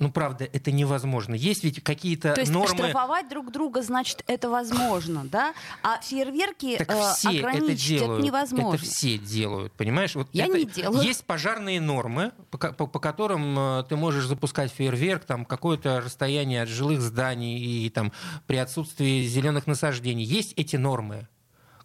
Ну, 0.00 0.10
правда, 0.10 0.48
это 0.50 0.72
невозможно. 0.72 1.34
Есть 1.34 1.62
ведь 1.62 1.84
какие-то 1.84 2.32
То 2.32 2.40
есть 2.40 2.50
нормы... 2.50 2.74
штрафовать 2.74 3.28
друг 3.28 3.52
друга, 3.52 3.82
значит, 3.82 4.24
это 4.26 4.48
возможно, 4.48 5.24
да? 5.24 5.52
А 5.82 6.00
фейерверки 6.00 6.76
так 6.78 6.90
э, 6.90 7.12
все 7.14 7.38
это, 7.38 7.74
делают, 7.74 8.18
это 8.18 8.26
невозможно. 8.26 8.76
Это 8.76 8.84
все 8.84 9.18
делают, 9.18 9.74
понимаешь? 9.74 10.14
Вот 10.14 10.28
Я 10.32 10.46
это... 10.46 10.58
не 10.58 10.64
делаю. 10.64 11.02
Есть 11.02 11.24
пожарные 11.26 11.82
нормы, 11.82 12.32
по, 12.50 12.56
по, 12.56 12.86
по 12.86 12.98
которым 12.98 13.58
э, 13.58 13.84
ты 13.90 13.96
можешь 13.96 14.24
запускать 14.24 14.72
фейерверк 14.72 15.26
там 15.26 15.44
какое-то 15.44 16.00
расстояние 16.00 16.62
от 16.62 16.70
жилых 16.70 17.02
зданий 17.02 17.58
и 17.58 17.90
там 17.90 18.10
при 18.46 18.56
отсутствии 18.56 19.26
зеленых 19.26 19.66
насаждений. 19.66 20.24
Есть 20.24 20.54
эти 20.56 20.76
нормы 20.76 21.28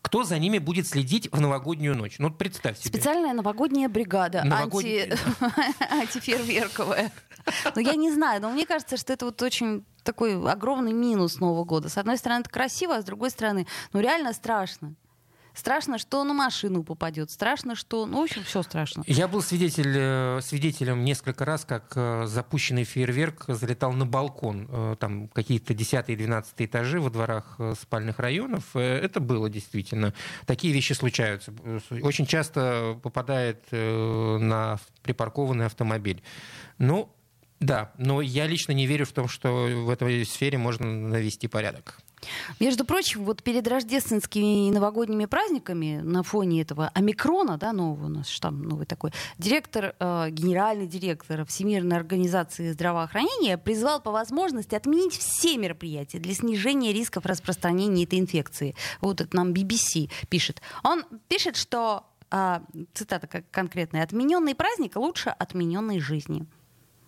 кто 0.06 0.24
за 0.24 0.38
ними 0.38 0.60
будет 0.60 0.88
следить 0.88 1.32
в 1.32 1.42
новогоднюю 1.42 1.98
ночь? 1.98 2.18
Ну, 2.20 2.30
представь 2.30 2.78
себе. 2.78 2.90
Специальная 2.90 3.34
новогодняя 3.34 3.90
бригада, 3.90 4.44
Новогод... 4.44 4.86
анти... 4.86 5.18
антифейерверковая. 5.92 7.12
Ну, 7.74 7.82
я 7.82 7.96
не 7.96 8.12
знаю, 8.12 8.40
но 8.40 8.52
мне 8.52 8.68
кажется, 8.68 8.98
что 8.98 9.14
это 9.14 9.26
вот 9.26 9.42
очень 9.42 9.84
такой 10.04 10.40
огромный 10.48 10.94
минус 10.94 11.40
Нового 11.40 11.64
года. 11.64 11.90
С 11.90 11.98
одной 11.98 12.18
стороны, 12.18 12.42
это 12.42 12.52
красиво, 12.52 12.96
а 12.96 13.02
с 13.02 13.06
другой 13.06 13.32
стороны, 13.32 13.66
ну, 13.94 14.00
реально 14.00 14.34
страшно. 14.34 14.94
Страшно, 15.56 15.98
что 15.98 16.24
на 16.24 16.34
машину 16.34 16.84
попадет. 16.84 17.32
Страшно, 17.32 17.76
что... 17.76 18.06
Ну, 18.06 18.20
в 18.20 18.24
общем, 18.24 18.44
все 18.44 18.62
страшно. 18.62 19.04
Я 19.08 19.28
был 19.28 19.42
свидетель, 19.42 19.94
э, 19.96 20.40
свидетелем 20.42 21.06
несколько 21.06 21.46
раз, 21.46 21.64
как 21.64 21.94
э, 21.96 22.26
запущенный 22.28 22.84
фейерверк 22.84 23.46
залетал 23.48 23.94
на 23.94 24.06
балкон. 24.06 24.68
Э, 24.70 24.96
там 25.00 25.30
какие-то 25.30 25.74
10 25.74 26.10
и 26.10 26.16
12 26.16 26.54
этажи 26.58 27.00
во 27.00 27.10
дворах 27.10 27.58
спальных 27.80 28.20
районов. 28.20 28.76
Это 28.76 29.20
было 29.22 29.50
действительно. 29.50 30.14
Такие 30.46 30.74
вещи 30.74 30.94
случаются. 30.94 31.54
Очень 32.02 32.26
часто 32.26 33.00
попадает 33.02 33.64
на 33.72 34.78
припаркованный 35.04 35.66
автомобиль. 35.66 36.22
Ну, 36.78 37.10
Да, 37.62 37.94
но 37.98 38.22
я 38.22 38.48
лично 38.48 38.74
не 38.74 38.86
верю 38.86 39.06
в 39.06 39.14
том, 39.14 39.30
что 39.30 39.68
в 39.68 39.90
этой 39.90 40.26
сфере 40.26 40.58
можно 40.58 40.86
навести 40.86 41.48
порядок. 41.48 42.00
Между 42.60 42.86
прочим, 42.86 43.24
вот 43.26 43.44
перед 43.44 43.68
рождественскими 43.68 44.68
и 44.68 44.72
новогодними 44.72 45.26
праздниками 45.26 46.00
на 46.04 46.24
фоне 46.24 46.62
этого 46.62 46.92
омикрона, 46.94 47.58
да, 47.58 47.74
нового 47.74 48.06
у 48.06 48.10
нас 48.10 48.28
штамм 48.28 48.64
новый 48.64 48.86
такой, 48.86 49.12
директор, 49.38 49.96
э, 50.00 50.30
генеральный 50.30 50.88
директор 50.88 51.46
Всемирной 51.46 51.98
организации 51.98 52.72
здравоохранения 52.72 53.58
призвал 53.58 54.02
по 54.02 54.12
возможности 54.12 54.76
отменить 54.76 55.18
все 55.18 55.58
мероприятия 55.58 56.20
для 56.20 56.34
снижения 56.34 56.94
рисков 56.94 57.26
распространения 57.26 58.04
этой 58.04 58.20
инфекции. 58.20 58.76
Вот 59.02 59.22
это 59.22 59.36
нам 59.36 59.54
BBC 59.54 60.10
пишет. 60.30 60.62
Он 60.84 61.04
пишет, 61.28 61.56
что 61.56 62.06
э, 62.32 62.60
цитата 62.94 63.28
как 63.28 63.50
конкретная, 63.52 64.04
отмененный 64.04 64.56
праздник 64.56 64.96
лучше 64.96 65.30
отмененной 65.30 66.00
жизни. 66.00 66.46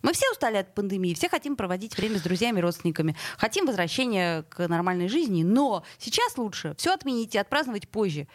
Мы 0.07 0.13
все 0.13 0.31
устали 0.31 0.55
от 0.55 0.73
пандемии, 0.73 1.13
все 1.13 1.27
хотим 1.27 1.57
проводить 1.57 1.97
время 1.97 2.17
с 2.17 2.21
друзьями, 2.21 2.61
родственниками, 2.61 3.17
хотим 3.37 3.65
возвращения 3.65 4.43
к 4.43 4.65
нормальной 4.69 5.09
жизни, 5.09 5.43
но 5.43 5.83
сейчас 5.97 6.37
лучше 6.37 6.75
все 6.77 6.93
отменить 6.93 7.35
и 7.35 7.37
отпраздновать 7.37 7.89
позже 7.89 8.25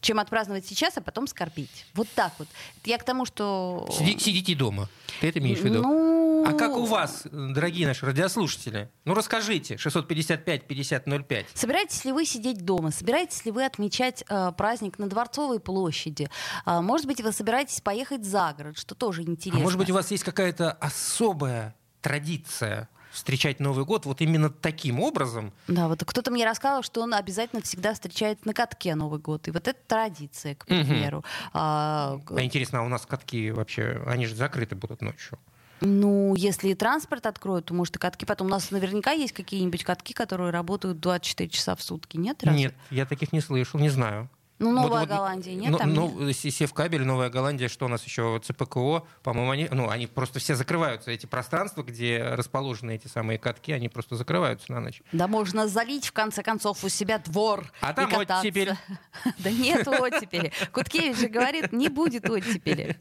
чем 0.00 0.20
отпраздновать 0.20 0.66
сейчас, 0.66 0.96
а 0.96 1.00
потом 1.00 1.26
скорбить. 1.26 1.86
Вот 1.94 2.08
так 2.14 2.32
вот. 2.38 2.48
Я 2.84 2.98
к 2.98 3.04
тому, 3.04 3.24
что... 3.26 3.88
Сиди, 3.90 4.18
сидите 4.18 4.54
дома. 4.54 4.88
Ты 5.20 5.28
это 5.28 5.38
имеешь 5.38 5.58
в 5.58 5.64
виду? 5.64 5.82
Ну... 5.82 6.44
А 6.46 6.52
как 6.52 6.76
у 6.76 6.84
вас, 6.84 7.26
дорогие 7.30 7.86
наши 7.86 8.06
радиослушатели? 8.06 8.88
Ну, 9.04 9.14
расскажите. 9.14 9.74
655-5005. 9.74 11.46
Собираетесь 11.54 12.04
ли 12.04 12.12
вы 12.12 12.24
сидеть 12.24 12.64
дома? 12.64 12.90
Собираетесь 12.90 13.44
ли 13.44 13.50
вы 13.50 13.64
отмечать 13.64 14.24
э, 14.28 14.52
праздник 14.56 14.98
на 14.98 15.08
Дворцовой 15.08 15.58
площади? 15.58 16.30
А, 16.64 16.80
может 16.80 17.06
быть, 17.06 17.20
вы 17.20 17.32
собираетесь 17.32 17.80
поехать 17.80 18.24
за 18.24 18.54
город, 18.56 18.78
что 18.78 18.94
тоже 18.94 19.22
интересно. 19.22 19.60
А 19.60 19.62
может 19.62 19.78
быть, 19.78 19.90
у 19.90 19.94
вас 19.94 20.10
есть 20.10 20.24
какая-то 20.24 20.72
особая 20.72 21.74
традиция 22.00 22.88
встречать 23.10 23.60
Новый 23.60 23.84
год 23.84 24.06
вот 24.06 24.20
именно 24.20 24.50
таким 24.50 25.00
образом. 25.00 25.52
Да, 25.66 25.88
вот 25.88 26.02
кто-то 26.04 26.30
мне 26.30 26.48
рассказал, 26.48 26.82
что 26.82 27.02
он 27.02 27.14
обязательно 27.14 27.62
всегда 27.62 27.94
встречает 27.94 28.44
на 28.46 28.54
катке 28.54 28.94
Новый 28.94 29.20
год. 29.20 29.48
И 29.48 29.50
вот 29.50 29.68
это 29.68 29.78
традиция, 29.86 30.54
к 30.54 30.66
примеру. 30.66 31.18
Угу. 31.18 31.26
А, 31.54 32.20
а 32.28 32.42
интересно, 32.42 32.80
а 32.80 32.82
у 32.82 32.88
нас 32.88 33.06
катки 33.06 33.50
вообще, 33.50 34.02
они 34.06 34.26
же 34.26 34.34
закрыты 34.34 34.76
будут 34.76 35.02
ночью? 35.02 35.38
Ну, 35.80 36.34
если 36.34 36.74
транспорт 36.74 37.26
откроют, 37.26 37.66
то, 37.66 37.74
может, 37.74 37.96
и 37.96 37.98
катки 37.98 38.24
потом. 38.24 38.48
У 38.48 38.50
нас 38.50 38.70
наверняка 38.70 39.12
есть 39.12 39.32
какие-нибудь 39.32 39.84
катки, 39.84 40.12
которые 40.12 40.50
работают 40.50 40.98
24 40.98 41.48
часа 41.48 41.76
в 41.76 41.82
сутки, 41.82 42.16
нет? 42.16 42.42
Разве? 42.42 42.60
Нет, 42.60 42.74
я 42.90 43.06
таких 43.06 43.32
не 43.32 43.40
слышал, 43.40 43.78
не 43.78 43.88
знаю. 43.88 44.28
Ну, 44.58 44.72
Новая 44.72 45.00
вот, 45.00 45.08
Голландия, 45.08 45.54
нет? 45.54 45.70
Ну, 45.70 45.78
там 45.78 45.94
ну, 45.94 46.32
Севкабель, 46.32 47.04
Новая 47.04 47.30
Голландия, 47.30 47.68
что 47.68 47.86
у 47.86 47.88
нас 47.88 48.04
еще, 48.04 48.40
ЦПКО, 48.42 49.04
по-моему, 49.22 49.50
они, 49.52 49.68
ну, 49.70 49.88
они 49.88 50.08
просто 50.08 50.40
все 50.40 50.56
закрываются, 50.56 51.12
эти 51.12 51.26
пространства, 51.26 51.82
где 51.82 52.22
расположены 52.22 52.96
эти 52.96 53.06
самые 53.06 53.38
катки, 53.38 53.70
они 53.72 53.88
просто 53.88 54.16
закрываются 54.16 54.72
на 54.72 54.80
ночь. 54.80 55.00
Да 55.12 55.28
можно 55.28 55.68
залить, 55.68 56.06
в 56.06 56.12
конце 56.12 56.42
концов, 56.42 56.82
у 56.82 56.88
себя 56.88 57.18
двор 57.18 57.70
А 57.80 57.92
там 57.92 58.12
оттепель. 58.12 58.74
Да 59.38 59.50
нет 59.50 59.86
оттепели. 59.86 60.52
Куткевич 60.72 61.18
же 61.18 61.28
говорит, 61.28 61.72
не 61.72 61.88
будет 61.88 62.28
оттепели. 62.28 62.98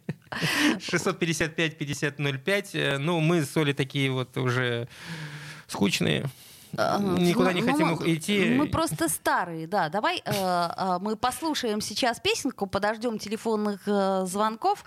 655-5005. 0.77 2.69
Э, 2.73 2.97
ну, 2.97 3.19
мы 3.19 3.43
с 3.43 3.55
Олей 3.57 3.73
такие 3.73 4.11
вот 4.11 4.37
уже 4.37 4.87
скучные. 5.67 6.29
Никуда 6.73 7.53
не 7.53 7.61
хотим 7.61 7.89
ну, 7.89 8.01
идти. 8.05 8.55
Мы 8.55 8.67
просто 8.67 9.09
старые, 9.09 9.67
да. 9.67 9.89
Давай 9.89 10.21
э, 10.23 10.31
э, 10.31 10.97
мы 11.01 11.15
послушаем 11.15 11.81
сейчас 11.81 12.19
песенку, 12.19 12.67
подождем 12.67 13.19
телефонных 13.19 13.81
э, 13.87 14.25
звонков. 14.25 14.83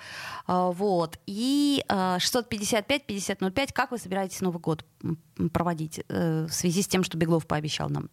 Вот. 0.46 1.18
И 1.26 1.84
э, 1.88 2.16
655-5005. 2.18 3.72
Как 3.72 3.90
вы 3.90 3.98
собираетесь 3.98 4.40
Новый 4.40 4.60
год 4.60 4.84
проводить 5.52 6.00
в 6.08 6.50
связи 6.50 6.82
с 6.82 6.88
тем, 6.88 7.02
что 7.04 7.16
Беглов 7.16 7.46
пообещал 7.46 7.88
нам? 7.88 8.10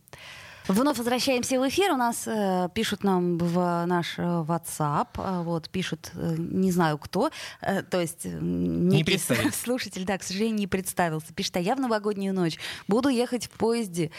Вновь 0.68 0.98
возвращаемся 0.98 1.60
в 1.60 1.68
эфир. 1.70 1.92
У 1.92 1.96
нас 1.96 2.28
э, 2.28 2.68
пишут 2.74 3.04
нам 3.04 3.38
в 3.38 3.86
наш 3.86 4.20
э, 4.20 4.22
WhatsApp, 4.22 5.08
э, 5.16 5.44
вот 5.44 5.70
пишут, 5.70 6.12
э, 6.14 6.36
не 6.38 6.72
знаю 6.72 6.98
кто, 6.98 7.32
э, 7.62 7.84
то 7.84 8.02
есть 8.02 8.26
э, 8.26 8.38
некий 8.42 9.14
не 9.14 9.52
слушатель, 9.64 10.04
да, 10.04 10.18
к 10.18 10.24
сожалению, 10.24 10.58
не 10.58 10.68
представился. 10.68 11.34
Пишет, 11.34 11.56
а 11.56 11.60
я 11.62 11.76
в 11.76 11.80
новогоднюю 11.80 12.34
ночь 12.34 12.58
буду 12.88 13.08
ехать 13.08 13.46
в 13.46 13.52
поезде 13.52 14.12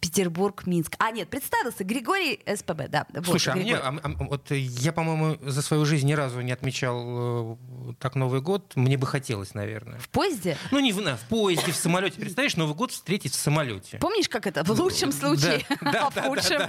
Петербург, 0.00 0.66
Минск. 0.66 0.94
А, 0.98 1.10
нет, 1.10 1.28
представился 1.28 1.84
Григорий 1.84 2.40
СПБ, 2.46 2.88
да. 2.88 3.06
Слушай, 3.24 3.54
вот, 3.54 3.56
а 3.56 3.62
мне, 3.62 3.76
а, 3.76 3.94
а, 4.02 4.24
вот 4.24 4.50
я, 4.50 4.92
по-моему, 4.92 5.38
за 5.42 5.62
свою 5.62 5.84
жизнь 5.84 6.06
ни 6.06 6.12
разу 6.12 6.40
не 6.40 6.52
отмечал 6.52 7.02
э, 7.04 7.94
так 7.98 8.14
Новый 8.14 8.40
год. 8.40 8.72
Мне 8.76 8.96
бы 8.96 9.06
хотелось, 9.06 9.54
наверное. 9.54 9.98
В 9.98 10.08
поезде? 10.08 10.56
Ну, 10.70 10.78
не 10.80 10.92
в, 10.92 10.98
в 10.98 11.28
поезде, 11.28 11.72
в 11.72 11.76
самолете. 11.76 12.20
Представляешь, 12.20 12.56
Новый 12.56 12.74
год 12.74 12.92
встретить 12.92 13.32
в 13.32 13.36
самолете. 13.36 13.98
Помнишь, 13.98 14.28
как 14.28 14.46
это? 14.46 14.64
В 14.64 14.70
лучшем 14.70 15.12
случае, 15.12 15.64
а 15.80 16.10
в 16.10 16.20
худшем. 16.20 16.62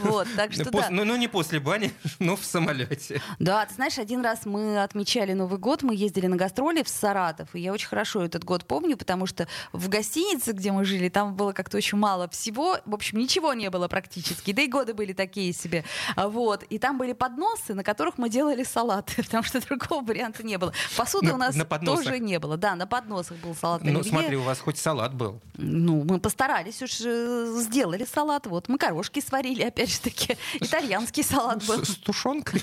Вот, 0.00 0.28
так 0.36 0.52
что 0.52 0.70
да. 0.70 0.88
Ну, 0.90 1.16
не 1.16 1.28
после 1.28 1.60
бани, 1.60 1.92
но 2.18 2.36
в 2.36 2.44
самолете. 2.44 3.20
Да, 3.38 3.64
ты 3.66 3.74
знаешь, 3.74 3.98
один 3.98 4.22
раз 4.22 4.46
мы 4.46 4.82
отмечали 4.82 5.32
Новый 5.32 5.58
год, 5.58 5.82
мы 5.82 5.94
ездили 5.94 6.26
на 6.26 6.36
гастроли 6.36 6.82
в 6.82 6.88
Саратов, 6.88 7.54
и 7.54 7.60
я 7.60 7.72
очень 7.72 7.88
хорошо 7.88 8.22
этот 8.22 8.44
год 8.44 8.66
помню, 8.66 8.96
потому 8.96 9.26
что 9.26 9.48
в 9.72 9.88
гостинице, 9.88 10.52
где 10.52 10.72
мы 10.72 10.84
жили, 10.84 11.08
там 11.08 11.34
было 11.34 11.52
как-то 11.52 11.76
очень 11.76 11.95
мало 11.96 12.28
всего. 12.28 12.78
В 12.84 12.94
общем, 12.94 13.18
ничего 13.18 13.52
не 13.54 13.70
было 13.70 13.88
практически. 13.88 14.52
Да 14.52 14.62
и 14.62 14.68
годы 14.68 14.94
были 14.94 15.12
такие 15.12 15.52
себе. 15.52 15.84
Вот. 16.16 16.62
И 16.64 16.78
там 16.78 16.98
были 16.98 17.12
подносы, 17.12 17.74
на 17.74 17.82
которых 17.82 18.18
мы 18.18 18.28
делали 18.28 18.62
салат, 18.62 19.12
потому 19.16 19.42
что 19.42 19.60
другого 19.60 20.04
варианта 20.04 20.44
не 20.44 20.58
было. 20.58 20.72
Посуды 20.96 21.28
на, 21.28 21.34
у 21.34 21.36
нас 21.38 21.56
на 21.56 21.64
тоже 21.64 22.18
не 22.18 22.38
было. 22.38 22.56
Да, 22.56 22.74
на 22.74 22.86
подносах 22.86 23.38
был 23.38 23.54
салат. 23.54 23.82
Ну, 23.82 24.02
смотри, 24.02 24.36
у 24.36 24.42
вас 24.42 24.60
хоть 24.60 24.78
салат 24.78 25.14
был. 25.14 25.40
Ну, 25.56 26.04
мы 26.04 26.20
постарались 26.20 26.82
уж 26.82 27.00
э, 27.00 27.52
сделали 27.60 28.04
салат. 28.04 28.46
Вот, 28.46 28.68
мы 28.68 28.78
корошки 28.78 29.20
сварили, 29.20 29.62
опять 29.62 29.90
же 29.90 30.00
таки. 30.00 30.36
Итальянский 30.60 31.22
салат 31.22 31.64
был. 31.66 31.84
С, 31.84 31.88
с 31.88 31.96
тушенкой? 31.96 32.60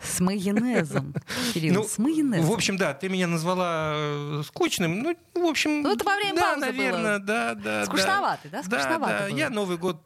С 0.00 0.20
майонезом. 0.20 1.14
Кирилл, 1.52 1.74
ну, 1.74 1.84
с 1.84 1.98
майонезом. 1.98 2.46
В 2.46 2.52
общем, 2.52 2.76
да, 2.76 2.94
ты 2.94 3.08
меня 3.08 3.26
назвала 3.26 3.92
э, 3.94 4.42
скучным. 4.46 5.00
Ну, 5.00 5.16
в 5.34 5.46
общем... 5.46 5.82
Ну, 5.82 5.92
это 5.94 6.04
во 6.04 6.14
время 6.16 6.36
да, 6.36 6.42
паузы 6.42 6.66
наверное, 6.66 7.18
было. 7.18 7.26
да, 7.26 7.54
да. 7.80 7.86
Скучноватый, 7.86 8.50
да? 8.50 8.62
Скучноватый 8.62 9.18
да, 9.18 9.28
да. 9.28 9.36
Я 9.36 9.50
Новый 9.50 9.76
год 9.76 9.96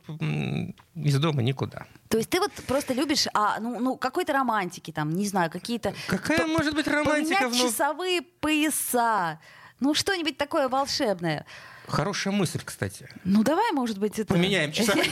из 0.95 1.19
дома 1.19 1.43
никуда. 1.43 1.87
То 2.09 2.19
есть 2.19 2.31
ты 2.31 2.41
вот 2.41 2.53
просто 2.67 2.95
любишь, 2.95 3.27
а, 3.35 3.59
ну, 3.61 3.79
ну 3.81 3.97
какой-то 3.97 4.33
романтики 4.33 4.91
там, 4.91 5.11
не 5.11 5.27
знаю, 5.27 5.51
какие-то... 5.51 5.95
Какая 6.07 6.47
может 6.47 6.75
быть 6.75 6.87
романтика? 6.87 7.45
Поменять 7.45 7.61
в... 7.61 7.67
часовые 7.67 8.23
пояса. 8.23 9.41
Ну, 9.81 9.95
что-нибудь 9.95 10.39
такое 10.39 10.69
волшебное. 10.69 11.45
Хорошая 11.89 12.33
мысль, 12.33 12.61
кстати. 12.65 13.09
Ну 13.25 13.43
давай, 13.43 13.73
может 13.73 13.99
быть, 13.99 14.19
это... 14.19 14.35
Поменяем 14.35 14.73
часовые 14.73 15.11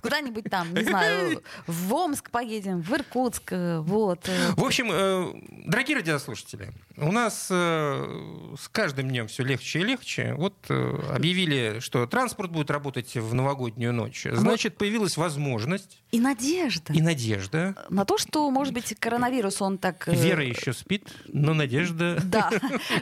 Куда-нибудь 0.00 0.44
там, 0.50 0.74
не 0.74 0.84
знаю, 0.84 1.42
в 1.66 1.94
Омск 1.94 2.30
поедем, 2.30 2.80
в 2.82 2.92
Иркутск, 2.92 3.52
э, 3.52 3.78
вот. 3.80 4.28
Э. 4.28 4.52
В 4.56 4.64
общем, 4.64 4.88
э, 4.92 5.32
дорогие 5.66 5.96
радиослушатели, 5.96 6.72
у 6.96 7.12
нас 7.12 7.46
с 7.48 8.68
каждым 8.72 9.08
днем 9.08 9.28
все 9.28 9.44
легче 9.44 9.80
и 9.80 9.84
легче. 9.84 10.34
Вот 10.34 10.70
объявили, 10.70 11.78
что 11.80 12.06
транспорт 12.06 12.50
будет 12.50 12.70
работать 12.70 13.14
в 13.14 13.34
новогоднюю 13.34 13.92
ночь. 13.92 14.26
Значит, 14.30 14.76
появилась 14.78 15.16
возможность... 15.16 16.02
И 16.12 16.20
надежда. 16.20 16.92
И 16.92 17.02
надежда. 17.02 17.74
На 17.90 18.04
то, 18.04 18.18
что, 18.18 18.50
может 18.50 18.72
быть, 18.72 18.94
коронавирус, 18.98 19.60
он 19.60 19.78
так... 19.78 20.06
Вера 20.06 20.44
еще 20.44 20.72
спит, 20.72 21.08
но 21.28 21.54
надежда... 21.54 22.20
Да, 22.24 22.50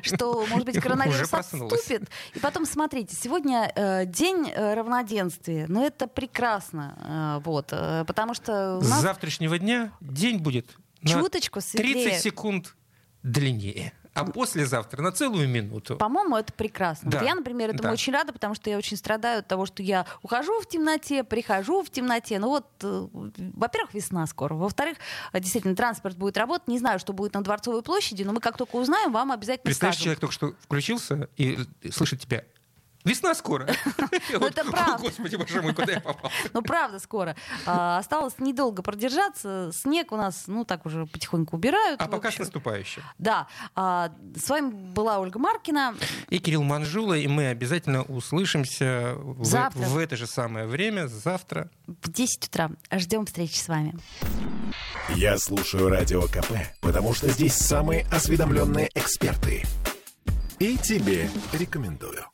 что, 0.02 0.46
может 0.46 0.66
быть, 0.66 0.78
коронавирус 0.80 1.32
отступит. 1.32 2.08
И 2.34 2.38
потом 2.40 2.53
потом 2.54 2.66
смотрите, 2.66 3.16
сегодня 3.16 3.72
э, 3.74 4.06
день 4.06 4.48
э, 4.48 4.74
равноденствия, 4.74 5.66
но 5.68 5.84
это 5.84 6.06
прекрасно, 6.06 7.40
э, 7.40 7.44
вот, 7.44 7.70
э, 7.72 8.04
потому 8.06 8.32
что 8.34 8.80
нас... 8.80 9.00
с 9.00 9.02
завтрашнего 9.02 9.58
дня 9.58 9.90
день 10.00 10.38
будет 10.38 10.76
чуточку 11.04 11.60
светлее. 11.60 12.10
30 12.10 12.22
секунд 12.22 12.76
длиннее 13.24 13.92
а 14.14 14.24
послезавтра 14.24 15.02
на 15.02 15.12
целую 15.12 15.48
минуту. 15.48 15.96
По-моему, 15.96 16.36
это 16.36 16.52
прекрасно. 16.52 17.10
Да. 17.10 17.18
Вот 17.18 17.26
я, 17.26 17.34
например, 17.34 17.70
этому 17.70 17.88
да. 17.88 17.92
очень 17.92 18.12
рада, 18.12 18.32
потому 18.32 18.54
что 18.54 18.70
я 18.70 18.78
очень 18.78 18.96
страдаю 18.96 19.40
от 19.40 19.48
того, 19.48 19.66
что 19.66 19.82
я 19.82 20.06
ухожу 20.22 20.60
в 20.60 20.66
темноте, 20.66 21.24
прихожу 21.24 21.82
в 21.82 21.90
темноте. 21.90 22.38
Ну 22.38 22.48
вот, 22.48 22.66
э, 22.82 23.06
во-первых, 23.12 23.92
весна 23.92 24.26
скоро. 24.26 24.54
Во-вторых, 24.54 24.98
действительно, 25.32 25.74
транспорт 25.74 26.16
будет 26.16 26.36
работать. 26.36 26.68
Не 26.68 26.78
знаю, 26.78 26.98
что 26.98 27.12
будет 27.12 27.34
на 27.34 27.42
Дворцовой 27.42 27.82
площади, 27.82 28.22
но 28.22 28.32
мы 28.32 28.40
как 28.40 28.56
только 28.56 28.76
узнаем, 28.76 29.12
вам 29.12 29.32
обязательно 29.32 29.64
Представляешь, 29.64 29.96
скажем. 29.96 30.04
человек 30.04 30.20
только 30.20 30.34
что 30.34 30.54
включился 30.62 31.28
и 31.36 31.58
слышит 31.90 32.20
тебя. 32.20 32.44
Весна 33.04 33.34
скоро. 33.34 33.68
Ну, 34.30 34.46
это 34.46 34.64
правда. 34.64 35.02
Господи, 35.02 35.36
боже 35.36 35.62
мой, 35.62 35.74
куда 35.74 35.92
я 35.92 36.00
попал? 36.00 36.30
Ну, 36.52 36.62
правда, 36.62 36.98
скоро. 36.98 37.36
А, 37.66 37.98
осталось 37.98 38.34
недолго 38.38 38.82
продержаться. 38.82 39.70
Снег 39.72 40.12
у 40.12 40.16
нас, 40.16 40.44
ну, 40.46 40.64
так 40.64 40.86
уже 40.86 41.06
потихоньку 41.06 41.56
убирают. 41.56 42.00
А 42.00 42.08
пока 42.08 42.30
с 42.30 42.38
наступающим. 42.38 43.02
Да. 43.18 43.46
А, 43.74 44.12
с 44.36 44.48
вами 44.48 44.70
была 44.70 45.18
Ольга 45.18 45.38
Маркина. 45.38 45.94
И 46.30 46.38
Кирилл 46.38 46.62
Манжула. 46.62 47.14
И 47.14 47.26
мы 47.26 47.48
обязательно 47.48 48.02
услышимся 48.02 49.14
в 49.16 49.98
это 49.98 50.16
же 50.16 50.26
самое 50.26 50.66
время 50.66 51.06
завтра. 51.06 51.70
В 51.86 52.10
10 52.10 52.48
утра. 52.48 52.70
Ждем 52.90 53.26
встречи 53.26 53.58
с 53.58 53.68
вами. 53.68 53.94
Я 55.14 55.38
слушаю 55.38 55.88
Радио 55.88 56.22
КП, 56.22 56.52
потому 56.80 57.14
что 57.14 57.28
здесь 57.28 57.54
самые 57.54 58.06
осведомленные 58.10 58.90
эксперты. 58.94 59.64
И 60.58 60.78
тебе 60.78 61.28
рекомендую. 61.52 62.24